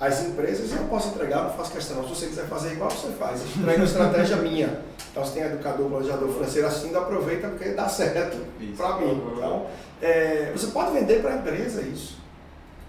as 0.00 0.24
empresas 0.26 0.72
eu 0.72 0.84
posso 0.84 1.08
entregar, 1.08 1.44
não 1.44 1.50
faço 1.50 1.72
questão. 1.72 2.02
Se 2.02 2.08
você 2.10 2.26
quiser 2.26 2.46
fazer 2.46 2.72
igual 2.72 2.90
você 2.90 3.08
faz, 3.12 3.42
entrega 3.56 3.78
uma 3.78 3.84
estratégia 3.84 4.36
minha. 4.40 4.80
Então, 5.10 5.24
se 5.24 5.32
tem 5.32 5.42
educador, 5.44 5.88
planejador 5.88 6.28
financeiro 6.30 6.66
assistindo, 6.68 6.96
aproveita 6.98 7.48
porque 7.48 7.70
dá 7.70 7.88
certo 7.88 8.38
para 8.76 8.96
mim. 8.98 9.22
Então, 9.34 9.66
é, 10.02 10.50
você 10.54 10.66
pode 10.68 10.92
vender 10.92 11.20
para 11.22 11.32
a 11.32 11.36
empresa 11.36 11.80
isso. 11.82 12.24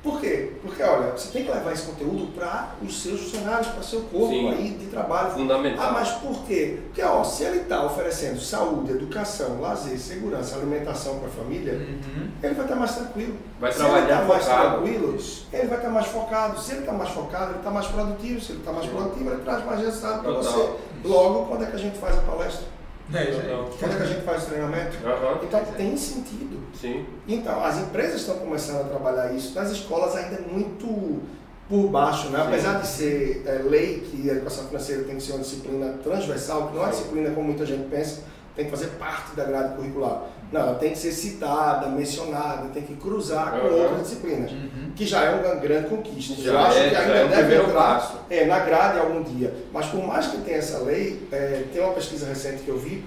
Por 0.04 0.22
quê? 0.22 0.54
Porque, 0.62 0.82
olha, 0.84 1.12
você 1.12 1.30
tem 1.32 1.44
que 1.44 1.52
levar 1.52 1.74
esse 1.74 1.84
conteúdo 1.88 2.28
para 2.34 2.70
os 2.82 3.02
seus 3.02 3.20
funcionários, 3.24 3.68
para 3.68 3.82
o 3.82 3.84
seu 3.84 4.02
corpo 4.02 4.28
Sim. 4.30 4.50
aí 4.50 4.70
de 4.80 4.86
trabalho. 4.86 5.32
Fundamental. 5.32 5.86
Ah, 5.88 5.92
mas 5.92 6.10
por 6.12 6.44
quê? 6.46 6.80
Porque, 6.86 7.02
ó, 7.02 7.24
se 7.24 7.44
ele 7.44 7.62
está 7.62 7.84
oferecendo 7.84 8.40
saúde, 8.40 8.92
educação, 8.92 9.60
lazer, 9.60 9.98
segurança, 10.00 10.56
alimentação 10.56 11.20
para 11.20 11.28
a 11.28 11.32
família, 11.32 11.74
Uhum. 11.74 12.30
ele 12.42 12.54
vai 12.54 12.66
estar 12.66 12.76
mais 12.76 12.96
tranquilo. 12.96 13.36
Vai 13.60 13.72
se 13.72 13.78
trabalhar 13.80 14.04
ele 14.04 14.12
está 14.14 14.24
mais 14.26 14.44
focado. 14.46 14.70
tranquilo, 14.82 15.18
ele 15.52 15.68
vai 15.68 15.78
estar 15.78 15.90
mais 15.90 16.06
focado. 16.08 16.60
Se 16.62 16.72
ele 16.72 16.80
está 16.82 16.94
mais 16.94 17.10
focado, 17.10 17.50
ele 17.52 17.58
está 17.58 17.72
mais 17.72 17.88
produtivo. 17.88 18.42
Se 18.42 18.52
ele 18.52 18.60
está 18.60 18.72
mais 18.72 18.86
Sim. 18.86 18.92
produtivo, 18.92 19.30
ele 19.32 19.42
traz 19.42 19.66
mais 19.66 19.80
resultado 19.82 20.22
para 20.22 20.32
você. 20.32 20.70
Logo, 21.04 21.46
quando 21.48 21.64
é 21.64 21.68
que 21.68 21.76
a 21.76 21.80
gente 21.80 21.98
faz 21.98 22.18
a 22.18 22.22
palestra? 22.22 22.66
É 23.14 23.20
aí. 23.20 23.32
Total. 23.34 23.70
Quando 23.80 23.92
é 23.92 23.96
que 23.96 24.04
a 24.04 24.06
gente 24.06 24.22
faz 24.22 24.44
o 24.44 24.46
treinamento? 24.48 24.98
Aham. 25.06 25.40
Então, 25.44 25.66
tem 25.78 25.98
sentido. 25.98 26.60
Sim. 26.74 27.06
Então, 27.28 27.64
as 27.64 27.78
empresas 27.78 28.22
estão 28.22 28.36
começando 28.36 28.82
a 28.82 28.90
trabalhar 28.90 29.34
isso, 29.34 29.56
nas 29.56 29.72
escolas 29.72 30.16
ainda 30.16 30.36
é 30.36 30.42
muito 30.42 31.22
por 31.70 31.90
baixo, 31.90 32.30
né? 32.30 32.40
Sim. 32.40 32.48
Apesar 32.48 32.82
de 32.82 32.88
ser 32.88 33.44
é, 33.46 33.62
lei 33.64 34.00
que 34.00 34.30
a 34.30 34.34
educação 34.34 34.66
financeira 34.68 35.04
tem 35.04 35.16
que 35.16 35.24
ser 35.24 35.34
uma 35.34 35.42
disciplina 35.42 35.94
transversal, 36.04 36.70
que 36.70 36.76
não 36.76 36.86
é 36.86 36.90
disciplina 36.90 37.30
como 37.32 37.48
muita 37.48 37.66
gente 37.66 37.90
pensa, 37.90 38.24
tem 38.56 38.66
que 38.66 38.72
fazer 38.72 38.88
parte 38.98 39.36
da 39.36 39.44
grade 39.44 39.76
curricular. 39.76 40.24
Não, 40.52 40.62
ela 40.62 40.76
tem 40.76 40.92
que 40.92 40.98
ser 40.98 41.12
citada, 41.12 41.88
mencionada, 41.90 42.70
tem 42.74 42.84
que 42.84 42.96
cruzar 42.96 43.52
com 43.52 43.68
Aham. 43.68 43.76
outras 43.76 44.02
disciplinas, 44.04 44.52
Uhum. 44.52 44.92
que 44.96 45.06
já 45.06 45.24
é 45.24 45.30
uma 45.36 45.56
grande 45.56 45.90
conquista. 45.90 46.42
Já 46.42 46.52
Eu 46.52 46.60
acho 46.60 46.78
é- 46.78 46.90
que 46.90 46.96
ainda 46.96 47.14
é 47.16 47.28
deve 47.28 47.56
entrar 47.58 48.26
é, 48.30 48.46
na 48.46 48.60
grade 48.60 49.00
algum 49.00 49.24
dia. 49.24 49.54
Mas 49.74 49.88
por 49.88 50.02
mais 50.06 50.28
que 50.28 50.38
tenha 50.38 50.58
essa 50.58 50.80
lei, 50.80 51.28
é, 51.32 51.66
tem 51.74 51.82
uma 51.82 51.94
pesquisa 51.94 52.26
recente 52.28 52.64
que 52.64 52.70
eu 52.70 52.78
vi, 52.80 53.04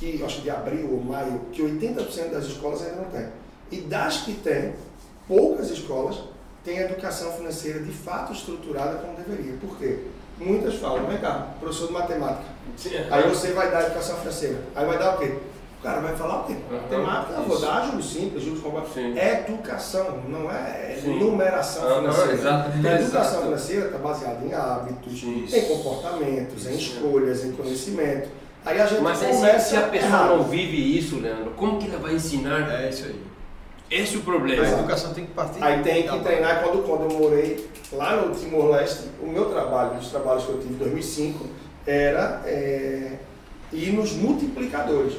que 0.00 0.20
acho 0.24 0.36
que 0.36 0.42
de 0.42 0.50
abril 0.50 0.88
ou 0.92 1.00
maio, 1.04 1.40
que 1.52 1.62
80% 1.62 2.30
das 2.32 2.44
escolas 2.46 2.82
ainda 2.82 2.96
não 2.96 3.04
tem. 3.04 3.26
E 3.70 3.82
das 3.82 4.18
que 4.22 4.32
tem, 4.32 4.72
poucas 5.28 5.70
escolas 5.70 6.16
têm 6.64 6.78
educação 6.78 7.30
financeira 7.32 7.78
de 7.80 7.92
fato 7.92 8.32
estruturada 8.32 8.96
como 8.96 9.16
deveria. 9.16 9.54
Por 9.60 9.76
quê? 9.78 9.98
Muitas 10.38 10.74
falam, 10.76 11.06
vem 11.06 11.18
cá, 11.18 11.48
professor 11.60 11.86
de 11.88 11.92
matemática. 11.92 12.44
Sim. 12.76 12.90
Aí 13.10 13.28
você 13.28 13.52
vai 13.52 13.70
dar 13.70 13.82
educação 13.82 14.16
financeira. 14.16 14.56
Aí 14.74 14.86
vai 14.86 14.98
dar 14.98 15.14
o 15.14 15.18
quê? 15.18 15.34
O 15.80 15.82
cara 15.82 16.00
vai 16.00 16.14
falar 16.14 16.40
o 16.42 16.44
quê? 16.44 16.56
Aham, 16.70 16.82
Matemática, 16.82 17.40
isso. 17.40 17.90
juros 17.90 18.12
simples, 18.12 18.44
juros 18.44 18.60
complexos. 18.60 18.92
Sim. 18.92 19.18
Educação, 19.18 20.18
não 20.28 20.50
é 20.50 20.98
Sim. 21.02 21.18
numeração 21.18 21.84
Aham, 21.88 22.00
financeira. 22.02 22.32
exato, 22.34 22.70
A 22.86 22.92
educação 23.00 23.42
financeira 23.44 23.86
está 23.86 23.98
baseada 23.98 24.44
em 24.44 24.52
hábitos, 24.52 25.12
Isso. 25.22 25.56
em 25.56 25.62
comportamentos, 25.62 26.66
em 26.66 26.74
Isso. 26.76 26.96
escolhas, 26.98 27.44
em 27.46 27.52
conhecimento. 27.52 28.28
Aí 28.66 28.78
a 28.78 28.84
gente 28.84 29.00
Mas 29.00 29.20
começa 29.20 29.58
se, 29.58 29.70
se 29.70 29.76
a 29.76 29.82
pessoa 29.84 30.06
errado. 30.10 30.28
não 30.36 30.44
vive 30.44 30.98
isso, 30.98 31.18
Leandro, 31.18 31.52
como 31.56 31.78
que 31.78 31.88
ela 31.88 31.98
vai 31.98 32.12
ensinar? 32.14 32.70
É 32.70 32.90
isso 32.90 33.06
aí. 33.06 33.22
Esse 33.90 34.16
é 34.16 34.18
o 34.18 34.20
A 34.20 34.24
problema. 34.24 34.62
educação 34.66 35.14
tem 35.14 35.24
que 35.24 35.32
partir. 35.32 35.64
Aí 35.64 35.82
tem 35.82 36.06
que 36.06 36.18
treinar. 36.20 36.62
Quando, 36.62 36.82
quando 36.86 37.10
eu 37.10 37.18
morei 37.18 37.70
lá 37.90 38.16
no 38.16 38.34
Timor-Leste, 38.34 39.04
o 39.22 39.26
meu 39.26 39.46
trabalho, 39.46 39.98
os 39.98 40.08
trabalhos 40.10 40.44
que 40.44 40.50
eu 40.50 40.58
tive 40.60 40.74
em 40.74 40.76
2005, 40.76 41.46
era 41.86 42.42
é, 42.44 43.12
ir 43.72 43.92
nos 43.94 44.12
multiplicadores. 44.12 45.14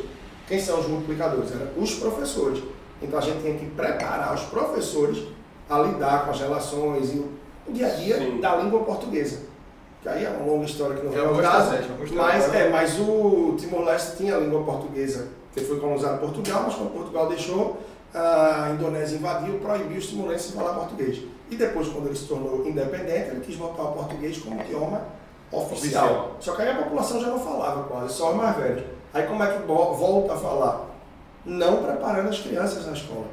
Quem 0.52 0.60
são 0.60 0.82
os 0.82 0.88
multiplicadores? 0.88 1.50
Eram 1.50 1.82
os 1.82 1.94
professores. 1.94 2.62
Então 3.02 3.18
a 3.18 3.22
gente 3.22 3.40
tinha 3.40 3.58
que 3.58 3.68
preparar 3.68 4.36
os 4.36 4.42
professores 4.42 5.24
a 5.70 5.80
lidar 5.80 6.26
com 6.26 6.32
as 6.32 6.42
relações 6.42 7.14
e 7.14 7.20
o 7.20 7.72
dia 7.72 7.88
a 7.88 7.90
dia 7.92 8.18
Sim. 8.18 8.42
da 8.42 8.58
língua 8.58 8.82
portuguesa. 8.82 9.44
Que 10.02 10.10
aí 10.10 10.26
é 10.26 10.30
uma 10.30 10.52
longa 10.52 10.66
história 10.66 10.98
que 10.98 11.06
não 11.06 11.14
É 11.14 11.16
vem 11.16 11.26
ao 11.26 11.36
caso, 11.36 11.72
uma 12.12 12.24
mas, 12.24 12.54
é, 12.54 12.70
mas 12.70 13.00
o 13.00 13.56
Timor-Leste 13.58 14.18
tinha 14.18 14.36
a 14.36 14.40
língua 14.40 14.62
portuguesa, 14.64 15.30
que 15.54 15.62
foi 15.62 15.80
colonizado 15.80 16.20
por 16.20 16.32
Portugal, 16.32 16.64
mas 16.66 16.76
quando 16.76 16.92
Portugal 16.92 17.30
deixou, 17.30 17.78
a 18.14 18.72
Indonésia 18.74 19.20
invadiu, 19.20 19.58
proibiu 19.60 20.00
os 20.00 20.08
timorenses 20.08 20.48
de 20.48 20.58
falar 20.58 20.74
português. 20.74 21.24
E 21.50 21.56
depois, 21.56 21.88
quando 21.88 22.08
ele 22.08 22.16
se 22.18 22.26
tornou 22.26 22.68
independente, 22.68 23.30
ele 23.30 23.40
quis 23.40 23.56
botar 23.56 23.84
o 23.84 23.94
português 23.94 24.38
como 24.40 24.60
idioma 24.60 25.02
oficial. 25.50 26.06
Oficial. 26.08 26.36
Só 26.42 26.56
que 26.56 26.62
aí 26.64 26.72
a 26.72 26.76
população 26.76 27.22
já 27.22 27.28
não 27.28 27.40
falava 27.40 27.84
quase, 27.84 28.14
só 28.14 28.32
os 28.32 28.36
mais 28.36 28.58
velhos. 28.58 28.84
Aí 29.14 29.24
como 29.24 29.44
é 29.44 29.52
que 29.58 29.66
vo- 29.68 29.94
volta 29.94 30.34
a 30.34 30.38
falar? 30.38 30.90
Não 31.46 31.84
preparando 31.84 32.30
as 32.30 32.40
crianças 32.40 32.86
na 32.86 32.94
escola, 32.94 33.26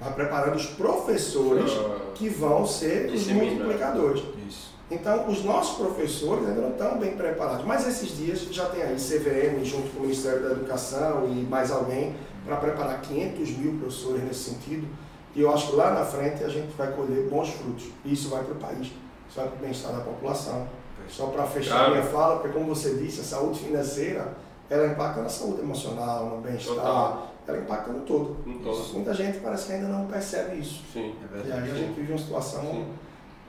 mas 0.00 0.14
preparando 0.14 0.56
os 0.56 0.66
professores 0.66 1.70
que 2.14 2.28
vão 2.28 2.66
ser 2.66 3.10
os 3.12 3.26
multiplicadores. 3.26 4.22
Isso. 4.48 4.68
Então, 4.90 5.28
os 5.28 5.44
nossos 5.44 5.76
professores 5.76 6.48
ainda 6.48 6.62
não 6.62 6.70
estão 6.70 6.96
bem 6.98 7.12
preparados. 7.14 7.64
Mas 7.66 7.86
esses 7.86 8.16
dias 8.16 8.40
já 8.50 8.66
tem 8.66 8.82
aí 8.82 8.94
CVM, 8.96 9.62
junto 9.64 9.90
com 9.90 9.98
o 9.98 10.02
Ministério 10.02 10.42
da 10.42 10.52
Educação 10.52 11.26
e 11.26 11.42
mais 11.44 11.70
alguém, 11.70 12.16
para 12.46 12.56
preparar 12.56 13.02
500 13.02 13.50
mil 13.58 13.78
professores 13.78 14.22
nesse 14.24 14.50
sentido. 14.50 14.88
E 15.34 15.42
eu 15.42 15.52
acho 15.52 15.68
que 15.68 15.76
lá 15.76 15.90
na 15.90 16.06
frente 16.06 16.42
a 16.42 16.48
gente 16.48 16.72
vai 16.74 16.90
colher 16.92 17.28
bons 17.28 17.50
frutos. 17.50 17.84
E 18.02 18.14
isso 18.14 18.30
vai 18.30 18.42
para 18.42 18.54
o 18.54 18.56
país. 18.56 18.86
Isso 19.28 19.36
vai 19.36 19.46
para 19.46 19.56
o 19.56 19.58
bem-estar 19.58 19.92
da 19.92 20.00
população. 20.00 20.66
Só 21.06 21.26
para 21.26 21.44
fechar 21.46 21.74
a 21.74 21.78
Claro. 21.80 21.90
minha 21.92 22.04
fala, 22.04 22.36
porque 22.36 22.56
como 22.58 22.74
você 22.74 22.94
disse, 22.94 23.20
a 23.20 23.24
saúde 23.24 23.58
financeira, 23.58 24.32
ela 24.70 24.86
impacta 24.88 25.22
na 25.22 25.28
saúde 25.28 25.60
emocional, 25.62 26.26
no 26.26 26.40
bem-estar, 26.42 27.22
ela 27.46 27.58
impacta 27.58 27.90
no 27.92 28.00
todo. 28.00 28.36
Muita 28.46 29.14
gente 29.14 29.38
parece 29.38 29.66
que 29.66 29.72
ainda 29.72 29.88
não 29.88 30.06
percebe 30.06 30.56
isso. 30.60 30.82
Sim. 30.92 31.14
É 31.22 31.24
E 31.36 31.40
verdade. 31.42 31.62
aí 31.62 31.70
a 31.70 31.74
gente 31.74 31.94
vive 31.94 32.12
uma 32.12 32.18
situação 32.18 32.62
Sim. 32.62 32.86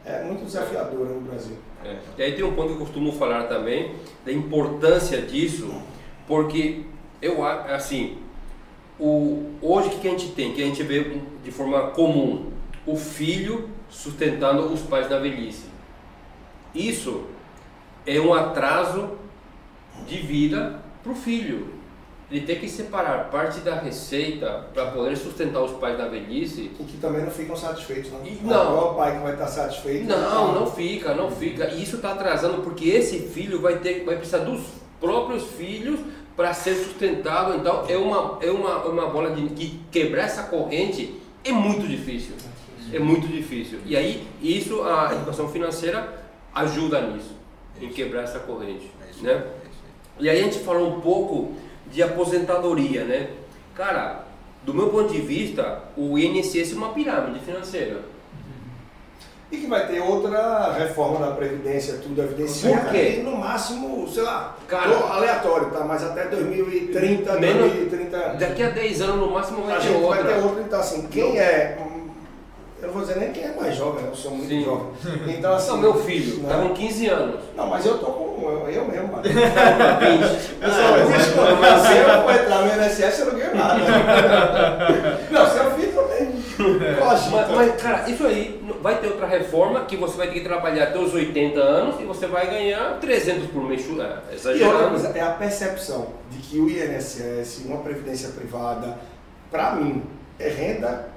é, 0.05 0.23
muito 0.23 0.45
desafiadora 0.45 1.09
no 1.09 1.21
Brasil. 1.21 1.57
É. 1.83 1.97
E 2.17 2.23
aí 2.23 2.35
tem 2.35 2.43
um 2.45 2.53
ponto 2.53 2.67
que 2.69 2.73
eu 2.75 2.79
costumo 2.79 3.11
falar 3.11 3.43
também 3.47 3.95
da 4.25 4.31
importância 4.31 5.21
disso, 5.21 5.73
porque 6.27 6.85
eu 7.21 7.45
assim, 7.45 8.17
o, 8.99 9.51
hoje 9.61 9.87
o 9.87 9.91
que 9.91 9.99
que 9.99 10.07
a 10.07 10.11
gente 10.11 10.31
tem, 10.31 10.53
que 10.53 10.61
a 10.61 10.65
gente 10.65 10.83
vê 10.83 11.21
de 11.43 11.51
forma 11.51 11.87
comum, 11.91 12.51
o 12.85 12.95
filho 12.95 13.69
sustentando 13.89 14.61
os 14.71 14.81
pais 14.81 15.09
na 15.09 15.17
velhice. 15.17 15.65
Isso 16.73 17.25
é 18.05 18.19
um 18.19 18.33
atraso 18.33 19.09
de 20.07 20.17
vida 20.17 20.79
para 21.03 21.11
o 21.11 21.15
filho. 21.15 21.79
Ele 22.31 22.45
tem 22.45 22.59
que 22.59 22.69
separar 22.69 23.31
parte 23.31 23.59
da 23.61 23.73
receita 23.79 24.67
para 24.71 24.91
poder 24.91 25.17
sustentar 25.17 25.63
os 25.63 25.71
pais 25.79 25.97
na 25.97 26.07
velhice 26.07 26.69
O 26.79 26.83
que 26.85 26.97
também 26.97 27.23
não 27.23 27.31
ficam 27.31 27.55
satisfeitos, 27.55 28.11
não. 28.11 28.23
E- 28.23 28.37
Não. 28.43 28.65
Qual 28.75 28.87
é 28.87 28.91
o 28.91 28.93
pai 28.93 29.17
que 29.17 29.23
vai 29.23 29.33
estar 29.33 29.47
satisfeito? 29.47 30.05
Não, 30.05 30.53
não 30.53 30.67
fica, 30.71 31.15
não 31.15 31.31
fica. 31.31 31.69
E 31.69 31.81
isso 31.81 31.95
está 31.95 32.11
atrasando 32.11 32.61
porque 32.61 32.85
esse 32.87 33.19
filho 33.19 33.59
vai 33.59 33.79
ter, 33.79 34.03
vai 34.05 34.15
precisar 34.15 34.39
dos 34.39 34.61
próprios 35.01 35.43
filhos 35.43 35.99
para 36.35 36.53
ser 36.53 36.75
sustentado. 36.75 37.55
Então 37.57 37.85
é 37.89 37.97
uma, 37.97 38.37
é 38.43 38.51
uma, 38.51 38.85
uma 38.85 39.07
bola 39.07 39.31
de 39.31 39.49
que 39.49 39.79
quebrar 39.91 40.25
essa 40.25 40.43
corrente 40.43 41.19
é 41.43 41.51
muito 41.51 41.87
difícil. 41.87 42.35
É 42.93 42.99
muito 42.99 43.27
difícil. 43.27 43.79
E 43.87 43.95
aí 43.97 44.27
isso 44.39 44.83
a 44.83 45.13
educação 45.13 45.49
financeira 45.49 46.25
ajuda 46.53 47.01
nisso, 47.01 47.35
em 47.81 47.89
quebrar 47.89 48.23
essa 48.23 48.37
corrente, 48.39 48.91
É 49.07 49.09
isso. 49.11 49.23
né? 49.23 49.43
E 50.19 50.29
aí 50.29 50.39
a 50.39 50.43
gente 50.43 50.59
falou 50.59 50.89
um 50.89 51.01
pouco 51.01 51.53
de 51.91 52.03
aposentadoria, 52.03 53.03
né? 53.05 53.29
Cara, 53.75 54.23
do 54.63 54.73
meu 54.73 54.89
ponto 54.89 55.11
de 55.13 55.21
vista, 55.21 55.83
o 55.95 56.17
INSS 56.17 56.73
é 56.73 56.75
uma 56.75 56.89
pirâmide 56.89 57.39
financeira. 57.39 58.01
E 59.51 59.57
que 59.57 59.65
vai 59.65 59.87
ter 59.87 59.99
outra 59.99 60.73
reforma 60.73 61.25
da 61.25 61.31
Previdência, 61.31 61.95
tudo 62.03 62.21
evidenciado. 62.21 62.81
Por 62.83 62.91
quê? 62.91 63.21
No 63.23 63.35
máximo, 63.35 64.07
sei 64.07 64.21
lá, 64.21 64.55
Cara- 64.67 64.95
aleatório, 64.95 65.71
tá? 65.71 65.83
Mas 65.83 66.03
até 66.03 66.25
2030, 66.27 67.33
Menos- 67.39 67.71
2030. 67.71 68.17
Daqui 68.37 68.61
a 68.61 68.69
10 68.69 69.01
anos 69.01 69.15
no 69.15 69.31
máximo 69.31 69.63
vai 69.63 69.77
a 69.77 69.79
ter 69.79 69.87
gente 69.87 70.03
outra. 70.03 70.23
vai 70.23 70.33
ter 70.33 70.39
outra. 70.43 70.61
Então, 70.61 70.79
assim, 70.79 71.07
quem 71.07 71.39
é. 71.39 71.79
Eu 72.81 72.87
não 72.87 72.93
vou 72.93 73.01
dizer 73.01 73.17
nem 73.19 73.31
quem 73.33 73.43
é 73.43 73.53
mais 73.53 73.75
jovem, 73.75 74.05
eu 74.05 74.15
sou 74.15 74.31
muito 74.31 74.47
Sim. 74.47 74.63
jovem. 74.63 74.87
Então, 75.27 75.53
assim. 75.53 75.71
Não, 75.71 75.77
meu 75.79 75.93
filho, 75.95 76.43
né? 76.43 76.49
tá 76.49 76.61
com 76.61 76.73
15 76.73 77.07
anos. 77.07 77.41
Não, 77.55 77.67
mas 77.67 77.85
eu 77.85 77.97
tô 77.97 78.05
com. 78.05 78.29
Eu, 78.41 78.69
eu 78.69 78.85
mesmo, 78.85 79.07
mano. 79.09 79.23
20. 79.27 79.33
Eu 80.61 80.69
só 80.71 81.17
desculpa, 81.17 81.55
mas 81.59 81.81
se 81.81 81.97
eu 81.97 82.23
for 82.23 82.33
entrar 82.33 82.61
no 82.61 82.83
INSS, 82.83 83.19
eu 83.19 83.25
não 83.25 83.39
ganho 83.39 83.55
nada. 83.55 83.79
Não, 85.29 85.45
seu 85.47 85.71
filho 85.71 85.91
também. 85.93 86.39
Poxa, 86.59 87.29
Mas, 87.29 87.51
mas, 87.51 87.81
cara, 87.81 88.09
isso 88.09 88.25
aí 88.25 88.61
vai 88.81 88.99
ter 88.99 89.07
outra 89.07 89.25
reforma 89.25 89.85
que 89.85 89.95
você 89.95 90.17
vai 90.17 90.27
ter 90.27 90.33
que 90.33 90.41
trabalhar 90.41 90.85
até 90.85 90.99
os 90.99 91.13
80 91.13 91.57
anos 91.57 92.01
e 92.01 92.03
você 92.03 92.27
vai 92.27 92.49
ganhar 92.49 92.97
300 92.99 93.47
por 93.51 93.63
mês, 93.63 93.85
é, 93.87 94.57
E 94.57 94.63
outra 94.63 94.89
coisa, 94.89 95.07
é 95.17 95.21
a 95.21 95.31
percepção 95.31 96.07
de 96.29 96.37
que 96.39 96.59
o 96.59 96.69
INSS, 96.69 97.63
uma 97.65 97.77
previdência 97.77 98.29
privada, 98.29 98.97
para 99.49 99.75
mim, 99.75 100.03
é 100.37 100.49
renda, 100.49 101.07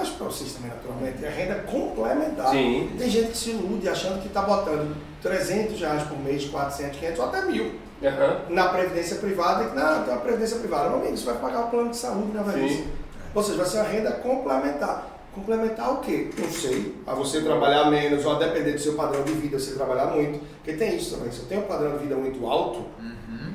mas 0.00 0.08
para 0.08 0.26
vocês 0.26 0.52
também 0.54 0.70
naturalmente, 0.70 1.24
é 1.24 1.28
renda 1.28 1.54
complementar. 1.70 2.50
Sim. 2.50 2.90
Tem 2.98 3.10
gente 3.10 3.30
que 3.32 3.36
se 3.36 3.50
ilude 3.50 3.88
achando 3.88 4.20
que 4.22 4.28
está 4.28 4.42
botando 4.42 4.96
300 5.22 5.78
reais 5.78 6.02
por 6.04 6.18
mês, 6.18 6.46
400, 6.46 6.98
500 6.98 7.18
ou 7.18 7.24
até 7.26 7.42
mil 7.42 7.72
Aham. 8.02 8.40
na 8.48 8.68
previdência 8.68 9.16
privada, 9.16 9.64
e 9.64 9.68
que 9.68 9.76
não, 9.76 10.02
tem 10.04 10.12
uma 10.14 10.22
previdência 10.22 10.58
privada. 10.58 10.88
Meu 10.88 10.98
amigo, 11.00 11.16
você 11.16 11.24
vai 11.26 11.36
pagar 11.36 11.66
o 11.66 11.70
plano 11.70 11.90
de 11.90 11.96
saúde 11.96 12.32
na 12.32 12.42
velhice. 12.42 12.76
Sim. 12.76 12.88
Ou 13.34 13.42
seja, 13.42 13.58
vai 13.58 13.66
ser 13.66 13.76
uma 13.78 13.88
renda 13.88 14.12
complementar. 14.12 15.06
Complementar 15.34 15.92
o 15.92 15.98
quê? 15.98 16.30
Não 16.36 16.50
sei. 16.50 16.96
A 17.06 17.14
você 17.14 17.42
trabalhar 17.42 17.88
menos, 17.90 18.24
ou 18.24 18.34
a 18.34 18.38
depender 18.38 18.72
do 18.72 18.80
seu 18.80 18.94
padrão 18.94 19.22
de 19.22 19.32
vida, 19.34 19.58
você 19.58 19.74
trabalhar 19.74 20.06
muito. 20.06 20.40
Porque 20.56 20.72
tem 20.72 20.96
isso 20.96 21.14
também. 21.14 21.30
Se 21.30 21.40
eu 21.40 21.46
tenho 21.46 21.60
um 21.60 21.66
padrão 21.66 21.92
de 21.92 21.98
vida 21.98 22.16
muito 22.16 22.44
alto, 22.46 22.80
Uhum. 22.98 23.52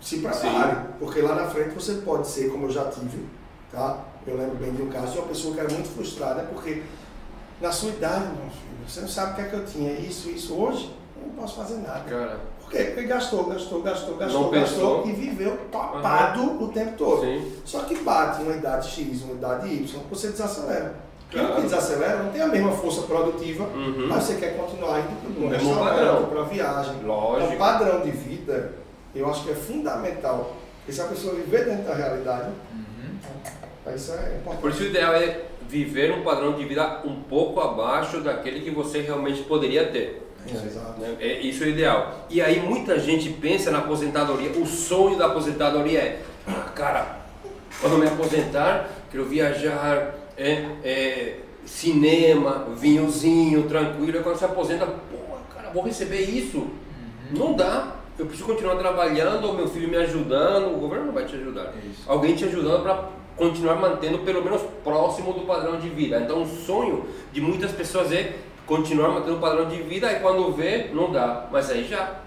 se 0.00 0.18
prepare, 0.18 0.76
porque 0.98 1.22
lá 1.22 1.34
na 1.34 1.46
frente 1.46 1.70
você 1.70 1.94
pode 2.04 2.26
ser, 2.28 2.50
como 2.50 2.66
eu 2.66 2.70
já 2.70 2.84
tive, 2.90 3.24
tá? 3.72 3.98
Eu 4.26 4.36
lembro 4.36 4.56
bem 4.56 4.72
de 4.72 4.82
um 4.82 4.88
caso 4.88 5.12
de 5.12 5.18
uma 5.18 5.28
pessoa 5.28 5.54
que 5.54 5.60
era 5.60 5.68
muito 5.70 5.88
frustrada 5.88 6.42
porque 6.52 6.82
na 7.60 7.70
sua 7.72 7.90
idade, 7.90 8.24
meu 8.26 8.50
filho, 8.50 8.88
você 8.88 9.00
não 9.00 9.08
sabe 9.08 9.32
o 9.32 9.34
que 9.36 9.40
é 9.40 9.44
que 9.44 9.54
eu 9.54 9.64
tinha, 9.64 9.92
isso, 9.92 10.28
isso. 10.30 10.54
Hoje, 10.54 10.94
eu 11.20 11.28
não 11.28 11.34
posso 11.34 11.56
fazer 11.56 11.76
nada. 11.76 12.00
Cara, 12.08 12.40
Por 12.60 12.70
quê? 12.70 12.84
Porque 12.84 13.04
gastou, 13.04 13.44
gastou, 13.44 13.82
gastou, 13.82 14.16
gastou, 14.16 14.50
gastou 14.50 15.06
e 15.06 15.12
viveu 15.12 15.56
topado 15.70 16.62
o 16.62 16.68
tempo 16.68 16.96
todo. 16.96 17.20
sim. 17.22 17.52
Só 17.64 17.80
que 17.80 17.94
bate 18.00 18.42
uma 18.42 18.54
idade 18.54 18.88
X, 18.88 19.22
uma 19.22 19.34
idade 19.34 19.68
Y, 19.68 20.00
você 20.10 20.28
desacelera. 20.28 21.06
Claro. 21.30 21.56
que 21.56 21.62
desacelera 21.62 22.22
não 22.22 22.30
tem 22.30 22.40
a 22.40 22.46
mesma 22.46 22.70
força 22.70 23.02
produtiva, 23.02 23.64
Uhum. 23.64 24.06
mas 24.08 24.22
você 24.22 24.34
quer 24.36 24.56
continuar 24.56 25.00
indo 25.00 25.34
para 25.34 25.44
um 25.44 25.48
Mesmo 25.50 25.74
padrão. 25.74 25.96
restaurante, 25.96 26.28
para 26.30 26.42
viagem. 26.44 26.94
Então, 26.96 27.08
Lógico. 27.08 27.52
o 27.52 27.56
padrão 27.58 28.00
de 28.00 28.10
vida, 28.12 28.72
eu 29.12 29.28
acho 29.28 29.42
que 29.44 29.50
é 29.50 29.54
fundamental. 29.54 30.52
E 30.86 30.92
se 30.92 31.00
a 31.00 31.04
pessoa 31.06 31.34
viver 31.34 31.64
dentro 31.64 31.82
da 31.84 31.94
realidade, 31.94 32.50
isso 33.94 34.12
é 34.12 34.36
importante. 34.36 34.60
Por 34.60 34.70
isso 34.70 34.82
o 34.82 34.86
ideal 34.86 35.14
é 35.14 35.42
viver 35.68 36.12
um 36.12 36.22
padrão 36.22 36.52
de 36.54 36.64
vida 36.64 37.02
um 37.04 37.22
pouco 37.22 37.60
abaixo 37.60 38.20
daquele 38.20 38.60
que 38.60 38.70
você 38.70 39.00
realmente 39.00 39.42
poderia 39.42 39.86
ter. 39.86 40.22
Exato. 40.48 41.00
né? 41.00 41.16
É, 41.20 41.40
isso 41.40 41.64
é 41.64 41.66
o 41.66 41.70
ideal. 41.70 42.26
E 42.30 42.40
aí 42.40 42.60
muita 42.60 42.98
gente 42.98 43.30
pensa 43.30 43.70
na 43.70 43.78
aposentadoria, 43.78 44.50
o 44.52 44.66
sonho 44.66 45.18
da 45.18 45.26
aposentadoria 45.26 45.98
é, 45.98 46.22
ah, 46.46 46.70
cara, 46.74 47.16
quando 47.80 47.98
me 47.98 48.06
aposentar, 48.06 48.88
quero 49.10 49.24
viajar, 49.24 50.14
é, 50.36 50.66
é, 50.84 51.36
cinema, 51.64 52.68
vinhozinho, 52.76 53.64
tranquilo. 53.64 54.22
Quando 54.22 54.38
se 54.38 54.44
aposenta, 54.44 54.86
pô, 54.86 55.18
cara, 55.54 55.70
vou 55.70 55.82
receber 55.82 56.20
isso. 56.20 56.68
Não 57.30 57.54
dá. 57.54 57.96
Eu 58.18 58.24
preciso 58.24 58.48
continuar 58.48 58.76
trabalhando, 58.76 59.50
o 59.50 59.54
meu 59.54 59.68
filho 59.68 59.88
me 59.88 59.96
ajudando, 59.96 60.74
o 60.74 60.78
governo 60.78 61.06
não 61.06 61.12
vai 61.12 61.26
te 61.26 61.34
ajudar. 61.34 61.74
Isso. 61.84 62.02
Alguém 62.06 62.34
te 62.34 62.44
ajudando 62.44 62.82
para 62.82 63.10
continuar 63.36 63.76
mantendo 63.76 64.18
pelo 64.20 64.42
menos 64.42 64.62
próximo 64.82 65.32
do 65.32 65.42
padrão 65.42 65.78
de 65.78 65.88
vida. 65.88 66.20
Então 66.20 66.42
o 66.42 66.46
sonho 66.46 67.06
de 67.32 67.40
muitas 67.40 67.72
pessoas 67.72 68.12
é 68.12 68.34
continuar 68.66 69.08
mantendo 69.08 69.36
o 69.36 69.40
padrão 69.40 69.68
de 69.68 69.80
vida 69.82 70.12
e 70.12 70.20
quando 70.20 70.52
vê, 70.52 70.90
não 70.92 71.12
dá. 71.12 71.48
Mas 71.52 71.70
aí 71.70 71.84
já 71.84 72.20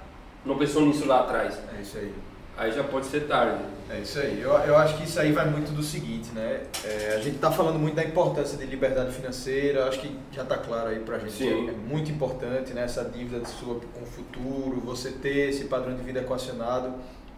não 0.45 0.57
pensou 0.57 0.86
nisso 0.86 1.05
lá 1.05 1.22
atrás. 1.22 1.60
É 1.78 1.82
isso 1.82 1.97
aí. 1.97 2.14
Aí 2.57 2.72
já 2.72 2.84
pode 2.84 3.05
ser 3.05 3.22
tarde. 3.22 3.64
É 3.89 3.99
isso 3.99 4.20
aí. 4.20 4.41
Eu, 4.41 4.51
eu 4.51 4.78
acho 4.78 4.97
que 4.97 5.05
isso 5.05 5.20
aí 5.20 5.32
vai 5.32 5.49
muito 5.49 5.72
do 5.72 5.82
seguinte, 5.82 6.30
né? 6.32 6.62
É, 6.84 7.16
a 7.16 7.22
gente 7.22 7.36
está 7.36 7.49
falando 7.49 7.80
muito 7.80 7.95
da 7.95 8.03
importância 8.03 8.57
de 8.57 8.66
liberdade 8.66 9.12
financeira, 9.14 9.88
acho 9.88 10.01
que 10.01 10.16
já 10.32 10.43
está 10.43 10.57
claro 10.57 10.89
aí 10.89 10.99
pra 10.99 11.18
gente. 11.18 11.32
Sim. 11.32 11.70
É 11.70 11.72
muito 11.72 12.12
importante 12.12 12.74
né, 12.74 12.84
essa 12.84 13.03
dívida 13.05 13.39
de 13.39 13.49
sua 13.49 13.80
com 13.93 14.03
o 14.03 14.05
futuro, 14.05 14.82
você 14.82 15.10
ter 15.10 15.49
esse 15.49 15.66
padrão 15.66 15.95
de 15.95 16.03
vida 16.03 16.20
equacionado. 16.20 16.93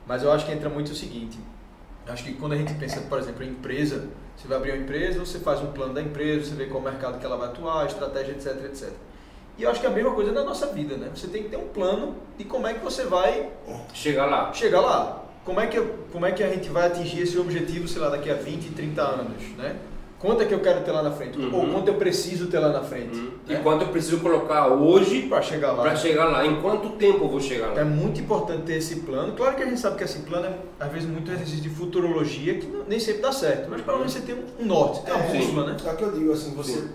Mas 0.05 0.23
eu 0.23 0.31
acho 0.31 0.45
que 0.45 0.51
entra 0.51 0.69
muito 0.69 0.91
o 0.91 0.95
seguinte. 0.95 1.39
Acho 2.11 2.23
que 2.23 2.33
quando 2.33 2.53
a 2.53 2.57
gente 2.57 2.73
pensa, 2.73 2.99
por 3.01 3.17
exemplo, 3.19 3.43
em 3.43 3.49
empresa, 3.49 4.07
você 4.35 4.47
vai 4.47 4.57
abrir 4.57 4.71
uma 4.71 4.83
empresa, 4.83 5.19
você 5.19 5.39
faz 5.39 5.61
um 5.61 5.71
plano 5.71 5.93
da 5.93 6.01
empresa, 6.01 6.49
você 6.49 6.55
vê 6.55 6.65
qual 6.65 6.81
mercado 6.81 7.19
que 7.19 7.25
ela 7.25 7.37
vai 7.37 7.47
atuar, 7.47 7.85
estratégia, 7.87 8.33
etc, 8.33 8.65
etc. 8.65 8.89
E 9.57 9.63
eu 9.63 9.69
acho 9.69 9.79
que 9.79 9.85
é 9.85 9.89
a 9.89 9.93
mesma 9.93 10.11
coisa 10.11 10.31
na 10.31 10.43
nossa 10.43 10.67
vida, 10.67 10.97
né? 10.97 11.09
Você 11.13 11.27
tem 11.27 11.43
que 11.43 11.49
ter 11.49 11.57
um 11.57 11.67
plano 11.67 12.15
de 12.37 12.43
como 12.45 12.67
é 12.67 12.73
que 12.73 12.83
você 12.83 13.05
vai 13.05 13.49
Chegar 13.93 14.25
lá. 14.25 14.51
chegar 14.53 14.81
lá. 14.81 15.23
Como 15.45 15.59
é, 15.59 15.67
que 15.67 15.81
como 16.11 16.25
é 16.25 16.31
que 16.31 16.43
a 16.43 16.49
gente 16.49 16.69
vai 16.69 16.87
atingir 16.87 17.21
esse 17.21 17.37
objetivo, 17.37 17.87
sei 17.87 18.01
lá, 18.01 18.09
daqui 18.09 18.29
a 18.29 18.35
20, 18.35 18.71
30 18.71 19.01
anos, 19.01 19.43
né? 19.57 19.75
Quanto 20.21 20.43
é 20.43 20.45
que 20.45 20.53
eu 20.53 20.59
quero 20.59 20.81
ter 20.83 20.91
lá 20.91 21.01
na 21.01 21.09
frente? 21.11 21.37
Uhum. 21.39 21.51
Ou 21.53 21.67
quanto 21.73 21.87
eu 21.87 21.95
preciso 21.95 22.45
ter 22.47 22.59
lá 22.59 22.69
na 22.69 22.81
frente? 22.83 23.17
Hum. 23.17 23.31
E 23.47 23.53
né? 23.53 23.59
quanto 23.63 23.81
eu 23.85 23.87
preciso 23.87 24.19
colocar 24.19 24.67
hoje 24.67 25.23
Para 25.23 25.41
chegar 25.41 25.71
lá. 25.71 25.81
para 25.81 25.95
chegar 25.95 26.25
lá? 26.25 26.45
Em 26.45 26.61
quanto 26.61 26.89
tempo 26.91 27.23
eu 27.25 27.27
vou 27.29 27.39
chegar 27.41 27.71
É 27.75 27.79
lá? 27.79 27.85
muito 27.85 28.21
importante 28.21 28.61
ter 28.61 28.75
esse 28.75 28.97
plano. 28.97 29.33
Claro 29.33 29.55
que 29.55 29.63
a 29.63 29.65
gente 29.65 29.79
sabe 29.79 29.97
que 29.97 30.03
esse 30.03 30.19
plano 30.19 30.45
é, 30.45 30.53
às 30.79 30.91
vezes, 30.91 31.09
muito 31.09 31.31
exercício 31.31 31.61
de 31.61 31.69
futurologia, 31.69 32.59
que 32.59 32.67
não- 32.67 32.83
nem 32.87 32.99
sempre 32.99 33.21
dá 33.23 33.31
certo. 33.31 33.67
Mas 33.69 33.81
pelo 33.81 33.97
menos 33.97 34.13
você 34.13 34.21
tem 34.21 34.35
um 34.59 34.65
norte, 34.65 34.99
você 34.99 35.05
tem 35.05 35.13
uma 35.15 35.23
É, 35.23 35.37
bússola, 35.37 35.65
né? 35.71 35.77
É 35.83 35.91
o 35.91 35.95
que 35.97 36.03
eu 36.03 36.11
digo, 36.11 36.31
assim, 36.33 36.53
você, 36.53 36.71
Sim. 36.73 36.89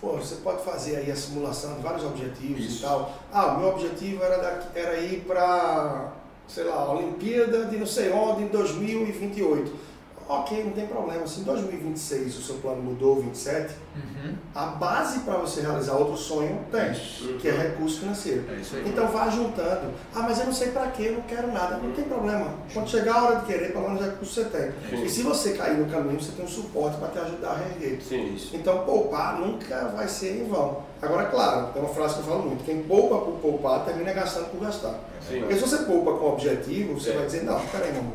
pô, 0.00 0.08
você 0.14 0.34
pode 0.42 0.62
fazer 0.64 0.96
aí 0.96 1.12
a 1.12 1.16
simulação 1.16 1.76
de 1.76 1.82
vários 1.82 2.04
objetivos 2.04 2.64
Isso. 2.64 2.78
e 2.78 2.88
tal. 2.88 3.12
Ah, 3.32 3.54
o 3.54 3.60
meu 3.60 3.68
objetivo 3.68 4.20
era, 4.24 4.36
daqui, 4.38 4.66
era 4.76 4.98
ir 4.98 5.20
para, 5.28 6.12
sei 6.48 6.64
lá, 6.64 6.74
a 6.74 6.92
Olimpíada 6.92 7.66
de 7.66 7.76
não 7.76 7.86
sei 7.86 8.10
onde 8.10 8.42
em 8.42 8.48
2028. 8.48 9.86
Ok, 10.28 10.62
não 10.62 10.72
tem 10.72 10.86
problema. 10.86 11.26
Se 11.26 11.40
em 11.40 11.44
2026 11.44 12.38
o 12.38 12.42
seu 12.42 12.56
plano 12.56 12.82
mudou, 12.82 13.16
27, 13.22 13.74
Uhum. 13.96 14.34
a 14.54 14.66
base 14.66 15.20
para 15.20 15.38
você 15.38 15.62
realizar 15.62 15.94
outro 15.94 16.16
sonho 16.18 16.60
tem, 16.70 16.92
Isso. 16.92 17.38
que 17.40 17.48
é 17.48 17.52
recurso 17.52 18.00
financeiro. 18.00 18.44
É 18.50 18.52
aí. 18.52 18.84
Então 18.86 19.08
vá 19.08 19.30
juntando. 19.30 19.90
Ah, 20.14 20.20
mas 20.22 20.38
eu 20.38 20.44
não 20.46 20.52
sei 20.52 20.68
para 20.68 20.88
quê, 20.88 21.04
eu 21.04 21.12
não 21.14 21.22
quero 21.22 21.50
nada. 21.50 21.78
Não 21.78 21.92
tem 21.92 22.04
problema. 22.04 22.52
Quando 22.74 22.90
chegar 22.90 23.14
a 23.14 23.24
hora 23.24 23.36
de 23.36 23.46
querer, 23.46 23.72
pelo 23.72 23.88
menos 23.88 24.04
recurso 24.04 24.34
você 24.34 24.44
tem. 24.44 24.70
Sim. 24.90 25.04
E 25.04 25.08
se 25.08 25.22
você 25.22 25.54
cair 25.54 25.78
no 25.78 25.86
caminho, 25.90 26.20
você 26.20 26.32
tem 26.32 26.44
um 26.44 26.48
suporte 26.48 26.98
para 26.98 27.08
te 27.08 27.18
ajudar 27.20 27.50
a 27.52 27.56
reerguer. 27.56 28.02
Sim, 28.02 28.34
isso. 28.34 28.54
Então 28.54 28.84
poupar 28.84 29.38
nunca 29.40 29.86
vai 29.96 30.06
ser 30.08 30.42
em 30.42 30.48
vão. 30.48 30.82
Agora, 31.00 31.26
claro, 31.26 31.72
tem 31.72 31.80
uma 31.82 31.94
frase 31.94 32.14
que 32.14 32.20
eu 32.20 32.24
falo 32.26 32.42
muito: 32.42 32.64
quem 32.64 32.82
poupa 32.82 33.16
por 33.24 33.38
poupar 33.40 33.84
termina 33.86 34.12
gastando 34.12 34.50
por 34.50 34.60
gastar. 34.60 34.94
Sim. 35.26 35.40
Porque 35.40 35.54
se 35.54 35.60
você 35.62 35.78
poupa 35.84 36.12
com 36.18 36.32
objetivo, 36.32 37.00
você 37.00 37.10
É. 37.10 37.14
vai 37.14 37.24
dizer: 37.26 37.44
não, 37.44 37.58
peraí, 37.66 37.92
meu 37.92 38.02
amor. 38.02 38.12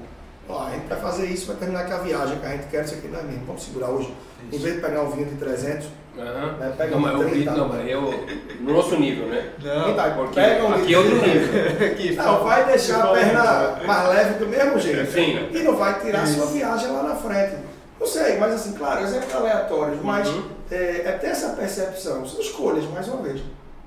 Ó, 0.50 0.66
a 0.68 0.72
gente 0.72 0.88
vai 0.88 1.00
fazer 1.00 1.26
isso, 1.28 1.48
vai 1.48 1.56
terminar 1.56 1.86
com 1.88 1.94
a 1.94 1.98
viagem 2.00 2.38
que 2.40 2.46
a 2.46 2.50
gente 2.50 2.68
quer, 2.68 2.84
isso 2.84 2.96
aqui 2.96 3.08
não 3.08 3.20
é 3.20 3.24
mesmo. 3.24 3.46
Vamos 3.46 3.64
segurar 3.64 3.90
hoje. 3.90 4.14
Em 4.52 4.58
vez 4.58 4.76
de 4.76 4.82
pegar 4.82 5.02
um 5.04 5.10
vinho 5.12 5.28
de 5.28 5.36
300, 5.36 5.88
Aham. 6.16 6.58
Né, 6.60 6.74
pega 6.78 6.92
Não, 6.92 7.00
mas 7.00 7.16
um 7.16 7.24
eu, 7.24 7.30
30, 7.30 7.52
não, 7.54 7.68
mas 7.70 7.90
eu, 7.90 8.26
no 8.60 8.74
nosso 8.74 8.96
nível, 9.00 9.26
né? 9.30 9.50
Não, 9.64 9.96
tá, 9.96 10.12
Porque 10.12 10.36
pega 10.36 10.64
um 10.64 10.74
aqui 10.76 10.86
de 10.86 10.94
é 10.94 10.98
outro 11.00 11.20
30. 11.20 11.34
nível. 11.40 11.88
aqui, 11.88 12.16
Não, 12.16 12.44
vai 12.44 12.66
deixar 12.66 13.04
a 13.04 13.08
perna 13.14 13.80
mais 13.88 14.10
leve 14.10 14.34
do 14.36 14.48
mesmo 14.48 14.78
jeito. 14.80 15.12
Sim. 15.12 15.50
E 15.52 15.60
não 15.64 15.76
vai 15.76 16.00
tirar 16.02 16.22
a 16.22 16.28
sua 16.28 16.44
Isso. 16.44 16.54
viagem 16.54 16.92
lá 16.92 17.02
na 17.04 17.16
frente. 17.16 17.56
Não 18.00 18.06
sei, 18.06 18.38
mas 18.38 18.54
assim, 18.54 18.74
claro, 18.74 19.02
exemplos 19.04 19.34
aleatórios, 19.34 20.00
mas 20.04 20.28
Uhum. 20.28 20.44
é, 20.70 21.02
é 21.06 21.12
ter 21.20 21.28
essa 21.28 21.50
percepção. 21.54 22.24
São 22.28 22.40
escolhas, 22.42 22.84
mais 22.92 23.08
uma 23.08 23.24
vez. 23.24 23.42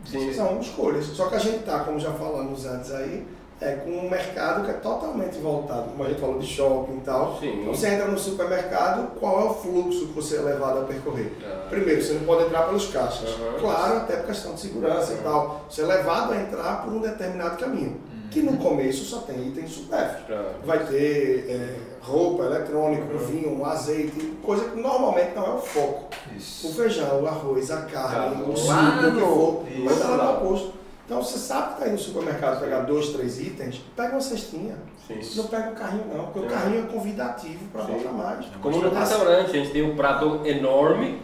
Sim. 0.04 0.32
São 0.32 0.58
escolhas. 0.58 1.04
Só 1.06 1.26
que 1.26 1.36
a 1.36 1.38
gente 1.38 1.58
está, 1.58 1.80
como 1.80 2.00
já 2.00 2.10
falamos 2.12 2.66
antes 2.66 2.92
aí, 2.92 3.24
é 3.60 3.72
com 3.76 3.90
um 3.90 4.10
mercado 4.10 4.64
que 4.64 4.70
é 4.70 4.74
totalmente 4.74 5.38
voltado, 5.38 5.90
como 5.90 6.04
a 6.04 6.08
gente 6.08 6.20
falou 6.20 6.38
de 6.38 6.46
shopping 6.46 6.96
e 6.98 7.00
tal. 7.00 7.38
Sim. 7.40 7.60
Então 7.62 7.74
você 7.74 7.88
entra 7.88 8.06
no 8.06 8.18
supermercado, 8.18 9.18
qual 9.18 9.40
é 9.40 9.44
o 9.44 9.54
fluxo 9.54 10.08
que 10.08 10.12
você 10.12 10.36
é 10.36 10.40
levado 10.40 10.80
a 10.80 10.82
percorrer? 10.84 11.32
Ah. 11.42 11.66
Primeiro, 11.70 12.02
você 12.02 12.12
não 12.14 12.24
pode 12.26 12.44
entrar 12.44 12.62
pelos 12.64 12.86
caixas. 12.88 13.28
Aham. 13.30 13.58
Claro, 13.60 13.96
até 13.98 14.16
por 14.16 14.26
questão 14.26 14.54
de 14.54 14.60
segurança 14.60 15.14
e 15.14 15.16
tal. 15.18 15.64
Você 15.70 15.82
é 15.82 15.86
levado 15.86 16.32
a 16.32 16.36
entrar 16.40 16.82
por 16.84 16.92
um 16.92 17.00
determinado 17.00 17.56
caminho. 17.56 17.96
Que 18.30 18.42
no 18.42 18.56
começo 18.58 19.04
só 19.04 19.18
tem 19.20 19.48
itens 19.48 19.70
supérfluos. 19.70 20.38
Vai 20.66 20.84
ter 20.84 21.46
é, 21.48 21.76
roupa, 22.02 22.42
eletrônico, 22.44 23.12
Uhum. 23.12 23.18
vinho, 23.18 23.64
azeite, 23.64 24.36
coisa 24.44 24.64
que 24.68 24.78
normalmente 24.78 25.34
não 25.34 25.46
é 25.46 25.50
o 25.54 25.58
foco. 25.58 26.10
O 26.30 26.36
Isso. 26.36 26.74
feijão, 26.74 27.22
o 27.22 27.26
arroz, 27.26 27.70
a 27.70 27.82
carne, 27.82 28.42
Tá 28.44 28.50
o 28.50 28.56
suco, 28.56 28.72
o 28.74 29.14
que 29.14 29.20
for, 29.20 29.84
vai 29.84 29.94
estar 29.94 30.08
lá 30.08 30.16
lá. 30.16 30.32
no 30.40 30.48
posto. 30.48 30.72
Então 31.06 31.22
você 31.22 31.38
sabe 31.38 31.66
que 31.68 31.72
está 31.74 31.84
aí 31.86 31.92
no 31.92 31.98
supermercado 31.98 32.60
pegar 32.60 32.80
dois, 32.80 33.10
três 33.10 33.40
itens, 33.40 33.80
pega 33.94 34.12
uma 34.12 34.20
cestinha. 34.20 34.74
Sim. 35.06 35.20
Não 35.36 35.44
pega 35.46 35.70
o 35.70 35.74
carrinho 35.74 36.04
não, 36.12 36.24
porque 36.24 36.40
o 36.40 36.44
É. 36.46 36.48
carrinho 36.48 36.84
é 36.84 36.92
convidativo 36.92 37.64
para 37.72 37.84
botar 37.84 38.10
mais. 38.10 38.44
Como 38.60 38.78
no 38.82 38.90
restaurante, 38.92 39.50
a 39.50 39.52
gente 39.52 39.70
tem 39.70 39.82
um 39.88 39.94
prato 39.94 40.40
enorme 40.44 41.22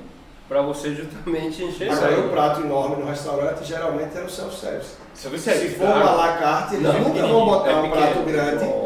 para 0.49 0.63
você 0.63 0.95
justamente 0.95 1.65
encher 1.65 1.91
Agora 1.91 2.21
o 2.21 2.29
prato 2.31 2.61
enorme 2.61 2.97
no 3.03 3.07
restaurante 3.07 3.65
geralmente 3.65 4.17
é 4.17 4.21
no 4.21 4.31
self-service. 4.31 4.91
Se 5.15 5.29
for 5.71 5.87
um 5.89 5.93
à 5.93 6.13
la 6.13 6.37
carte, 6.37 6.77
eles 6.77 6.87
Não, 6.87 7.01
nunca 7.01 7.27
vão 7.27 7.45
botar 7.47 7.71
é 7.71 7.75
um 7.75 7.91
prato 7.91 8.21
grande 8.21 8.65
para 8.65 8.82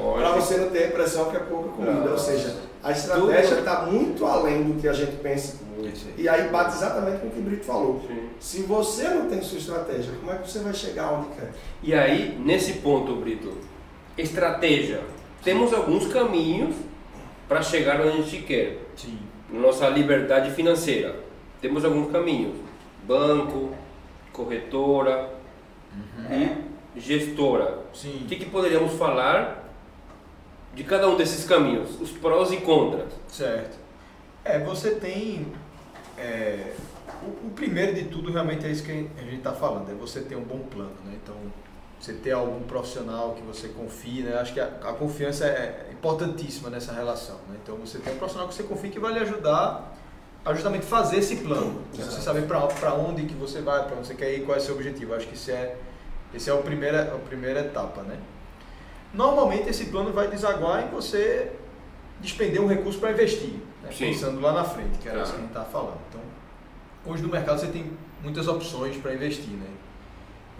você 0.57 0.61
não 0.61 0.71
ter 0.71 0.85
a 0.85 0.87
impressão 0.89 1.31
que 1.31 1.37
é 1.37 1.41
pouca 1.41 1.69
comida. 1.71 1.93
Não. 1.93 2.13
Ou 2.13 2.19
seja, 2.19 2.57
a 2.83 2.93
estratégia 2.93 3.59
está 3.59 3.83
muito 3.83 4.25
além 4.25 4.65
do 4.65 4.81
que 4.81 4.89
a 4.89 4.93
gente 4.93 5.17
pensa. 5.17 5.59
Aí. 5.79 5.93
E 6.17 6.29
aí 6.29 6.49
bate 6.49 6.77
exatamente 6.77 7.21
com 7.21 7.29
o 7.29 7.31
que 7.31 7.39
o 7.39 7.43
Brito 7.43 7.65
falou. 7.65 8.01
Sim. 8.07 8.29
Se 8.41 8.63
você 8.63 9.09
não 9.09 9.29
tem 9.29 9.43
sua 9.43 9.59
estratégia, 9.59 10.13
como 10.21 10.33
é 10.33 10.37
que 10.37 10.51
você 10.51 10.61
vai 10.61 10.73
chegar 10.73 11.13
onde 11.13 11.29
quer? 11.37 11.53
E 11.83 11.95
aí, 11.95 12.39
nesse 12.43 12.75
ponto, 12.75 13.15
Brito, 13.17 13.53
estratégia. 14.17 15.01
Temos 15.45 15.73
alguns 15.73 16.07
caminhos 16.09 16.75
para 17.49 17.63
chegar 17.63 18.01
onde 18.01 18.09
a 18.09 18.23
gente 18.23 18.43
quer. 18.43 18.79
Sim. 18.97 19.19
Nossa 19.51 19.89
liberdade 19.89 20.51
financeira. 20.53 21.15
Temos 21.61 21.85
alguns 21.85 22.11
caminhos: 22.11 22.57
banco, 23.07 23.71
corretora 24.33 25.31
e 26.31 27.01
gestora. 27.01 27.79
Sim. 27.93 28.23
O 28.25 28.27
que, 28.27 28.37
que 28.37 28.47
poderíamos 28.47 28.93
falar 28.95 29.66
de 30.77 30.85
cada 30.85 31.09
um 31.09 31.17
desses 31.17 31.45
caminhos? 31.45 31.99
Os 32.01 32.11
prós 32.11 32.53
e 32.53 32.59
contras. 32.59 33.09
Certo. 33.29 33.79
É, 34.45 34.61
você 34.61 34.91
tem. 34.91 35.47
é, 36.19 36.75
o, 37.23 37.47
o 37.47 37.51
primeiro 37.51 37.95
de 37.95 38.05
tudo 38.05 38.31
realmente 38.31 38.67
é 38.67 38.71
isso 38.71 38.85
que 38.85 38.93
a 38.93 39.23
gente 39.23 39.37
está 39.37 39.53
falando, 39.53 39.91
é 39.91 39.95
você 39.95 40.21
ter 40.21 40.37
um 40.37 40.45
bom 40.45 40.59
plano, 40.59 40.93
né? 41.05 41.15
Então, 41.23 41.35
você 41.99 42.13
ter 42.13 42.33
algum 42.33 42.61
profissional 42.65 43.33
que 43.33 43.43
você 43.43 43.69
confie, 43.69 44.23
né? 44.23 44.37
Acho 44.37 44.53
que 44.53 44.61
a, 44.61 44.67
a 44.67 44.93
confiança 44.93 45.47
é 45.47 45.89
importantíssima 45.91 46.69
nessa 46.69 46.93
relação, 46.93 47.37
né? 47.49 47.57
Então, 47.63 47.77
você 47.77 47.99
tem 47.99 48.13
um 48.13 48.19
profissional 48.19 48.47
que 48.47 48.55
você 48.55 48.63
confia 48.63 48.91
que 48.91 49.01
vai 49.01 49.15
lhe 49.15 49.21
ajudar 49.21 49.97
a 50.45 50.53
justamente 50.53 50.85
fazer 50.85 51.17
esse 51.17 51.37
plano. 51.37 51.83
Você 51.93 52.21
saber 52.21 52.43
para 52.43 52.95
onde 52.95 53.25
que 53.25 53.35
você 53.35 53.63
vai, 53.63 53.85
para 53.85 53.97
onde 53.97 54.07
você 54.07 54.15
quer 54.15 54.33
ir, 54.35 54.45
qual 54.45 54.57
é 54.57 54.61
o 54.61 54.63
seu 54.63 54.75
objetivo. 54.75 55.15
Acho 55.15 55.27
que 55.27 55.35
isso 55.35 55.51
é, 55.51 55.75
esse 56.35 56.51
é 56.51 56.53
o 56.53 56.59
primeira, 56.59 57.15
a 57.15 57.19
primeira 57.19 57.61
etapa, 57.61 58.03
né? 58.03 58.19
Normalmente 59.13 59.69
esse 59.69 59.87
plano 59.87 60.13
vai 60.13 60.29
desaguar 60.29 60.85
em 60.85 60.89
você 60.89 61.53
despender 62.21 62.61
um 62.61 62.67
recurso 62.67 62.99
para 62.99 63.13
investir, 63.13 63.55
né? 63.83 63.91
pensando 63.97 64.41
lá 64.41 64.53
na 64.53 64.65
frente, 64.65 64.99
que 64.99 65.09
era 65.09 65.23
isso 65.23 65.33
que 65.33 65.39
a 65.39 65.41
gente 65.41 65.49
estava 65.49 65.67
falando. 65.67 65.99
Então, 66.09 66.21
hoje 67.05 67.23
no 67.23 67.29
mercado 67.29 67.61
você 67.61 67.69
tem 67.69 67.91
muitas 68.23 68.49
opções 68.49 68.97
para 68.97 69.15
investir. 69.15 69.51
Né? 69.51 69.69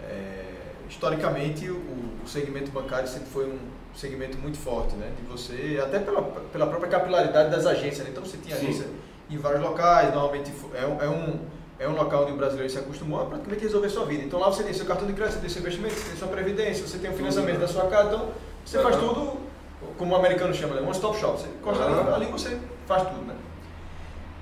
É, 0.03 0.43
historicamente, 0.89 1.69
o, 1.69 1.75
o, 2.23 2.27
segmento 2.27 2.71
bancário 2.71 3.07
sempre 3.07 3.27
foi 3.29 3.47
um 3.47 3.57
segmento 3.95 4.37
muito 4.37 4.57
forte, 4.57 4.95
né? 4.95 5.11
de 5.19 5.27
você, 5.27 5.79
até 5.83 5.99
pela, 5.99 6.21
pela 6.21 6.67
própria 6.67 6.89
capilaridade 6.89 7.49
das 7.49 7.65
agências. 7.65 8.05
Né? 8.05 8.09
Então, 8.11 8.23
você 8.23 8.37
tinha 8.37 8.55
agência 8.55 8.87
em 9.29 9.37
vários 9.37 9.61
locais, 9.61 10.13
normalmente 10.13 10.51
é 10.73 11.05
é 11.05 11.09
um, 11.09 11.39
é 11.79 11.87
um 11.87 11.95
local 11.95 12.23
onde 12.23 12.33
o 12.33 12.35
brasileiro 12.35 12.71
se 12.71 12.79
acostumou 12.79 13.21
a 13.21 13.25
praticamente 13.25 13.63
resolver 13.63 13.89
sua 13.89 14.05
vida. 14.05 14.23
Então, 14.23 14.39
lá 14.39 14.47
você 14.47 14.63
tem 14.63 14.73
seu 14.73 14.85
cartão 14.85 15.07
de 15.07 15.13
crédito, 15.13 15.35
você 15.35 15.41
tem 15.41 15.49
seu 15.49 15.61
investimento, 15.61 15.93
você 15.95 16.09
tem 16.09 16.17
sua 16.17 16.27
previdência, 16.27 16.87
você 16.87 16.97
tem 16.97 17.11
o 17.11 17.13
financiamento 17.13 17.59
da 17.59 17.67
sua 17.67 17.85
casa, 17.87 18.07
então 18.07 18.29
você 18.65 18.79
faz 18.79 18.95
tudo 18.95 19.37
como 19.97 20.13
o 20.13 20.17
americano 20.17 20.53
chama, 20.53 20.75
né? 20.75 20.81
one 20.81 20.91
stop 20.91 21.17
shop. 21.19 21.39
Você 21.39 21.47
encosta 21.47 21.83
ali, 21.83 22.13
ali 22.13 22.25
você 22.31 22.57
faz 22.85 23.03
tudo, 23.03 23.25
né? 23.25 23.35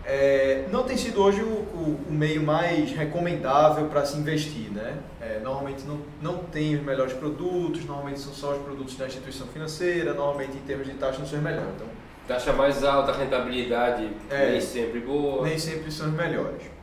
É, 0.07 0.65
não 0.71 0.83
tem 0.83 0.95
sido 0.95 1.19
hoje 1.19 1.41
o, 1.41 1.47
o, 1.47 1.99
o 2.09 2.13
meio 2.13 2.43
mais 2.43 2.91
recomendável 2.91 3.87
para 3.87 4.05
se 4.05 4.15
investir, 4.17 4.71
né? 4.71 4.99
É, 5.19 5.39
normalmente 5.43 5.83
não, 5.83 5.99
não 6.21 6.37
tem 6.37 6.75
os 6.75 6.83
melhores 6.83 7.13
produtos, 7.13 7.83
normalmente 7.85 8.19
são 8.19 8.31
só 8.31 8.51
os 8.51 8.61
produtos 8.61 8.95
da 8.95 9.07
instituição 9.07 9.47
financeira, 9.47 10.13
normalmente 10.13 10.57
em 10.57 10.61
termos 10.61 10.85
de 10.85 10.93
taxa 10.93 11.17
não 11.17 11.25
são 11.25 11.39
os 11.39 11.43
melhores. 11.43 11.69
Então, 11.75 11.87
taxa 12.27 12.53
mais 12.53 12.83
alta, 12.83 13.13
rentabilidade 13.13 14.11
é, 14.29 14.51
nem 14.51 14.61
sempre 14.61 14.99
boa. 14.99 15.43
Nem 15.43 15.57
sempre 15.57 15.91
são 15.91 16.07
os 16.07 16.13
melhores. 16.13 16.74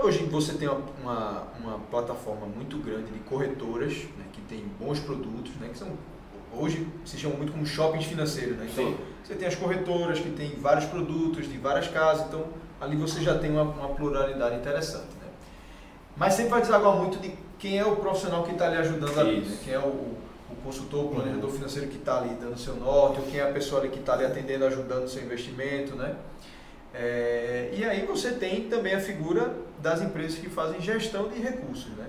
Hoje 0.00 0.24
você 0.24 0.54
tem 0.54 0.68
uma, 0.68 0.80
uma, 1.00 1.42
uma 1.60 1.78
plataforma 1.90 2.46
muito 2.46 2.78
grande 2.78 3.10
de 3.10 3.18
corretoras 3.20 3.94
né, 4.16 4.24
que 4.32 4.40
tem 4.42 4.64
bons 4.80 4.98
produtos, 4.98 5.52
né, 5.60 5.68
que 5.70 5.78
são 5.78 5.88
hoje 6.54 6.86
se 7.04 7.16
chamam 7.18 7.38
muito 7.38 7.52
como 7.52 7.64
shoppings 7.64 8.04
financeiros. 8.06 8.56
Né? 8.56 8.68
Então, 8.70 8.86
Sim. 8.86 8.96
você 9.24 9.34
tem 9.34 9.48
as 9.48 9.54
corretoras 9.54 10.18
que 10.18 10.30
tem 10.30 10.54
vários 10.56 10.84
produtos 10.86 11.48
de 11.48 11.56
várias 11.58 11.88
casas, 11.88 12.26
então 12.26 12.44
ali 12.80 12.96
você 12.96 13.22
já 13.22 13.38
tem 13.38 13.50
uma, 13.50 13.62
uma 13.62 13.88
pluralidade 13.90 14.56
interessante. 14.56 15.08
Né? 15.20 15.28
Mas 16.16 16.34
sempre 16.34 16.50
vai 16.50 16.60
desaguar 16.60 16.96
muito 16.96 17.18
de 17.18 17.32
quem 17.58 17.78
é 17.78 17.84
o 17.84 17.96
profissional 17.96 18.42
que 18.44 18.52
está 18.52 18.66
ali 18.66 18.76
ajudando 18.78 19.18
ali, 19.18 19.40
né? 19.40 19.56
quem 19.64 19.74
é 19.74 19.78
o, 19.78 19.82
o 19.82 20.56
consultor, 20.64 21.04
o 21.04 21.08
planejador 21.08 21.48
uhum. 21.48 21.56
financeiro 21.56 21.88
que 21.88 21.96
está 21.96 22.18
ali 22.18 22.34
dando 22.40 22.58
seu 22.58 22.76
norte, 22.76 23.20
ou 23.20 23.26
quem 23.26 23.40
é 23.40 23.48
a 23.48 23.52
pessoa 23.52 23.80
ali 23.80 23.90
que 23.90 24.00
está 24.00 24.14
ali 24.14 24.24
atendendo, 24.24 24.64
ajudando 24.66 25.04
o 25.04 25.08
seu 25.08 25.22
investimento. 25.22 25.94
Né? 25.94 26.14
É, 26.94 27.70
e 27.72 27.84
aí 27.84 28.04
você 28.04 28.32
tem 28.32 28.68
também 28.68 28.94
a 28.94 29.00
figura 29.00 29.56
das 29.80 30.02
empresas 30.02 30.38
que 30.38 30.48
fazem 30.48 30.80
gestão 30.80 31.28
de 31.28 31.40
recursos, 31.40 31.90
né? 31.96 32.06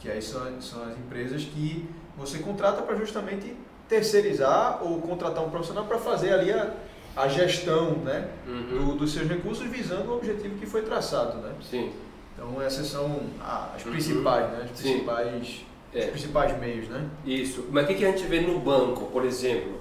que 0.00 0.10
aí 0.10 0.22
são, 0.22 0.60
são 0.60 0.82
as 0.84 0.96
empresas 0.96 1.44
que 1.44 1.88
você 2.16 2.38
contrata 2.38 2.82
para 2.82 2.96
justamente 2.96 3.54
terceirizar 3.88 4.82
ou 4.82 5.00
contratar 5.00 5.44
um 5.44 5.50
profissional 5.50 5.86
para 5.86 5.98
fazer 5.98 6.32
ali 6.32 6.52
a, 6.52 6.72
a 7.16 7.28
gestão 7.28 7.92
né, 7.98 8.28
uhum. 8.46 8.66
do, 8.68 8.94
dos 8.96 9.12
seus 9.12 9.28
recursos 9.28 9.66
visando 9.66 10.10
o 10.10 10.16
objetivo 10.16 10.56
que 10.58 10.66
foi 10.66 10.82
traçado. 10.82 11.38
Né? 11.38 11.52
Sim. 11.62 11.92
Então 12.34 12.60
essas 12.62 12.86
são 12.86 13.22
as 13.40 13.84
uhum. 13.84 13.92
principais, 13.92 14.46
uhum. 14.46 14.58
né? 14.58 14.64
As 14.64 14.80
principais, 14.80 15.64
é. 15.92 15.98
os 15.98 16.06
principais 16.06 16.58
meios. 16.60 16.88
Né? 16.88 17.08
Isso. 17.24 17.66
Mas 17.70 17.84
o 17.84 17.86
que, 17.88 17.94
que 17.94 18.04
a 18.04 18.10
gente 18.10 18.24
vê 18.26 18.40
no 18.40 18.60
banco, 18.60 19.06
por 19.06 19.24
exemplo? 19.24 19.80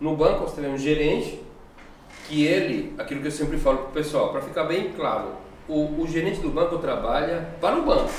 No 0.00 0.16
banco 0.16 0.48
você 0.48 0.60
tem 0.60 0.70
um 0.70 0.78
gerente 0.78 1.40
que 2.32 2.46
ele, 2.46 2.94
aquilo 2.96 3.20
que 3.20 3.26
eu 3.26 3.30
sempre 3.30 3.58
falo 3.58 3.76
para 3.76 3.88
o 3.88 3.92
pessoal, 3.92 4.32
para 4.32 4.40
ficar 4.40 4.64
bem 4.64 4.90
claro, 4.92 5.32
o, 5.68 6.00
o 6.00 6.06
gerente 6.08 6.40
do 6.40 6.48
banco 6.48 6.78
trabalha 6.78 7.46
para 7.60 7.76
o 7.78 7.84
banco, 7.84 8.10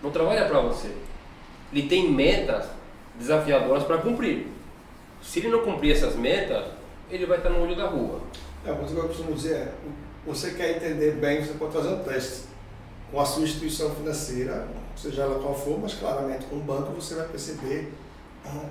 não 0.00 0.12
trabalha 0.12 0.46
para 0.46 0.60
você. 0.60 0.92
Ele 1.72 1.88
tem 1.88 2.08
metas 2.08 2.66
desafiadoras 3.16 3.82
para 3.82 3.98
cumprir. 3.98 4.46
Se 5.20 5.40
ele 5.40 5.48
não 5.48 5.64
cumprir 5.64 5.96
essas 5.96 6.14
metas, 6.14 6.66
ele 7.10 7.26
vai 7.26 7.38
estar 7.38 7.50
no 7.50 7.64
olho 7.64 7.74
da 7.74 7.88
rua. 7.88 8.20
É, 8.64 8.70
mas 8.70 8.92
o 8.92 8.94
que 8.94 9.00
eu 9.00 9.08
costumo 9.08 9.32
dizer 9.32 9.54
é, 9.54 9.72
você 10.24 10.52
quer 10.52 10.76
entender 10.76 11.16
bem, 11.16 11.44
você 11.44 11.54
pode 11.54 11.72
fazer 11.72 11.88
um 11.88 12.04
teste 12.04 12.44
com 13.10 13.20
a 13.20 13.24
sua 13.24 13.42
instituição 13.42 13.92
financeira, 13.92 14.68
seja 14.94 15.22
ela 15.22 15.40
qual 15.40 15.52
for, 15.52 15.80
mas 15.80 15.94
claramente 15.94 16.46
com 16.46 16.58
o 16.58 16.60
banco 16.60 16.92
você 16.92 17.16
vai 17.16 17.26
perceber 17.26 17.92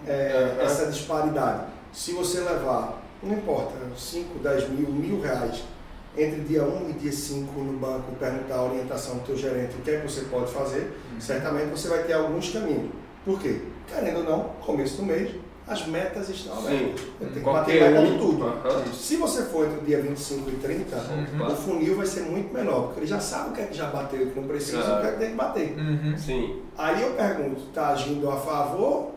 é, 0.08 0.60
essa 0.62 0.86
disparidade. 0.86 1.66
Se 1.92 2.14
você 2.14 2.40
levar, 2.40 3.05
não 3.26 3.38
importa, 3.38 3.74
5, 3.98 4.40
10 4.40 4.70
mil, 4.70 4.90
mil 4.90 5.22
reais, 5.22 5.64
entre 6.18 6.42
dia 6.42 6.64
1 6.64 6.90
e 6.90 6.94
dia 6.94 7.12
5 7.12 7.60
no 7.60 7.78
banco, 7.78 8.16
perguntar 8.20 8.56
a 8.56 8.64
orientação 8.64 9.16
do 9.16 9.26
teu 9.26 9.36
gerente, 9.36 9.76
o 9.78 9.82
que 9.82 9.92
é 9.92 10.00
que 10.00 10.08
você 10.08 10.22
pode 10.22 10.52
fazer, 10.52 10.98
uhum. 11.12 11.20
certamente 11.20 11.70
você 11.70 11.88
vai 11.88 12.04
ter 12.04 12.14
alguns 12.14 12.52
caminhos. 12.52 12.92
Por 13.26 13.40
quê? 13.40 13.62
Querendo 13.88 14.20
ou 14.20 14.24
não, 14.24 14.44
começo 14.62 14.98
do 14.98 15.04
mês, 15.04 15.32
as 15.68 15.88
metas 15.88 16.30
estão 16.30 16.60
abertas. 16.60 17.02
Tem 17.20 17.30
que 17.32 17.40
bater 17.40 17.82
meta 17.82 18.06
de 18.06 18.18
tudo. 18.20 18.46
Uhum. 18.46 18.94
Se 18.94 19.18
você 19.18 19.44
for 19.44 19.66
entre 19.66 19.80
o 19.80 19.82
dia 19.82 20.00
25 20.00 20.50
e 20.50 20.54
30, 20.54 20.96
uhum. 20.96 21.48
o 21.48 21.56
funil 21.56 21.96
vai 21.98 22.06
ser 22.06 22.22
muito 22.22 22.54
menor, 22.54 22.84
porque 22.84 23.00
ele 23.02 23.08
já 23.08 23.20
sabe 23.20 23.50
o 23.50 23.54
que 23.54 23.62
é 23.62 23.66
que 23.66 23.74
já 23.74 23.88
bateu 23.88 24.22
o 24.22 24.32
que 24.32 24.40
não 24.40 24.48
precisa, 24.48 24.78
uhum. 24.78 24.98
o 24.98 25.02
que 25.02 25.08
é 25.08 25.12
que 25.12 25.20
tem 25.20 25.30
que 25.32 25.36
bater. 25.36 25.76
Uhum. 25.78 26.16
Sim. 26.18 26.62
Aí 26.78 27.02
eu 27.02 27.14
pergunto, 27.14 27.62
está 27.62 27.90
agindo 27.90 28.30
a 28.30 28.38
favor 28.38 29.15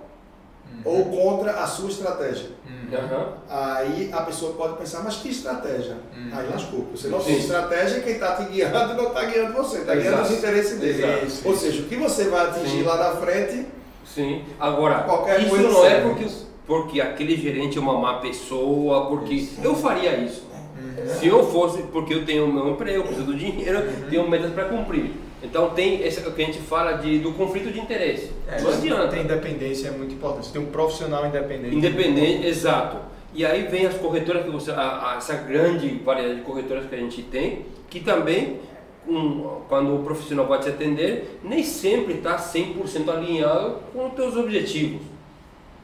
uhum. 0.84 0.92
ou 0.92 1.04
contra 1.06 1.52
a 1.52 1.66
sua 1.66 1.88
estratégia? 1.88 2.50
Uhum. 2.66 3.32
Aí 3.48 4.10
a 4.12 4.22
pessoa 4.22 4.54
pode 4.54 4.78
pensar, 4.78 5.02
mas 5.02 5.16
que 5.16 5.28
estratégia? 5.28 5.96
Aí 6.32 6.48
lascou. 6.48 6.86
Você 6.92 7.08
não 7.08 7.20
Sim. 7.20 7.26
tem 7.26 7.38
estratégia, 7.38 8.00
quem 8.00 8.14
está 8.14 8.36
te 8.36 8.44
guiando 8.44 8.94
não 8.94 9.08
está 9.08 9.24
guiando 9.24 9.52
você, 9.52 9.78
está 9.78 9.94
guiando 9.94 10.22
os 10.22 10.30
interesses 10.30 10.78
dele. 10.78 11.02
Ou 11.44 11.56
seja, 11.56 11.82
o 11.82 11.84
que 11.84 11.96
você 11.96 12.24
vai 12.24 12.46
atingir 12.46 12.78
Sim. 12.78 12.82
lá 12.84 12.96
na 12.96 13.16
frente 13.16 13.66
Sim. 14.14 14.42
Agora, 14.58 15.00
Qualquer 15.02 15.42
isso 15.42 15.56
não 15.56 15.86
é 15.86 16.00
porque, 16.00 16.26
porque 16.66 17.00
aquele 17.00 17.36
gerente 17.36 17.78
é 17.78 17.80
uma 17.80 17.98
má 17.98 18.14
pessoa, 18.14 19.06
porque 19.06 19.34
isso. 19.34 19.60
eu 19.62 19.74
faria 19.74 20.16
isso. 20.16 20.46
Uhum. 20.76 21.14
Se 21.14 21.26
eu 21.26 21.46
fosse, 21.46 21.82
porque 21.82 22.14
eu 22.14 22.24
tenho 22.24 22.46
o 22.46 22.52
meu 22.52 22.70
emprego, 22.70 23.04
preciso 23.04 23.26
do 23.26 23.36
dinheiro, 23.36 23.78
uhum. 23.78 24.10
tenho 24.10 24.28
metas 24.28 24.52
para 24.52 24.64
cumprir. 24.64 25.12
Então 25.42 25.70
tem 25.70 26.02
esse 26.02 26.26
o 26.26 26.32
que 26.32 26.42
a 26.42 26.46
gente 26.46 26.58
fala 26.58 26.94
de, 26.94 27.18
do 27.18 27.32
conflito 27.32 27.72
de 27.72 27.78
interesse. 27.78 28.30
É, 28.48 28.60
não 28.60 28.70
adianta. 28.70 29.08
Tem 29.08 29.22
independência 29.22 29.88
é 29.88 29.90
muito 29.90 30.14
importante. 30.14 30.46
Você 30.46 30.52
tem 30.52 30.62
um 30.62 30.66
profissional 30.66 31.26
independente. 31.26 31.76
Independente, 31.76 32.46
exato. 32.46 32.98
E 33.32 33.44
aí 33.44 33.64
vem 33.68 33.86
as 33.86 33.94
corretoras 33.94 34.44
que 34.44 34.50
você, 34.50 34.70
a, 34.70 35.12
a, 35.12 35.16
essa 35.16 35.34
grande 35.34 35.88
variedade 36.04 36.40
de 36.40 36.44
corretoras 36.44 36.86
que 36.86 36.94
a 36.94 36.98
gente 36.98 37.22
tem, 37.22 37.66
que 37.88 38.00
também 38.00 38.58
um, 39.06 39.60
quando 39.68 39.94
o 39.94 40.02
profissional 40.02 40.46
vai 40.46 40.58
te 40.60 40.68
atender, 40.68 41.38
nem 41.42 41.62
sempre 41.62 42.14
está 42.14 42.36
100% 42.36 43.08
alinhado 43.08 43.76
com 43.92 44.06
os 44.06 44.14
teus 44.14 44.36
objetivos. 44.36 45.02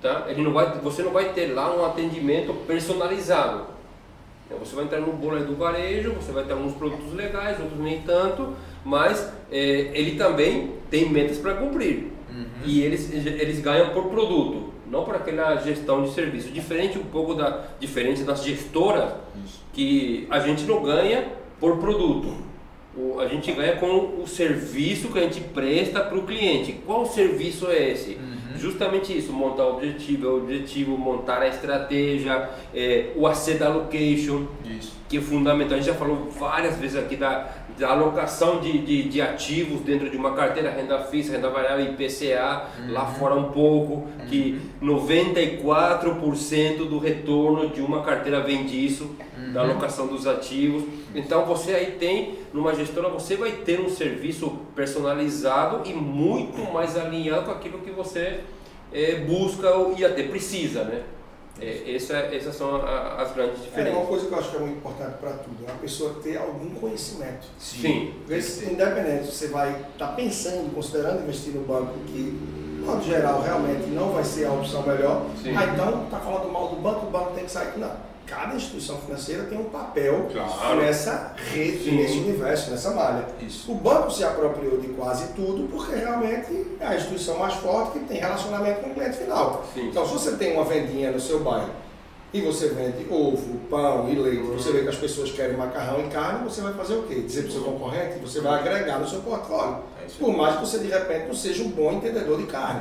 Tá? 0.02 0.26
Ele 0.28 0.42
não 0.42 0.52
vai, 0.52 0.78
você 0.80 1.02
não 1.02 1.12
vai 1.12 1.32
ter 1.32 1.46
lá 1.52 1.74
um 1.74 1.84
atendimento 1.84 2.52
personalizado. 2.66 3.73
Então, 4.54 4.64
você 4.64 4.76
vai 4.76 4.84
entrar 4.84 5.00
no 5.00 5.12
bolo 5.12 5.38
do 5.44 5.56
varejo, 5.56 6.12
você 6.12 6.32
vai 6.32 6.44
ter 6.44 6.52
alguns 6.52 6.74
produtos 6.74 7.12
legais, 7.12 7.60
outros 7.60 7.80
nem 7.80 8.00
tanto, 8.02 8.54
mas 8.84 9.32
é, 9.50 9.90
ele 9.94 10.16
também 10.16 10.72
tem 10.90 11.10
metas 11.10 11.38
para 11.38 11.54
cumprir. 11.54 12.12
Uhum. 12.30 12.46
E 12.64 12.82
eles, 12.82 13.12
eles 13.12 13.60
ganham 13.60 13.90
por 13.90 14.04
produto, 14.04 14.72
não 14.90 15.04
por 15.04 15.14
aquela 15.16 15.56
gestão 15.56 16.02
de 16.02 16.12
serviço. 16.12 16.50
Diferente 16.50 16.98
um 16.98 17.04
pouco 17.04 17.34
da 17.34 17.64
diferente 17.78 18.22
das 18.22 18.42
gestoras, 18.42 19.12
Isso. 19.44 19.62
que 19.72 20.26
a 20.30 20.38
gente 20.40 20.64
não 20.64 20.82
ganha 20.82 21.26
por 21.60 21.78
produto 21.78 22.44
o, 22.96 23.20
a 23.20 23.26
gente 23.26 23.52
ganha 23.52 23.76
com 23.76 24.22
o 24.22 24.26
serviço 24.26 25.08
que 25.08 25.18
a 25.18 25.22
gente 25.22 25.40
presta 25.40 26.00
para 26.00 26.16
o 26.16 26.22
cliente. 26.22 26.72
Qual 26.86 27.04
serviço 27.06 27.66
é 27.70 27.90
esse? 27.90 28.14
Uhum. 28.14 28.36
Justamente 28.56 29.16
isso, 29.16 29.32
montar 29.32 29.66
o 29.66 29.76
objetivo, 29.76 30.28
o 30.28 30.36
objetivo, 30.38 30.96
montar 30.96 31.42
a 31.42 31.48
estratégia, 31.48 32.50
é, 32.74 33.12
o 33.16 33.26
asset 33.26 33.62
allocation, 33.62 34.46
isso. 34.64 35.03
Que 35.08 35.18
é 35.18 35.20
fundamental. 35.20 35.74
A 35.74 35.80
gente 35.80 35.86
já 35.86 35.94
falou 35.94 36.30
várias 36.30 36.76
vezes 36.76 36.96
aqui 36.96 37.16
da, 37.16 37.48
da 37.78 37.90
alocação 37.90 38.60
de, 38.60 38.78
de, 38.78 39.08
de, 39.08 39.20
ativos 39.20 39.80
dentro 39.80 40.08
de 40.08 40.16
uma 40.16 40.34
carteira, 40.34 40.70
renda 40.70 40.98
fixa, 41.00 41.32
renda 41.32 41.50
variável, 41.50 41.84
IPCA, 41.84 42.68
uhum. 42.78 42.92
lá 42.92 43.06
fora 43.06 43.34
um 43.34 43.50
pouco, 43.50 43.94
uhum. 43.94 44.26
que 44.28 44.60
94% 44.82 46.88
do 46.88 46.98
retorno 46.98 47.68
de 47.68 47.80
uma 47.80 48.02
carteira 48.02 48.40
vem 48.40 48.64
disso, 48.64 49.14
da 49.52 49.62
uhum. 49.62 49.70
alocação 49.70 50.06
dos 50.06 50.26
ativos. 50.26 50.84
Então 51.14 51.44
você 51.44 51.74
aí 51.74 51.92
tem, 51.92 52.38
numa 52.52 52.74
gestora, 52.74 53.08
você 53.08 53.36
vai 53.36 53.52
ter 53.52 53.80
um 53.80 53.90
serviço 53.90 54.58
personalizado 54.74 55.88
e 55.88 55.92
muito 55.92 56.72
mais 56.72 56.96
alinhado 56.96 57.44
com 57.44 57.52
aquilo 57.52 57.78
que 57.78 57.90
você 57.90 58.40
é, 58.92 59.16
busca 59.16 59.68
e 59.96 60.04
até 60.04 60.22
precisa, 60.22 60.84
né? 60.84 61.02
É, 61.60 61.94
essa, 61.94 62.16
essas 62.16 62.56
são 62.56 62.76
a, 62.76 63.22
as 63.22 63.32
grandes 63.32 63.62
diferenças. 63.62 63.94
É 63.94 63.96
uma 63.96 64.06
coisa 64.06 64.26
que 64.26 64.32
eu 64.32 64.38
acho 64.38 64.50
que 64.50 64.56
é 64.56 64.60
muito 64.60 64.76
importante 64.78 65.18
para 65.18 65.30
tudo, 65.34 65.64
é 65.66 65.70
a 65.70 65.74
pessoa 65.76 66.16
ter 66.22 66.36
algum 66.36 66.70
conhecimento. 66.70 67.46
Sim. 67.58 68.14
Sim. 68.40 68.72
Independente, 68.72 69.26
você 69.26 69.48
vai 69.48 69.70
estar 69.70 70.08
tá 70.08 70.12
pensando, 70.12 70.74
considerando 70.74 71.22
investir 71.22 71.54
no 71.54 71.64
banco 71.64 71.94
que 72.06 72.64
de 72.84 72.90
modo 72.90 73.02
geral, 73.02 73.40
realmente 73.40 73.86
não 73.86 74.10
vai 74.12 74.22
ser 74.22 74.44
a 74.46 74.52
opção 74.52 74.82
melhor. 74.82 75.24
Sim. 75.42 75.54
Ah, 75.56 75.64
então, 75.72 76.04
está 76.04 76.18
falando 76.18 76.52
mal 76.52 76.68
do 76.68 76.76
banco, 76.76 77.06
o 77.06 77.10
banco 77.10 77.32
tem 77.32 77.44
que 77.44 77.50
sair. 77.50 77.78
Não. 77.78 78.13
Cada 78.26 78.56
instituição 78.56 78.96
financeira 78.98 79.44
tem 79.44 79.58
um 79.58 79.64
papel 79.64 80.28
Claro. 80.32 80.80
nessa 80.80 81.34
rede, 81.52 81.84
Sim. 81.84 81.96
nesse 81.96 82.18
universo, 82.18 82.70
nessa 82.70 82.90
malha. 82.92 83.26
Isso. 83.40 83.70
O 83.70 83.74
banco 83.74 84.10
se 84.10 84.24
apropriou 84.24 84.78
de 84.78 84.88
quase 84.88 85.28
tudo 85.34 85.68
porque 85.70 85.94
realmente 85.94 86.66
é 86.80 86.86
a 86.86 86.96
instituição 86.96 87.38
mais 87.38 87.54
forte 87.54 87.98
que 87.98 88.04
tem 88.06 88.18
relacionamento 88.18 88.80
com 88.80 88.90
o 88.90 88.94
cliente 88.94 89.18
final. 89.18 89.64
Sim. 89.74 89.88
Então, 89.88 90.06
se 90.06 90.12
você 90.14 90.32
tem 90.36 90.54
uma 90.54 90.64
vendinha 90.64 91.10
no 91.12 91.20
seu 91.20 91.40
bairro 91.40 91.70
e 92.32 92.40
você 92.40 92.68
vende 92.68 93.06
ovo, 93.10 93.58
pão 93.70 94.08
e 94.08 94.14
leite, 94.16 94.42
você 94.42 94.72
vê 94.72 94.82
que 94.82 94.88
as 94.88 94.96
pessoas 94.96 95.30
querem 95.30 95.56
macarrão 95.56 96.00
e 96.00 96.08
carne, 96.08 96.44
você 96.48 96.62
vai 96.62 96.72
fazer 96.72 96.94
o 96.94 97.02
quê? 97.02 97.16
Dizer 97.20 97.42
para 97.42 97.50
o 97.50 97.52
seu 97.52 97.62
concorrente? 97.62 98.18
Você 98.20 98.40
vai 98.40 98.58
agregar 98.58 98.98
no 98.98 99.06
seu 99.08 99.20
portfólio. 99.20 99.78
É. 100.02 100.06
Por 100.18 100.34
mais 100.36 100.56
que 100.56 100.60
você 100.62 100.78
de 100.78 100.88
repente 100.88 101.26
não 101.28 101.34
seja 101.34 101.62
um 101.62 101.68
bom 101.68 101.92
entendedor 101.92 102.38
de 102.38 102.46
carne. 102.46 102.80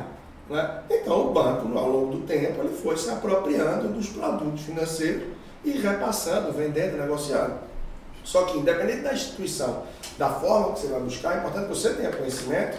Né? 0.50 0.82
Então 0.90 1.28
o 1.28 1.32
banco, 1.32 1.78
ao 1.78 1.90
longo 1.90 2.18
do 2.18 2.28
tempo, 2.28 2.62
ele 2.62 2.76
foi 2.76 2.98
se 2.98 3.10
apropriando 3.10 3.88
dos 3.90 4.10
produtos 4.10 4.62
financeiros 4.62 5.24
e 5.64 5.72
repassando, 5.72 6.52
vendendo, 6.52 6.98
negociando. 6.98 7.56
Só 8.24 8.44
que 8.44 8.58
independente 8.58 9.02
da 9.02 9.14
instituição, 9.14 9.84
da 10.18 10.30
forma 10.30 10.74
que 10.74 10.80
você 10.80 10.88
vai 10.88 11.02
buscar, 11.02 11.36
é 11.36 11.38
importante 11.40 11.68
que 11.68 11.76
você 11.76 11.94
tenha 11.94 12.12
conhecimento 12.12 12.78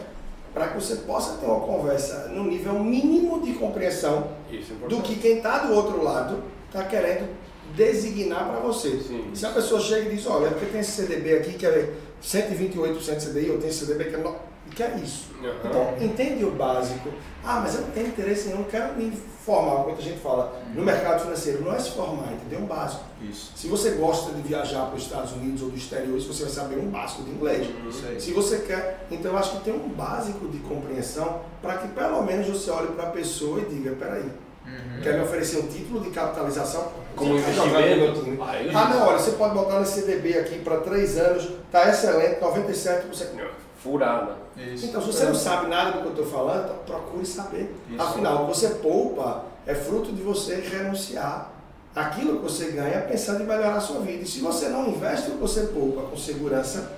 para 0.55 0.69
que 0.69 0.75
você 0.77 0.97
possa 0.97 1.39
ter 1.39 1.47
uma 1.47 1.61
conversa 1.61 2.29
no 2.29 2.45
nível 2.45 2.75
mínimo 2.75 3.43
de 3.43 3.55
compreensão 3.55 4.29
é 4.51 4.89
do 4.89 5.03
que 5.03 5.17
quem 5.17 5.39
está 5.39 5.59
do 5.59 5.75
outro 5.75 6.03
lado 6.03 6.45
está 6.67 6.85
querendo 6.85 7.29
designar 7.75 8.49
para 8.51 8.61
você. 8.61 9.01
Sim. 9.01 9.31
Se 9.35 9.45
a 9.45 9.51
pessoa 9.51 9.81
chega 9.81 10.09
e 10.09 10.15
diz, 10.15 10.27
olha, 10.27 10.47
é 10.47 10.51
porque 10.51 10.67
tem 10.67 10.81
esse 10.81 10.93
CDB 10.93 11.39
aqui 11.39 11.55
que 11.55 11.67
é 11.67 11.91
128% 12.23 13.31
CDI, 13.31 13.51
ou 13.51 13.59
tem 13.59 13.69
esse 13.69 13.85
CDB 13.85 14.05
que 14.05 14.15
é... 14.15 14.37
No... 14.67 14.73
que 14.75 14.83
é 14.83 14.97
isso? 15.03 15.27
Aham. 15.43 15.55
Então, 15.65 15.95
entende 16.01 16.45
o 16.45 16.51
básico. 16.53 17.09
Ah, 17.45 17.61
mas 17.63 17.75
eu 17.75 17.83
não 17.83 17.91
tenho 17.91 18.09
interesse 18.09 18.47
nenhum, 18.49 18.61
não 18.61 18.65
quero 18.65 18.95
me 18.95 19.13
formar. 19.45 19.85
Muita 19.85 20.01
gente 20.03 20.19
fala, 20.21 20.59
no 20.75 20.83
mercado 20.83 21.21
financeiro, 21.23 21.63
não 21.63 21.75
é 21.75 21.79
se 21.79 21.91
formar, 21.91 22.33
entendeu? 22.33 22.61
Um 22.61 22.67
básico. 22.67 23.05
Isso. 23.23 23.53
Se 23.55 23.69
você 23.69 23.91
gosta 23.93 24.33
de 24.33 24.41
viajar 24.43 24.87
para 24.87 24.97
os 24.97 25.03
Estados 25.03 25.33
Unidos 25.33 25.63
ou 25.63 25.69
do 25.71 25.77
exterior, 25.77 26.19
você 26.19 26.43
vai 26.45 26.53
saber 26.53 26.79
um 26.79 26.89
básico 26.89 27.23
de 27.25 27.31
inglês. 27.31 27.69
Isso 27.89 28.07
aí. 28.07 28.21
Se 28.21 28.33
você 28.33 28.59
quer, 28.61 29.07
então 29.11 29.33
eu 29.33 29.39
acho 29.39 29.59
que 29.59 29.65
tem 29.65 29.75
um 29.75 29.89
básico 29.89 30.49
de 30.49 30.59
compreensão 30.59 31.41
para 31.61 31.77
que 31.79 31.89
pelo 31.89 32.23
menos 32.23 32.47
você 32.49 32.71
olhe 32.71 32.89
para 32.89 33.05
a 33.05 33.11
pessoa 33.11 33.61
e 33.61 33.65
diga, 33.67 33.93
peraí, 33.93 34.25
Uhum. 34.67 35.03
quer 35.03 35.13
me 35.19 35.21
oferecer 35.25 35.59
um 35.59 35.67
título 35.67 36.01
de 36.01 36.09
capitalização? 36.09 36.91
Como 37.15 37.37
investimento. 37.37 38.23
time. 38.25 38.39
Aí- 38.43 38.71
Ah, 38.75 38.89
não, 38.89 39.07
olha, 39.09 39.19
você 39.19 39.33
pode 39.33 39.53
botar 39.55 39.79
nesse 39.81 40.01
CDB 40.01 40.39
aqui 40.39 40.59
para 40.61 40.79
três 40.79 41.19
anos, 41.19 41.51
tá 41.71 41.91
excelente, 41.91 42.41
97%. 42.41 43.64
Furada. 43.85 44.33
Isso. 44.57 44.87
Então, 44.87 45.03
se 45.03 45.09
você 45.09 45.27
não 45.27 45.35
sabe 45.35 45.69
nada 45.69 45.91
do 45.91 45.99
que 46.01 46.07
eu 46.07 46.11
estou 46.13 46.27
falando, 46.27 46.65
então 46.65 46.77
procure 46.87 47.27
saber. 47.27 47.77
Isso. 47.91 48.01
Afinal, 48.01 48.37
o 48.37 48.47
que 48.47 48.57
você 48.57 48.69
poupa 48.77 49.45
é 49.67 49.75
fruto 49.75 50.11
de 50.11 50.23
você 50.23 50.55
renunciar 50.57 51.51
aquilo 51.95 52.39
que 52.39 52.43
você 52.45 52.71
ganha 52.71 53.03
pensando 53.03 53.43
em 53.43 53.47
melhorar 53.47 53.75
a 53.75 53.81
sua 53.81 54.01
vida. 54.01 54.23
E 54.23 54.27
se 54.27 54.41
você 54.41 54.71
não 54.71 54.89
investe 54.89 55.29
o 55.29 55.35
que 55.35 55.41
você 55.41 55.67
poupa 55.67 56.01
com 56.09 56.17
segurança, 56.17 56.93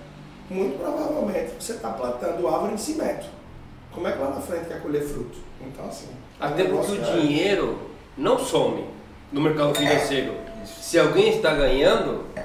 muito 0.49 0.79
provavelmente 0.79 1.55
você 1.61 1.73
está 1.73 1.91
plantando 1.91 2.47
árvore 2.47 2.75
em 2.75 2.79
cimento. 2.79 3.27
Como 3.93 4.07
é 4.07 4.13
que 4.13 4.19
lá 4.19 4.31
na 4.31 4.41
frente 4.41 4.67
quer 4.67 4.81
colher 4.81 5.03
fruto? 5.03 5.39
Então, 5.61 5.87
assim. 5.89 6.07
Até 6.39 6.65
porque 6.65 6.93
o 6.93 7.03
é- 7.03 7.21
dinheiro 7.21 7.79
não 8.17 8.39
some 8.39 8.87
no 9.33 9.41
mercado 9.41 9.75
financeiro. 9.75 10.35
Isso. 10.63 10.83
Se 10.83 10.99
alguém 11.01 11.37
está 11.37 11.53
ganhando, 11.53 12.25
é 12.37 12.43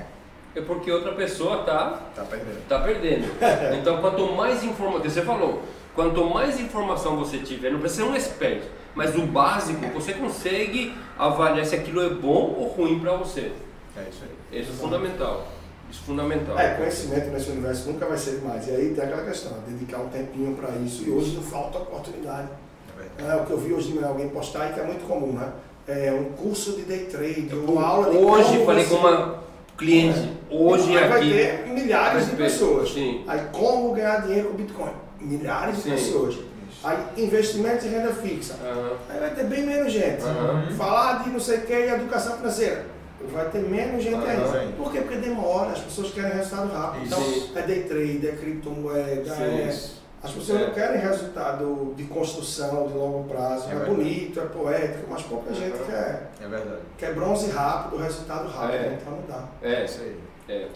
porque 0.60 0.92
outra 0.92 1.14
pessoa 1.14 1.62
está 1.62 2.00
Tá 2.14 2.24
perdendo. 2.24 2.68
tá 2.68 2.80
perdendo. 2.80 3.32
Então, 3.80 4.02
quanto 4.02 4.34
mais 4.34 4.64
informação, 4.64 5.04
você 5.10 5.22
falou, 5.22 5.62
quanto 5.96 6.26
mais 6.26 6.60
informação 6.60 7.16
você 7.16 7.38
tiver, 7.38 7.72
não 7.72 7.80
precisa 7.80 8.04
ser 8.04 8.10
um 8.10 8.16
expert, 8.16 8.64
mas 8.94 9.16
o 9.16 9.22
básico, 9.22 9.80
você 9.94 10.14
consegue 10.14 10.94
avaliar 11.18 11.66
se 11.66 11.76
aquilo 11.76 12.02
é 12.02 12.10
bom 12.10 12.56
ou 12.58 12.68
ruim 12.68 13.00
para 13.00 13.14
você. 13.14 13.52
É 13.96 14.02
isso 14.10 14.24
aí. 14.24 14.60
Isso 14.62 14.72
é 14.72 14.76
fundamental. 14.76 15.48
Isso 15.90 16.02
é 16.04 16.06
fundamental. 16.06 16.58
É, 16.60 16.76
conhecimento 16.76 17.30
nesse 17.30 17.50
universo 17.50 17.90
nunca 17.90 18.06
vai 18.06 18.18
ser 18.18 18.40
demais. 18.40 18.68
E 18.68 18.72
aí 18.72 18.94
tem 18.94 19.04
aquela 19.04 19.24
questão, 19.24 19.54
dedicar 19.68 20.00
um 20.00 20.10
tempinho 20.10 20.56
para 20.56 20.70
isso. 20.78 21.04
E 21.08 21.12
hoje 21.12 21.36
não 21.36 21.44
falta 21.44 21.78
oportunidade. 21.78 22.48
É 22.96 23.02
verdade. 23.02 23.40
É, 23.40 23.42
o 23.42 23.46
que 23.46 23.52
eu 23.52 23.58
vi 23.58 23.74
hoje 23.74 23.88
de 23.90 23.94
manhã 23.96 24.08
alguém 24.10 24.30
postar 24.30 24.70
e 24.70 24.74
que 24.74 24.80
é 24.80 24.84
muito 24.84 25.06
comum, 25.08 25.34
né? 25.34 25.52
É 25.88 26.12
um 26.14 26.32
curso 26.34 26.74
de 26.74 26.84
day 26.84 27.06
trade, 27.06 27.50
uma 27.54 27.86
aula 27.86 28.10
de 28.12 28.18
Hoje, 28.18 28.66
falei 28.66 28.84
você- 28.86 28.96
com 28.96 29.02
uma 29.02 29.42
cliente, 29.82 30.30
hoje 30.50 30.96
Aí 30.98 31.08
vai 31.10 31.20
aqui. 31.20 31.30
ter 31.34 31.68
milhares 31.74 32.26
de 32.30 32.36
pessoas. 32.36 32.92
sim. 32.94 33.24
Aí 33.28 33.42
como 33.52 33.94
ganhar 33.94 34.22
dinheiro 34.22 34.50
com 34.50 34.54
Bitcoin? 34.58 34.92
Milhares 35.20 35.76
de 35.78 35.82
Sim. 35.84 35.92
pessoas. 35.92 36.36
Aí 36.84 36.98
investimentos 37.18 37.86
em 37.86 37.90
renda 37.90 38.12
fixa. 38.14 38.56
Aham. 38.64 38.92
Aí 39.10 39.20
vai 39.20 39.30
ter 39.36 39.44
bem 39.46 39.66
menos 39.66 39.92
gente. 39.92 40.22
Aham. 40.24 40.68
Falar 40.78 41.24
de 41.24 41.30
não 41.32 41.40
sei 41.40 41.58
o 41.60 41.62
que 41.62 41.74
e 41.74 41.90
educação 41.90 42.38
financeira. 42.38 42.86
Vai 43.32 43.46
ter 43.50 43.60
menos 43.60 44.04
gente 44.04 44.16
Aham. 44.16 44.26
ainda. 44.28 44.74
Por 44.78 44.92
quê? 44.92 45.02
Porque 45.02 45.18
demora, 45.18 45.72
as 45.72 45.80
pessoas 45.80 46.12
querem 46.12 46.32
resultado 46.32 46.72
rápido. 46.74 47.04
Isso. 47.06 47.48
Então, 47.52 47.62
é 47.64 47.68
day 47.68 47.84
trade, 47.84 48.28
é 48.28 48.32
criptomoeda, 48.32 49.32
é... 49.36 50.01
As 50.24 50.32
pessoas 50.32 50.62
É. 50.62 50.66
não 50.68 50.74
querem 50.74 51.02
resultado 51.02 51.94
de 51.98 52.04
construção 52.04 52.88
de 52.88 52.94
longo 52.94 53.28
prazo. 53.28 53.70
É 53.72 53.74
É, 53.76 53.86
bonito, 53.86 54.40
é 54.40 54.46
poético, 54.46 55.08
mas 55.10 55.24
pouca 55.24 55.52
gente 55.54 55.76
Aham. 55.76 55.86
quer, 55.86 56.32
É 56.44 56.48
verdade. 56.48 56.82
quer 56.98 57.14
bronze 57.16 57.50
rápido, 57.50 57.98
resultado 58.02 58.48
rápido. 58.50 58.76
É. 58.84 58.98
Então 59.02 59.14
não 59.16 59.24
dá. 59.28 59.46
É, 59.64 59.74
É 59.82 59.86
isso 59.86 60.02
aí. 60.02 60.20
é. 60.50 60.68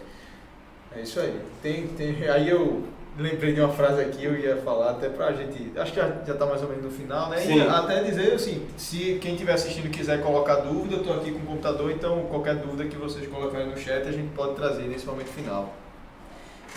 É 0.97 1.01
isso 1.01 1.19
aí. 1.19 1.39
Tem, 1.61 1.87
tem, 1.89 2.27
aí 2.27 2.49
eu 2.49 2.83
lembrei 3.19 3.53
de 3.53 3.61
uma 3.61 3.71
frase 3.71 4.01
aqui, 4.01 4.23
eu 4.23 4.35
ia 4.35 4.57
falar 4.57 4.91
até 4.91 5.09
pra 5.09 5.31
gente. 5.33 5.71
Acho 5.77 5.91
que 5.93 5.99
já, 5.99 6.09
já 6.25 6.33
tá 6.33 6.45
mais 6.47 6.63
ou 6.63 6.69
menos 6.69 6.83
no 6.85 6.89
final, 6.91 7.29
né? 7.29 7.37
Sim. 7.37 7.57
E 7.59 7.61
até 7.67 8.01
dizer 8.01 8.33
assim, 8.33 8.65
se 8.77 9.19
quem 9.21 9.33
estiver 9.33 9.53
assistindo 9.53 9.89
quiser 9.91 10.23
colocar 10.23 10.55
dúvida, 10.55 10.95
eu 10.95 11.03
tô 11.03 11.13
aqui 11.13 11.31
com 11.31 11.39
o 11.39 11.45
computador, 11.45 11.91
então 11.91 12.23
qualquer 12.23 12.55
dúvida 12.55 12.85
que 12.85 12.95
vocês 12.97 13.27
colocarem 13.27 13.67
no 13.69 13.77
chat 13.77 14.07
a 14.07 14.11
gente 14.11 14.33
pode 14.33 14.55
trazer 14.55 14.83
nesse 14.87 15.05
momento 15.05 15.27
final. 15.27 15.73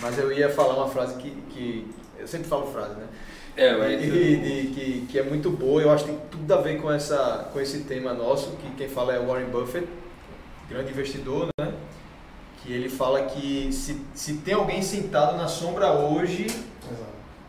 Mas 0.01 0.19
eu 0.19 0.31
ia 0.33 0.51
falar 0.51 0.75
uma 0.75 0.89
frase 0.89 1.14
que. 1.16 1.31
que 1.51 1.91
eu 2.19 2.27
sempre 2.29 2.49
falo 2.49 2.66
frase, 2.73 2.95
né? 2.95 3.07
É, 3.57 3.77
mas. 3.77 4.03
E, 4.03 4.11
de- 4.11 4.71
que, 4.75 5.07
que 5.11 5.19
é 5.19 5.23
muito 5.23 5.51
boa, 5.51 5.83
eu 5.83 5.91
acho 5.91 6.05
que 6.05 6.11
tem 6.12 6.21
tudo 6.31 6.55
a 6.55 6.59
ver 6.61 6.81
com, 6.81 6.91
essa, 6.91 7.49
com 7.53 7.61
esse 7.61 7.81
tema 7.81 8.12
nosso, 8.14 8.51
que 8.53 8.71
quem 8.77 8.89
fala 8.89 9.14
é 9.14 9.19
Warren 9.19 9.47
Buffett, 9.47 9.87
grande 10.69 10.91
investidor, 10.93 11.49
né? 11.61 11.73
Que 12.62 12.73
ele 12.73 12.89
fala 12.89 13.23
que 13.23 13.73
se, 13.73 14.01
se 14.14 14.35
tem 14.39 14.55
alguém 14.55 14.83
sentado 14.83 15.37
na 15.37 15.49
sombra 15.49 15.93
hoje, 15.93 16.47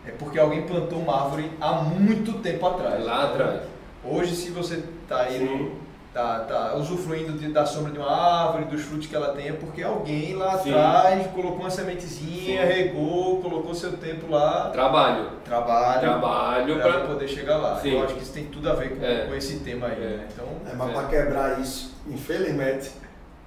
é 0.05 0.11
porque 0.11 0.39
alguém 0.39 0.65
plantou 0.65 0.99
uma 0.99 1.23
árvore 1.25 1.51
há 1.59 1.73
muito 1.83 2.33
tempo 2.39 2.65
atrás. 2.65 3.03
Lá 3.03 3.25
atrás. 3.25 3.61
Hoje, 4.03 4.35
se 4.35 4.49
você 4.49 4.83
tá 5.07 5.21
aí, 5.23 5.39
Sim. 5.39 5.71
Tá, 6.13 6.39
tá 6.39 6.75
usufruindo 6.75 7.33
de- 7.33 7.49
da 7.51 7.65
sombra 7.65 7.91
de 7.91 7.99
uma 7.99 8.09
árvore, 8.11 8.65
dos 8.65 8.81
frutos 8.81 9.07
que 9.07 9.15
ela 9.15 9.29
tem, 9.33 9.49
é 9.49 9.53
porque 9.53 9.83
alguém 9.83 10.35
lá 10.35 10.57
Sim. 10.57 10.71
atrás 10.71 11.27
colocou 11.27 11.59
uma 11.59 11.69
sementezinha, 11.69 12.61
Sim. 12.65 12.67
regou, 12.73 13.41
colocou 13.41 13.73
seu 13.75 13.93
tempo 13.97 14.29
lá, 14.31 14.69
Trabalho. 14.71 15.29
trabalho, 15.45 15.99
Trabalho 16.01 16.79
para 16.81 16.99
poder 17.01 17.27
chegar 17.27 17.57
lá. 17.57 17.79
Sim. 17.79 17.93
Eu 17.93 18.03
acho 18.03 18.15
que 18.15 18.23
isso 18.23 18.33
tem 18.33 18.45
tudo 18.45 18.69
a 18.69 18.73
ver 18.73 18.97
com, 18.97 19.05
É. 19.05 19.25
com 19.27 19.35
esse 19.35 19.59
tema 19.59 19.87
aí. 19.87 19.93
É. 20.03 20.17
né? 20.17 20.27
Então, 20.33 20.47
É, 20.71 20.75
mas 20.75 20.89
É. 20.89 20.93
para 20.93 21.07
quebrar 21.07 21.59
isso, 21.59 21.95
infelizmente, 22.07 22.91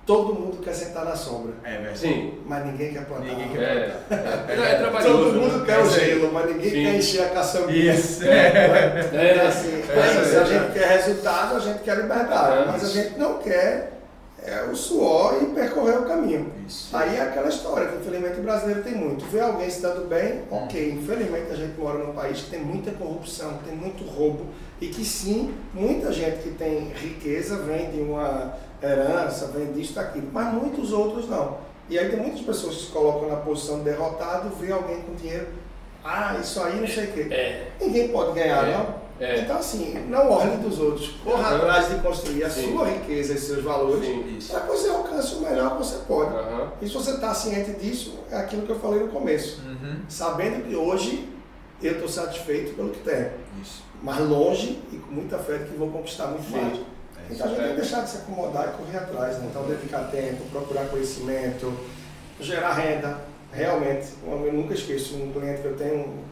todo 0.04 0.34
mundo 0.34 0.58
quer 0.62 0.74
sentar 0.74 1.04
na 1.04 1.14
sombra. 1.14 1.52
é 1.64 1.76
verdade. 1.76 1.98
Sim. 1.98 2.34
Mas 2.46 2.66
ninguém 2.66 2.92
quer 2.92 3.04
plantar. 3.06 3.24
Ninguém 3.24 3.46
É. 3.62 3.96
quer 4.08 4.14
É, 4.16 4.46
é, 4.48 4.72
é 4.72 4.74
trabalhoso. 4.76 5.24
Todo 5.24 5.34
mundo 5.40 5.58
né? 5.58 5.64
quer 5.66 5.78
o 5.78 5.86
Isso 5.86 6.00
aí. 6.00 6.06
gelo, 6.06 6.32
mas 6.32 6.46
ninguém 6.46 6.70
Sim. 6.70 6.82
quer 6.82 6.94
encher 6.96 7.22
a 7.22 7.28
caçambinha. 7.30 7.94
Isso. 7.94 8.24
É. 8.24 9.34
Então, 9.34 9.46
assim, 9.48 9.82
É, 9.92 10.24
se 10.24 10.36
a 10.36 10.40
é. 10.40 10.46
gente 10.46 10.72
quer 10.72 10.88
resultado, 10.88 11.56
a 11.56 11.60
gente 11.60 11.78
quer 11.80 11.96
liberdade. 11.96 12.62
É. 12.62 12.66
Mas 12.66 12.84
a 12.84 12.88
gente 12.88 13.18
não 13.18 13.38
quer 13.38 13.92
é, 14.44 14.64
o 14.64 14.74
suor 14.74 15.38
e 15.40 15.46
percorrer 15.46 15.98
o 16.00 16.02
caminho. 16.04 16.52
Isso. 16.66 16.96
Aí 16.96 17.16
é 17.16 17.22
aquela 17.22 17.48
história 17.48 17.86
que 17.86 17.96
infelizmente 17.98 18.40
o 18.40 18.42
brasileiro 18.42 18.82
tem 18.82 18.94
muito. 18.94 19.24
Vê 19.26 19.38
alguém 19.40 19.70
se 19.70 19.80
dando 19.80 20.08
bem, 20.08 20.42
ok. 20.50 20.90
Infelizmente 21.00 21.52
a 21.52 21.54
gente 21.54 21.78
mora 21.78 21.98
num 21.98 22.12
país 22.12 22.40
que 22.40 22.50
tem 22.50 22.60
muita 22.60 22.90
corrupção, 22.90 23.58
que 23.58 23.68
tem 23.68 23.76
muito 23.76 24.02
roubo 24.04 24.46
e 24.80 24.88
que 24.88 25.04
sim, 25.04 25.54
muita 25.72 26.10
gente 26.12 26.38
que 26.38 26.50
tem 26.50 26.88
riqueza 26.96 27.56
vem 27.58 27.92
de 27.92 28.00
uma 28.00 28.52
herança, 28.82 29.48
vem 29.48 29.72
disso, 29.72 29.94
daquilo, 29.94 30.28
mas 30.32 30.52
muitos 30.54 30.92
outros 30.92 31.28
não. 31.28 31.58
E 31.88 31.98
aí 31.98 32.08
tem 32.08 32.18
muitas 32.20 32.40
pessoas 32.40 32.76
que 32.76 32.82
se 32.86 32.90
colocam 32.92 33.28
na 33.28 33.36
posição 33.36 33.78
de 33.78 33.84
derrotado, 33.84 34.50
vê 34.58 34.72
alguém 34.72 35.02
com 35.02 35.14
dinheiro, 35.14 35.48
ah, 36.04 36.36
isso 36.40 36.60
aí 36.62 36.80
não 36.80 36.86
sei 36.88 37.04
o 37.04 37.12
quê. 37.12 37.26
É. 37.30 37.66
Ninguém 37.80 38.08
pode 38.08 38.32
ganhar, 38.32 38.66
É, 38.68 38.72
não? 38.76 38.94
é. 39.20 39.40
Então 39.40 39.56
assim, 39.58 39.94
não 40.08 40.30
olhe 40.30 40.56
dos 40.56 40.78
outros, 40.80 41.10
corra 41.24 41.50
Uhum. 41.50 41.56
atrás 41.56 41.88
de 41.90 41.94
construir 42.00 42.44
a 42.44 42.50
Sim. 42.50 42.72
sua 42.72 42.86
riqueza 42.88 43.34
e 43.34 43.38
seus 43.38 43.62
valores, 43.62 44.48
para 44.48 44.60
que 44.60 44.66
você 44.68 44.88
alcance 44.88 45.34
o 45.34 45.40
melhor 45.42 45.72
que 45.72 45.78
você 45.78 45.98
pode. 46.08 46.34
Aham. 46.34 46.72
E 46.80 46.86
se 46.88 46.94
você 46.94 47.12
está 47.12 47.32
ciente 47.34 47.72
disso, 47.72 48.18
é 48.30 48.36
aquilo 48.36 48.62
que 48.62 48.70
eu 48.70 48.80
falei 48.80 49.00
no 49.00 49.08
começo. 49.08 49.60
Uhum. 49.66 49.96
Sabendo 50.08 50.66
que 50.68 50.74
hoje 50.74 51.28
eu 51.82 51.92
estou 51.94 52.08
satisfeito 52.08 52.74
pelo 52.74 52.90
que 52.90 53.00
tenho, 53.00 53.30
Isso. 53.60 53.82
mas 54.02 54.18
longe 54.20 54.80
e 54.92 54.96
com 54.96 55.12
muita 55.12 55.36
fé 55.38 55.58
de 55.58 55.64
que 55.70 55.76
vou 55.76 55.90
conquistar 55.90 56.28
muito 56.28 56.46
Sim. 56.46 56.56
mais. 56.60 56.78
Então 57.32 57.46
a 57.46 57.50
gente 57.50 57.60
tem 57.60 57.68
que 57.70 57.80
deixar 57.80 58.02
de 58.02 58.10
se 58.10 58.16
acomodar 58.18 58.68
e 58.68 58.76
correr 58.76 58.98
atrás. 58.98 59.38
Né? 59.38 59.46
Então 59.50 59.66
dedicar 59.66 60.10
tempo, 60.10 60.44
procurar 60.50 60.86
conhecimento, 60.88 61.72
gerar 62.40 62.74
renda. 62.74 63.18
Realmente, 63.52 64.08
eu 64.24 64.52
nunca 64.52 64.74
esqueço 64.74 65.16
um 65.16 65.32
cliente 65.32 65.60
que 65.60 65.68
eu 65.68 65.76
tenho 65.76 66.00
um 66.00 66.24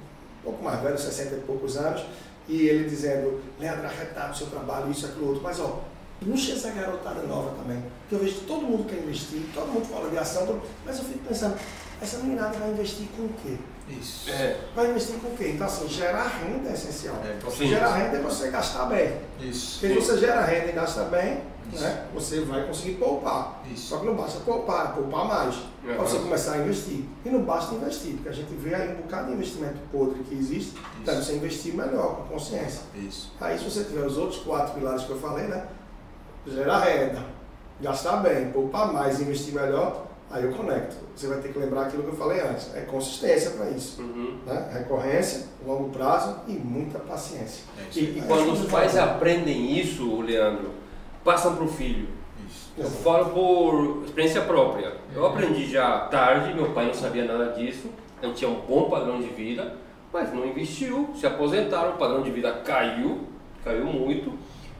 pouco 0.42 0.62
mais 0.62 0.80
velho, 0.80 0.98
60 0.98 1.34
e 1.34 1.40
poucos 1.40 1.76
anos, 1.76 2.02
e 2.48 2.66
ele 2.66 2.88
dizendo, 2.88 3.42
Leandro, 3.58 3.84
arretado 3.84 4.32
o 4.32 4.36
seu 4.36 4.46
trabalho, 4.46 4.90
isso, 4.90 5.04
aquilo, 5.04 5.28
outro. 5.28 5.42
Mas, 5.42 5.60
ó, 5.60 5.80
puxa 6.24 6.52
essa 6.52 6.70
garotada 6.70 7.22
nova 7.22 7.54
também. 7.56 7.82
Porque 8.00 8.14
eu 8.14 8.18
vejo 8.20 8.40
que 8.40 8.46
todo 8.46 8.62
mundo 8.62 8.88
quer 8.88 8.98
investir, 9.00 9.42
todo 9.54 9.68
mundo 9.68 9.86
fala 9.86 10.08
de 10.08 10.16
ação, 10.16 10.60
mas 10.84 10.98
eu 10.98 11.04
fico 11.04 11.18
pensando, 11.28 11.58
essa 12.00 12.18
meninada 12.18 12.58
vai 12.58 12.70
investir 12.70 13.06
com 13.14 13.24
o 13.24 13.30
quê? 13.42 13.58
Isso. 13.88 14.30
É, 14.30 14.56
Vai 14.74 14.90
investir 14.90 15.16
com 15.16 15.28
o 15.28 15.36
quê? 15.36 15.52
Então, 15.54 15.66
assim, 15.66 15.88
gerar 15.88 16.28
renda 16.28 16.68
é 16.68 16.72
essencial. 16.72 17.16
É, 17.24 17.36
então. 17.38 17.50
Gerar 17.50 17.94
renda 17.94 18.16
é 18.18 18.20
você 18.20 18.50
gastar 18.50 18.86
bem. 18.86 19.18
Isso. 19.40 19.80
Porque 19.80 20.00
se 20.00 20.06
você 20.06 20.18
gera 20.18 20.42
renda 20.42 20.68
e 20.68 20.72
gasta 20.72 21.04
bem, 21.04 21.40
Isso. 21.72 21.82
né, 21.82 22.06
você 22.14 22.40
vai 22.42 22.66
conseguir 22.66 22.94
poupar. 22.94 23.62
Isso. 23.72 23.88
Só 23.88 23.98
que 23.98 24.06
não 24.06 24.14
basta 24.14 24.40
poupar, 24.40 24.90
é 24.90 24.92
poupar 24.92 25.24
mais. 25.26 25.54
Uhum. 25.56 25.94
Para 25.94 26.04
você 26.04 26.18
começar 26.18 26.52
a 26.52 26.58
investir. 26.58 27.04
E 27.24 27.28
não 27.30 27.42
basta 27.42 27.74
investir, 27.74 28.14
porque 28.14 28.28
a 28.28 28.32
gente 28.32 28.52
vê 28.54 28.74
aí 28.74 28.92
um 28.92 29.02
bocado 29.02 29.28
de 29.28 29.32
investimento 29.32 29.78
podre 29.90 30.22
que 30.24 30.34
existe, 30.34 30.74
então 31.00 31.16
você 31.16 31.34
investir 31.34 31.74
melhor, 31.74 32.16
com 32.16 32.34
consciência. 32.34 32.82
Isso. 32.94 33.32
Aí 33.40 33.58
se 33.58 33.64
você 33.64 33.84
tiver 33.84 34.04
os 34.04 34.16
outros 34.16 34.42
quatro 34.42 34.74
pilares 34.74 35.04
que 35.04 35.10
eu 35.10 35.18
falei, 35.18 35.46
né? 35.46 35.66
Gerar 36.46 36.80
renda, 36.80 37.24
gastar 37.80 38.16
bem, 38.18 38.50
poupar 38.50 38.92
mais 38.92 39.18
e 39.20 39.22
investir 39.22 39.54
melhor, 39.54 40.06
aí 40.30 40.44
eu 40.44 40.52
conecto. 40.52 40.96
Você 41.14 41.26
vai 41.26 41.38
ter 41.40 41.52
que 41.52 41.58
lembrar 41.58 41.82
aquilo 41.82 42.04
que 42.04 42.10
eu 42.10 42.16
falei 42.16 42.40
antes. 42.40 42.74
É 42.74 42.82
consistência 42.82 43.50
para 43.50 43.70
isso. 43.70 44.00
uhum. 44.00 44.38
Né? 44.46 44.70
Recorrência, 44.72 45.48
longo 45.66 45.90
prazo 45.90 46.36
e 46.46 46.52
muita 46.52 46.98
paciência. 47.00 47.64
É. 47.78 47.98
E, 47.98 48.18
e 48.18 48.24
quando 48.26 48.52
os 48.52 48.70
pais 48.70 48.96
aprendem 48.96 49.78
isso, 49.78 50.20
Leandro, 50.20 50.70
passam 51.24 51.56
para 51.56 51.64
o 51.64 51.68
filho. 51.68 52.08
Isso. 52.48 52.72
Eu 52.78 52.86
falo 52.86 53.30
por 53.30 54.04
experiência 54.04 54.42
própria. 54.42 54.94
Eu 55.14 55.26
aprendi 55.26 55.70
já 55.70 56.00
tarde, 56.06 56.54
meu 56.54 56.70
pai 56.70 56.86
não 56.86 56.94
sabia 56.94 57.24
nada 57.24 57.52
disso. 57.52 57.88
Gente 58.22 58.36
tinha 58.36 58.50
um 58.50 58.60
bom 58.60 58.88
padrão 58.88 59.20
de 59.20 59.28
vida, 59.28 59.76
mas 60.12 60.32
não 60.32 60.46
investiu, 60.46 61.10
se 61.14 61.26
aposentaram, 61.26 61.90
o 61.90 61.98
padrão 61.98 62.22
de 62.22 62.30
vida 62.30 62.52
caiu, 62.64 63.20
caiu 63.64 63.86
muito. 63.86 64.32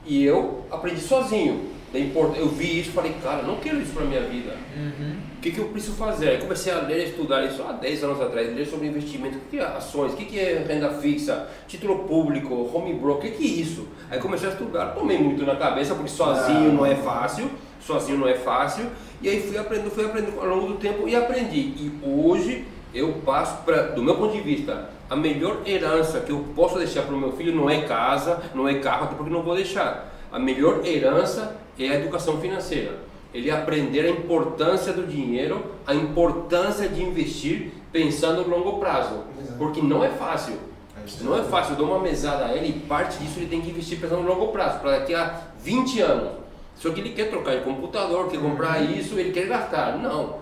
E 0.05 0.25
eu 0.25 0.65
aprendi 0.71 1.01
sozinho. 1.01 1.71
Da 1.93 1.99
import- 1.99 2.37
Eu 2.39 2.49
vi 2.49 2.81
isso 2.81 2.91
e 2.91 2.93
falei, 2.93 3.15
cara, 3.23 3.43
não 3.43 3.57
quero 3.57 3.81
isso 3.81 3.93
para 3.93 4.05
minha 4.05 4.21
vida. 4.21 4.53
Uhum. 4.77 5.17
O 5.39 5.41
que, 5.41 5.51
que 5.51 5.59
eu 5.59 5.65
preciso 5.69 5.95
fazer? 5.97 6.29
Aí 6.29 6.39
comecei 6.39 6.73
a 6.73 6.81
ler, 6.83 7.09
estudar 7.09 7.45
isso 7.45 7.63
há 7.69 7.73
10 7.73 8.05
anos 8.05 8.21
atrás, 8.21 8.55
ler 8.55 8.67
sobre 8.67 8.87
investimento, 8.87 9.39
o 9.39 9.41
que, 9.41 9.57
que 9.57 9.59
é 9.59 9.65
ações, 9.67 10.13
o 10.13 10.17
que, 10.17 10.25
que 10.27 10.39
é 10.39 10.65
renda 10.69 10.91
fixa, 10.91 11.49
título 11.67 12.01
público, 12.05 12.55
home 12.73 12.93
broker, 12.95 13.31
o 13.31 13.33
que, 13.33 13.39
que 13.39 13.45
é 13.45 13.61
isso? 13.63 13.89
Aí 14.11 14.19
comecei 14.21 14.49
a 14.49 14.53
estudar, 14.53 14.87
tomei 14.95 15.19
muito 15.19 15.45
na 15.45 15.57
cabeça, 15.57 15.95
porque 15.95 16.11
sozinho 16.11 16.73
não 16.75 16.85
é 16.87 16.95
fácil, 16.95 17.51
sozinho 17.81 18.19
não 18.19 18.29
é 18.29 18.35
fácil, 18.35 18.87
e 19.23 19.29
aí 19.29 19.41
fui 19.41 19.57
aprendendo, 19.59 19.91
fui 19.91 20.05
aprendendo 20.05 20.39
ao 20.41 20.47
longo 20.47 20.67
do 20.69 20.75
tempo 20.75 21.09
e 21.09 21.17
aprendi. 21.17 21.59
E 21.59 21.93
hoje 22.05 22.67
eu 22.95 23.15
passo 23.25 23.63
para, 23.65 23.83
do 23.89 24.03
meu 24.03 24.15
ponto 24.17 24.33
de 24.35 24.43
vista, 24.43 24.91
a 25.09 25.17
melhor 25.17 25.63
herança 25.67 26.21
que 26.21 26.31
eu 26.31 26.45
posso 26.55 26.79
deixar 26.79 27.03
para 27.03 27.15
o 27.15 27.19
meu 27.19 27.33
filho 27.33 27.55
não 27.55 27.69
é 27.69 27.81
casa, 27.83 28.41
não 28.55 28.69
é 28.69 28.75
carro, 28.75 29.05
até 29.05 29.15
porque 29.17 29.33
não 29.33 29.43
vou 29.43 29.57
deixar. 29.57 30.09
A 30.31 30.39
melhor 30.39 30.87
herança 30.87 31.57
é 31.87 31.91
a 31.91 31.95
educação 31.97 32.41
financeira 32.41 33.11
ele 33.33 33.51
aprender 33.51 34.01
a 34.01 34.11
importância 34.11 34.93
do 34.93 35.07
dinheiro, 35.07 35.65
a 35.87 35.95
importância 35.95 36.89
de 36.89 37.03
investir 37.03 37.73
pensando 37.93 38.43
no 38.43 38.57
longo 38.57 38.79
prazo. 38.79 39.23
Exato. 39.41 39.59
Porque 39.59 39.81
não 39.81 40.05
é 40.05 40.11
fácil. 40.11 40.55
É. 40.97 41.25
Não 41.25 41.39
é 41.39 41.43
fácil. 41.45 41.73
Eu 41.73 41.79
dou 41.79 41.89
uma 41.89 42.01
mesada 42.01 42.47
a 42.47 42.57
ele 42.57 42.69
e 42.69 42.73
parte 42.81 43.19
disso 43.19 43.39
ele 43.39 43.47
tem 43.47 43.61
que 43.61 43.71
investir 43.71 44.01
pensando 44.01 44.23
no 44.23 44.29
longo 44.29 44.49
prazo, 44.49 44.81
para 44.81 44.99
daqui 44.99 45.15
a 45.15 45.43
20 45.61 46.01
anos. 46.01 46.41
Só 46.77 46.91
que 46.91 47.01
ele 47.01 47.11
quer 47.11 47.31
trocar 47.31 47.57
de 47.57 47.65
computador, 47.65 48.29
quer 48.29 48.41
comprar 48.41 48.81
isso, 48.81 49.19
ele 49.19 49.33
quer 49.33 49.47
gastar. 49.47 49.97
Não. 49.99 50.41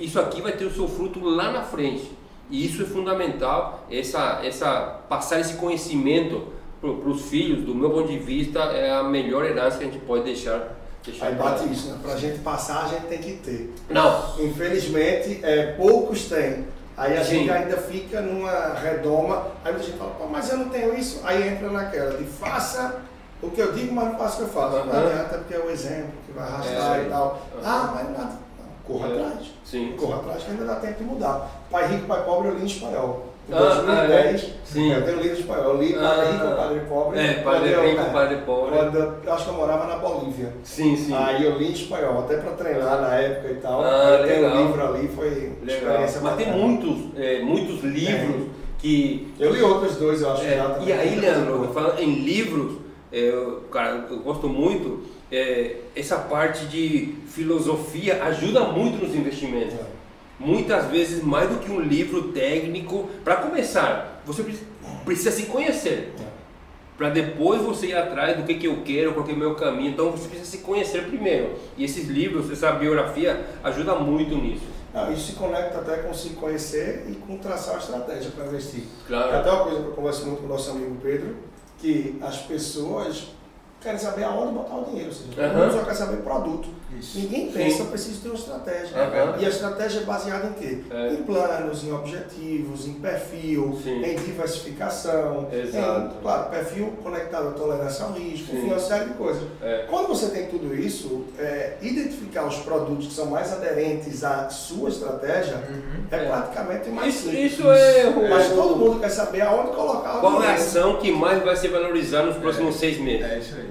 Isso 0.00 0.20
aqui 0.20 0.40
vai 0.40 0.52
ter 0.52 0.66
o 0.66 0.70
seu 0.72 0.86
fruto 0.86 1.20
lá 1.20 1.50
na 1.50 1.62
frente. 1.62 2.10
E 2.50 2.66
isso 2.66 2.82
é 2.82 2.84
fundamental, 2.84 3.86
essa, 3.90 4.40
essa, 4.42 5.00
passar 5.08 5.38
esse 5.38 5.54
conhecimento 5.54 6.48
para 6.80 6.88
os 6.90 7.22
filhos, 7.22 7.64
do 7.64 7.74
meu 7.74 7.90
ponto 7.90 8.08
de 8.08 8.18
vista, 8.18 8.58
é 8.60 8.90
a 8.90 9.02
melhor 9.02 9.44
herança 9.44 9.78
que 9.78 9.84
a 9.84 9.86
gente 9.86 9.98
pode 10.00 10.24
deixar. 10.24 10.76
deixar 11.04 11.26
Aí 11.26 11.34
bate 11.34 11.70
isso, 11.70 11.90
né? 11.90 11.98
Pra 12.02 12.16
gente 12.16 12.38
passar, 12.38 12.84
a 12.84 12.88
gente 12.88 13.06
tem 13.06 13.18
que 13.18 13.32
ter. 13.34 13.72
Não, 13.90 14.34
Infelizmente, 14.40 15.40
é, 15.42 15.72
poucos 15.72 16.24
têm. 16.28 16.66
Aí 16.96 17.16
a 17.16 17.24
Sim. 17.24 17.38
gente 17.40 17.50
ainda 17.50 17.76
fica 17.78 18.20
numa 18.20 18.74
redoma. 18.74 19.46
Aí 19.64 19.72
muita 19.72 19.86
gente 19.86 19.98
fala, 19.98 20.10
Pô, 20.18 20.26
mas 20.26 20.50
eu 20.50 20.58
não 20.58 20.68
tenho 20.68 20.94
isso. 20.98 21.20
Aí 21.24 21.48
entra 21.48 21.70
naquela 21.70 22.16
de 22.16 22.24
faça 22.24 23.00
o 23.42 23.50
que 23.50 23.60
eu 23.60 23.72
digo, 23.72 23.94
mas 23.94 24.04
não 24.12 24.18
faça 24.18 24.34
o 24.34 24.36
que 24.36 24.42
eu 24.42 24.48
faço. 24.62 24.76
Não 24.84 24.92
Aham. 24.92 25.06
adianta 25.06 25.38
porque 25.38 25.54
é 25.54 25.58
o 25.58 25.70
exemplo 25.70 26.10
que 26.26 26.32
vai 26.32 26.46
arrastar 26.46 26.98
É. 26.98 27.02
e 27.02 27.08
tal. 27.08 27.40
Ah, 27.64 27.92
mas 27.94 28.10
nada. 28.10 28.32
Corra 28.86 29.08
É. 29.08 29.12
atrás. 29.12 29.46
sim. 29.64 29.94
Corra 29.98 30.16
atrás 30.16 30.42
que 30.42 30.50
ainda 30.50 30.64
dá 30.66 30.74
tempo 30.76 30.98
de 30.98 31.04
mudar. 31.04 31.50
Pai 31.70 31.86
rico, 31.88 32.06
pai 32.06 32.22
pobre, 32.24 32.48
eu 32.48 32.54
li 32.56 32.62
em 32.62 32.66
espanhol. 32.66 33.29
Em 33.50 33.52
Ah, 33.52 33.58
2010, 33.58 34.10
ah, 34.10 34.46
é? 34.46 34.50
Sim. 34.64 34.92
eu 34.92 35.04
tenho 35.04 35.20
livro 35.20 35.38
espanhol. 35.40 35.64
Eu 35.74 35.82
li 35.82 35.94
Ah. 35.96 36.00
Padre 36.00 36.30
Rico, 36.32 36.56
Padre 36.56 36.80
Pobre. 36.88 37.18
É, 37.18 37.32
padre 37.42 37.68
rico, 37.88 38.00
é, 38.00 38.04
padre 38.04 38.36
pobre. 38.46 38.76
Quando 38.78 39.14
acho 39.32 39.44
que 39.44 39.50
eu 39.50 39.54
morava 39.54 39.86
na 39.86 39.96
Bolívia. 39.96 40.52
Sim, 40.62 40.96
sim. 40.96 41.12
Aí 41.14 41.44
eu 41.44 41.58
li 41.58 41.68
em 41.68 41.72
espanhol, 41.72 42.20
até 42.20 42.36
para 42.36 42.52
treinar 42.52 43.00
na 43.00 43.14
época 43.16 43.50
e 43.52 43.56
tal. 43.56 43.82
Ah, 43.84 44.18
eu 44.20 44.26
tenho 44.28 44.42
legal. 44.42 44.56
um 44.56 44.66
livro 44.66 44.86
ali, 44.86 45.08
foi 45.08 45.28
Legal. 45.30 45.52
experiência 45.66 46.20
Mas 46.22 46.36
tem 46.36 46.46
bacana. 46.46 46.64
muitos, 46.66 46.98
é, 47.18 47.42
muitos 47.42 47.82
livros 47.82 48.46
que. 48.78 49.34
Eu 49.38 49.52
li 49.52 49.62
outros 49.62 49.96
dois, 49.96 50.22
eu 50.22 50.32
acho. 50.32 50.44
é, 50.44 50.56
já 50.56 50.64
também. 50.70 50.88
e 50.88 50.92
aí, 50.92 51.16
Leandro, 51.16 51.70
falando 51.74 51.98
em 52.00 52.14
livros, 52.20 52.76
é, 53.12 53.18
eu- 53.18 53.62
cara, 53.72 54.06
eu 54.08 54.18
gosto 54.20 54.48
muito, 54.48 55.02
é, 55.32 55.76
essa 55.96 56.16
parte 56.18 56.66
de 56.66 57.14
filosofia 57.26 58.22
ajuda 58.24 58.60
muito 58.60 59.04
nos 59.04 59.14
investimentos. 59.14 59.74
Muitas 60.40 60.86
vezes 60.86 61.22
mais 61.22 61.50
do 61.50 61.58
que 61.58 61.70
um 61.70 61.80
livro 61.80 62.32
técnico. 62.32 63.10
Para 63.22 63.36
começar, 63.36 64.22
você 64.24 64.42
precisa, 64.42 64.64
precisa 65.04 65.30
se 65.30 65.42
conhecer. 65.44 66.14
Para 66.96 67.10
depois 67.10 67.60
você 67.60 67.88
ir 67.88 67.96
atrás 67.96 68.38
do 68.38 68.44
que, 68.44 68.54
que 68.54 68.66
eu 68.66 68.78
quero, 68.82 69.12
qual 69.12 69.24
que 69.24 69.32
é 69.32 69.34
o 69.34 69.38
meu 69.38 69.54
caminho. 69.54 69.90
Então 69.90 70.10
você 70.10 70.28
precisa 70.28 70.50
se 70.50 70.58
conhecer 70.58 71.06
primeiro. 71.08 71.56
E 71.76 71.84
esses 71.84 72.08
livros, 72.08 72.50
essa 72.50 72.72
biografia, 72.72 73.46
ajuda 73.62 73.94
muito 73.96 74.34
nisso. 74.34 74.64
Não, 74.94 75.12
isso 75.12 75.26
se 75.26 75.32
conecta 75.34 75.78
até 75.78 75.98
com 75.98 76.12
se 76.12 76.30
conhecer 76.30 77.06
e 77.08 77.14
com 77.14 77.36
traçar 77.36 77.76
a 77.76 77.78
estratégia 77.78 78.30
para 78.30 78.46
investir. 78.46 78.84
Claro. 79.06 79.30
É 79.30 79.38
até 79.38 79.50
uma 79.50 79.64
coisa 79.64 79.80
que 79.82 79.86
eu 79.88 79.92
converso 79.92 80.26
muito 80.26 80.40
com 80.40 80.46
o 80.46 80.48
nosso 80.48 80.70
amigo 80.70 80.96
Pedro, 81.02 81.36
que 81.78 82.18
as 82.20 82.38
pessoas 82.38 83.28
querem 83.80 83.98
saber 83.98 84.24
aonde 84.24 84.52
botar 84.52 84.76
o 84.76 84.84
dinheiro, 84.84 85.08
ou 85.08 85.14
seja, 85.14 85.30
todo 85.34 85.58
mundo 85.58 85.72
só 85.72 85.84
quer 85.84 85.94
saber 85.94 86.16
produto. 86.18 86.68
Isso. 86.98 87.18
Ninguém 87.18 87.46
Sim. 87.46 87.52
pensa, 87.52 87.82
eu 87.82 87.86
preciso 87.86 88.20
ter 88.20 88.28
uma 88.28 88.34
estratégia. 88.34 88.96
Aham. 88.98 89.36
E 89.38 89.46
a 89.46 89.48
estratégia 89.48 90.00
é 90.00 90.02
baseada 90.02 90.48
em 90.48 90.52
quê? 90.52 90.78
É. 90.90 91.12
Em 91.14 91.22
planos, 91.22 91.82
em 91.84 91.92
objetivos, 91.92 92.86
em 92.86 92.94
perfil, 92.94 93.78
Sim. 93.82 94.02
em 94.04 94.16
diversificação, 94.16 95.48
Exato. 95.50 96.16
em, 96.18 96.20
claro, 96.20 96.50
perfil 96.50 96.92
conectado 97.02 97.48
à 97.48 97.50
tolerância 97.52 98.04
ao 98.04 98.12
risco, 98.12 98.50
Sim. 98.50 98.58
enfim, 98.58 98.66
uma 98.66 98.78
série 98.78 99.04
de 99.06 99.14
coisas. 99.14 99.42
É. 99.62 99.86
Quando 99.88 100.08
você 100.08 100.28
tem 100.28 100.46
tudo 100.48 100.74
isso, 100.74 101.24
é, 101.38 101.76
identificar 101.80 102.46
os 102.46 102.56
produtos 102.56 103.06
que 103.06 103.14
são 103.14 103.26
mais 103.26 103.52
aderentes 103.52 104.22
à 104.22 104.50
sua 104.50 104.88
estratégia 104.90 105.56
Uhum. 105.70 106.04
é, 106.10 106.16
É. 106.16 106.24
praticamente 106.28 106.88
mais 106.90 107.14
Isso, 107.14 107.24
simples. 107.30 107.52
isso 107.52 107.70
é. 107.70 108.04
o- 108.08 108.28
Mas 108.30 108.48
todo 108.48 108.76
mundo 108.76 109.00
quer 109.00 109.08
saber 109.10 109.40
aonde 109.42 109.70
colocar 109.72 110.18
o 110.18 110.20
Qual 110.20 110.32
é 110.34 110.36
a 110.36 110.40
dinheiro. 110.54 110.62
ação 110.62 110.96
que 110.98 111.10
mais 111.12 111.42
vai 111.42 111.56
se 111.56 111.68
valorizar 111.68 112.24
nos 112.24 112.36
próximos 112.36 112.76
seis 112.76 112.98
meses? 112.98 113.24
É 113.30 113.38
isso 113.38 113.54
aí. 113.56 113.69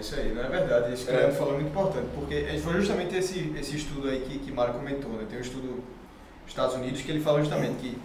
É 0.00 0.02
isso 0.02 0.14
aí, 0.14 0.32
não 0.32 0.42
é 0.42 0.48
verdade. 0.48 0.94
Isso 0.94 1.04
que 1.04 1.12
o 1.12 1.14
É. 1.14 1.18
Leandro 1.18 1.36
falou 1.36 1.52
é 1.52 1.56
muito 1.58 1.68
importante, 1.68 2.06
porque 2.14 2.58
foi 2.62 2.72
justamente 2.74 3.14
esse, 3.14 3.52
esse 3.60 3.76
estudo 3.76 4.08
aí 4.08 4.20
que, 4.20 4.38
que 4.38 4.50
Mário 4.50 4.72
comentou, 4.72 5.12
né? 5.12 5.26
Tem 5.28 5.38
um 5.38 5.42
estudo 5.42 5.66
nos 5.68 6.48
Estados 6.48 6.74
Unidos 6.74 7.02
que 7.02 7.10
ele 7.10 7.20
fala 7.20 7.40
justamente 7.40 7.74
que 7.74 7.98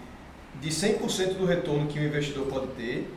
de 0.60 0.70
100% 0.70 1.36
do 1.36 1.46
retorno 1.46 1.88
que 1.88 1.98
o 1.98 2.04
investidor 2.04 2.48
pode 2.48 2.68
ter, 2.68 3.10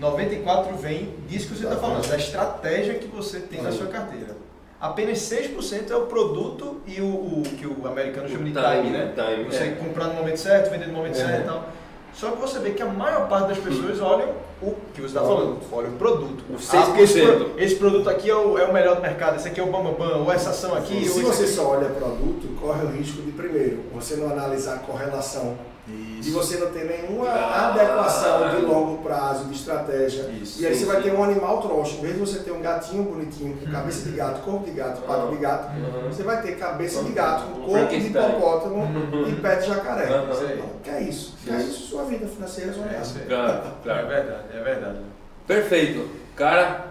94% 0.00 0.74
vem 0.76 1.12
disso 1.28 1.48
que 1.48 1.56
você 1.56 1.64
está 1.64 1.76
falando, 1.76 2.08
da 2.08 2.16
estratégia 2.16 2.94
que 2.94 3.08
você 3.08 3.40
tem 3.40 3.60
na 3.62 3.72
sua 3.72 3.88
carteira. 3.88 4.36
Apenas 4.80 5.18
6% 5.18 5.90
é 5.90 5.96
o 5.96 6.06
produto 6.06 6.80
e 6.86 7.00
o, 7.00 7.06
o 7.06 7.42
que 7.58 7.66
o 7.66 7.86
americano 7.86 8.28
chama 8.28 8.44
de 8.44 8.52
time, 8.52 8.64
time, 8.64 8.90
né? 8.90 9.12
time, 9.14 9.44
você 9.44 9.64
é. 9.64 9.70
comprar 9.72 10.06
no 10.06 10.14
momento 10.14 10.38
certo, 10.38 10.70
vender 10.70 10.86
no 10.86 10.94
momento 10.94 11.18
É. 11.18 11.26
certo 11.26 11.42
e 11.42 11.44
tal. 11.44 11.68
Só 12.12 12.30
que 12.32 12.40
você 12.40 12.58
vê 12.58 12.70
que 12.70 12.82
a 12.82 12.86
maior 12.86 13.28
parte 13.28 13.48
das 13.48 13.58
pessoas 13.58 14.00
olham 14.00 14.28
o 14.62 14.74
que 14.92 15.00
você 15.00 15.06
está 15.06 15.20
falando, 15.20 15.58
olha 15.72 15.88
o 15.88 15.92
produto. 15.92 16.44
O 16.50 16.54
Ah, 16.76 16.82
porque 16.86 17.02
esse, 17.02 17.18
6%. 17.20 17.26
pro- 17.36 17.52
esse 17.62 17.74
produto 17.76 18.10
aqui 18.10 18.28
é 18.28 18.36
o, 18.36 18.58
é 18.58 18.64
o 18.64 18.72
melhor 18.72 18.96
do 18.96 19.02
mercado, 19.02 19.36
esse 19.36 19.48
aqui 19.48 19.58
é 19.58 19.62
o 19.62 19.66
bambambam, 19.66 19.94
bam, 19.94 20.24
ou 20.24 20.32
essa 20.32 20.50
ação 20.50 20.74
aqui, 20.74 21.08
se 21.08 21.22
você 21.22 21.44
aqui. 21.44 21.52
só 21.52 21.68
olha 21.70 21.88
produto, 21.88 22.46
corre 22.60 22.84
o 22.84 22.90
risco 22.90 23.22
de, 23.22 23.32
primeiro, 23.32 23.78
você 23.94 24.16
não 24.16 24.28
analisar 24.28 24.74
a 24.74 24.78
correlação, 24.80 25.56
Isso. 25.88 26.32
você 26.32 26.58
não 26.58 26.70
ter 26.70 26.84
nenhuma 26.84 27.28
Ah. 27.28 27.68
adequação 27.70 28.48
de 28.50 28.66
longo 28.66 29.02
prazo, 29.02 29.44
de 29.46 29.54
estratégia. 29.54 30.22
Isso, 30.40 30.62
e 30.62 30.66
aí 30.66 30.74
sim, 30.74 30.84
você 30.84 30.92
vai 30.92 31.02
ter 31.02 31.12
um 31.12 31.24
animal 31.24 31.60
troncho. 31.62 31.96
Em 31.96 32.00
vez 32.02 32.14
de 32.14 32.20
você 32.20 32.38
ter 32.40 32.52
um 32.52 32.60
gatinho 32.60 33.02
bonitinho, 33.04 33.56
com 33.56 33.70
cabeça 33.70 34.08
de 34.08 34.16
gato, 34.16 34.40
corpo 34.42 34.64
de 34.64 34.72
gato, 34.72 35.00
pato 35.02 35.28
de 35.28 35.36
gato, 35.36 35.68
Uhum. 35.76 36.10
você 36.12 36.22
vai 36.22 36.42
ter 36.42 36.56
cabeça 36.56 37.02
de 37.02 37.12
gato, 37.12 37.44
com 37.46 37.60
Um 37.62 37.64
corpo 37.66 37.88
de 37.88 38.06
hipopótamo 38.06 38.88
e 39.28 39.32
pé 39.40 39.56
de 39.56 39.66
jacaré. 39.68 40.06
Uhum. 40.10 40.68
Que 40.82 40.90
é 40.90 41.00
isso? 41.02 41.34
Que 41.44 41.50
é 41.50 41.56
isso? 41.56 41.88
Sua 41.88 42.04
vida 42.04 42.26
financeira 42.26 42.70
é 42.70 42.74
É 42.74 42.96
aí. 42.98 43.26
Claro, 43.28 43.52
É 43.52 43.82
claro. 43.82 44.06
verdade, 44.08 44.42
é 44.54 44.60
verdade. 44.62 44.98
Perfeito. 45.46 46.08
Cara, 46.36 46.86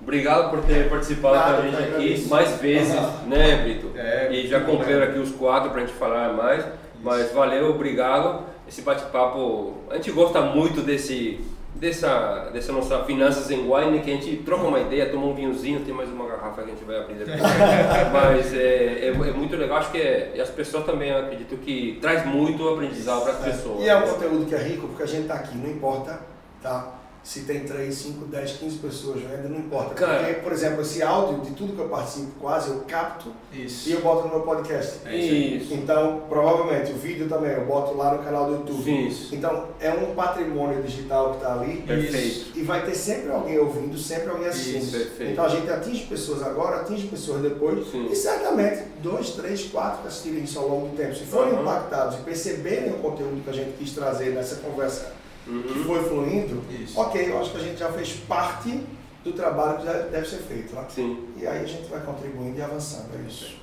obrigado 0.00 0.50
por 0.50 0.62
ter 0.62 0.88
participado 0.88 1.34
Nada, 1.34 1.56
com 1.56 1.62
a 1.62 1.70
gente 1.80 1.94
aqui 1.94 2.28
mais 2.28 2.50
vezes, 2.60 2.94
né, 3.26 3.62
Brito? 3.62 3.90
É, 3.96 4.28
e 4.32 4.46
já 4.46 4.60
bem. 4.60 5.02
aqui 5.02 5.18
os 5.18 5.32
quatro 5.32 5.70
pra 5.70 5.80
gente 5.80 5.92
falar 5.94 6.32
mais. 6.34 6.64
Mas 7.04 7.30
valeu, 7.32 7.70
obrigado. 7.70 8.44
Esse 8.66 8.80
bate-papo, 8.80 9.74
a 9.90 9.96
gente 9.96 10.10
gosta 10.10 10.40
muito 10.40 10.80
desse, 10.80 11.38
dessa, 11.74 12.48
dessa 12.50 12.72
nossa 12.72 13.04
Finanças 13.04 13.50
em 13.50 13.70
Wine, 13.70 14.00
que 14.00 14.10
a 14.10 14.14
gente 14.14 14.38
troca 14.38 14.64
uma 14.64 14.80
ideia, 14.80 15.10
toma 15.10 15.26
um 15.26 15.34
vinhozinho, 15.34 15.84
tem 15.84 15.92
mais 15.92 16.08
uma 16.08 16.26
garrafa 16.26 16.62
que 16.62 16.70
a 16.70 16.74
gente 16.74 16.84
vai 16.84 16.96
abrir 16.96 17.16
depois. 17.16 17.42
Mas 18.10 18.54
é, 18.54 18.58
é, 18.58 19.08
é, 19.08 19.32
muito 19.32 19.54
legal, 19.54 19.76
acho 19.76 19.92
que 19.92 19.98
é, 19.98 20.32
as 20.40 20.48
pessoas 20.48 20.86
também, 20.86 21.12
acredito 21.12 21.58
que 21.58 21.98
traz 22.00 22.24
muito 22.24 22.66
aprendizado 22.66 23.22
para 23.22 23.32
as 23.32 23.38
pessoas. 23.40 23.84
E 23.84 23.88
é 23.88 23.96
um 23.96 24.08
conteúdo 24.08 24.46
que 24.46 24.54
é 24.54 24.62
rico, 24.62 24.88
porque 24.88 25.02
a 25.02 25.06
gente 25.06 25.22
está 25.22 25.34
aqui, 25.34 25.58
não 25.58 25.70
importa, 25.70 26.20
tá? 26.62 26.90
Se 27.24 27.40
tem 27.40 27.60
3, 27.60 27.92
5, 27.92 28.26
10, 28.26 28.52
15 28.52 28.76
pessoas 28.76 29.22
vendo, 29.22 29.48
não 29.48 29.58
importa. 29.58 29.94
Cara, 29.94 30.18
Porque, 30.18 30.34
por 30.42 30.52
exemplo, 30.52 30.82
esse 30.82 31.02
áudio 31.02 31.40
de 31.40 31.52
tudo 31.52 31.72
que 31.72 31.80
eu 31.80 31.88
participo 31.88 32.32
quase, 32.38 32.68
eu 32.68 32.80
capto 32.86 33.32
isso. 33.50 33.88
e 33.88 33.92
eu 33.92 34.02
boto 34.02 34.28
no 34.28 34.34
meu 34.34 34.42
podcast. 34.42 34.98
É 35.06 35.16
isso. 35.16 35.72
Então, 35.72 36.24
provavelmente, 36.28 36.92
o 36.92 36.96
vídeo 36.96 37.26
também 37.26 37.52
eu 37.52 37.64
boto 37.64 37.96
lá 37.96 38.12
no 38.12 38.22
canal 38.22 38.46
do 38.46 38.52
YouTube. 38.56 39.08
Isso. 39.08 39.34
Então, 39.34 39.68
é 39.80 39.90
um 39.90 40.14
patrimônio 40.14 40.82
digital 40.82 41.30
que 41.30 41.36
está 41.38 41.54
ali. 41.54 41.78
Perfeito. 41.78 42.58
E 42.58 42.62
vai 42.62 42.84
ter 42.84 42.94
sempre 42.94 43.32
alguém 43.32 43.58
ouvindo, 43.58 43.96
sempre 43.96 44.28
alguém 44.28 44.46
assistindo. 44.46 44.82
Isso, 44.82 44.92
perfeito. 44.92 45.32
Então, 45.32 45.46
a 45.46 45.48
gente 45.48 45.70
atinge 45.70 46.04
pessoas 46.04 46.42
agora, 46.42 46.82
atinge 46.82 47.06
pessoas 47.06 47.40
depois. 47.40 47.90
Sim. 47.90 48.06
E 48.10 48.14
certamente, 48.14 48.82
dois, 49.02 49.30
três, 49.30 49.64
quatro 49.64 50.02
que 50.02 50.08
assistirem 50.08 50.44
isso 50.44 50.58
ao 50.58 50.68
longo 50.68 50.88
do 50.88 50.96
tempo, 50.96 51.14
se 51.14 51.24
forem 51.24 51.54
uhum. 51.54 51.62
impactados 51.62 52.18
e 52.18 52.18
perceberem 52.18 52.90
o 52.92 52.98
conteúdo 52.98 53.42
que 53.42 53.48
a 53.48 53.54
gente 53.54 53.78
quis 53.78 53.92
trazer 53.92 54.34
nessa 54.34 54.56
conversa 54.56 55.23
uhum. 55.46 55.62
que 55.62 55.84
foi 55.84 56.02
fluindo, 56.04 56.62
Isso. 56.70 56.98
ok, 56.98 57.30
eu 57.30 57.40
acho 57.40 57.50
que 57.50 57.56
a 57.56 57.60
gente 57.60 57.78
já 57.78 57.90
fez 57.92 58.12
parte 58.28 58.80
do 59.24 59.32
trabalho 59.32 59.78
que 59.78 60.10
deve 60.10 60.28
ser 60.28 60.38
feito. 60.38 60.74
Né? 60.74 60.84
Sim. 60.88 61.28
E 61.36 61.46
aí 61.46 61.64
a 61.64 61.66
gente 61.66 61.88
vai 61.88 62.00
contribuindo 62.00 62.58
e 62.58 62.62
avançando, 62.62 63.08
é 63.14 63.28
isso. 63.28 63.56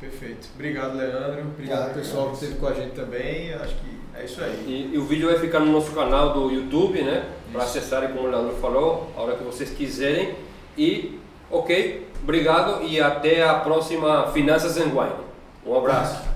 Perfeito. 0.00 0.48
Obrigado, 0.54 0.96
Leandro. 0.96 1.42
Obrigado, 1.42 1.94
pessoal, 1.94 2.28
que 2.28 2.34
esteve 2.34 2.54
com 2.56 2.66
a 2.66 2.74
gente 2.74 2.94
também. 2.94 3.54
Acho 3.54 3.74
que 3.76 3.96
é 4.14 4.24
isso 4.24 4.42
aí. 4.42 4.64
E, 4.66 4.94
e 4.94 4.98
o 4.98 5.04
vídeo 5.04 5.28
vai 5.28 5.38
ficar 5.38 5.60
no 5.60 5.72
nosso 5.72 5.92
canal 5.92 6.34
do 6.34 6.50
YouTube, 6.50 7.02
né? 7.02 7.26
Para 7.50 7.62
acessarem, 7.62 8.10
como 8.10 8.28
o 8.28 8.30
Leandro 8.30 8.56
falou, 8.56 9.10
a 9.16 9.22
hora 9.22 9.36
que 9.36 9.44
vocês 9.44 9.70
quiserem. 9.70 10.34
E, 10.76 11.18
ok, 11.50 12.08
obrigado 12.22 12.82
e 12.82 13.00
até 13.00 13.42
a 13.42 13.54
próxima 13.54 14.30
Finanças 14.32 14.76
and 14.76 14.90
Wine. 14.90 15.24
Um 15.64 15.76
abraço. 15.76 16.35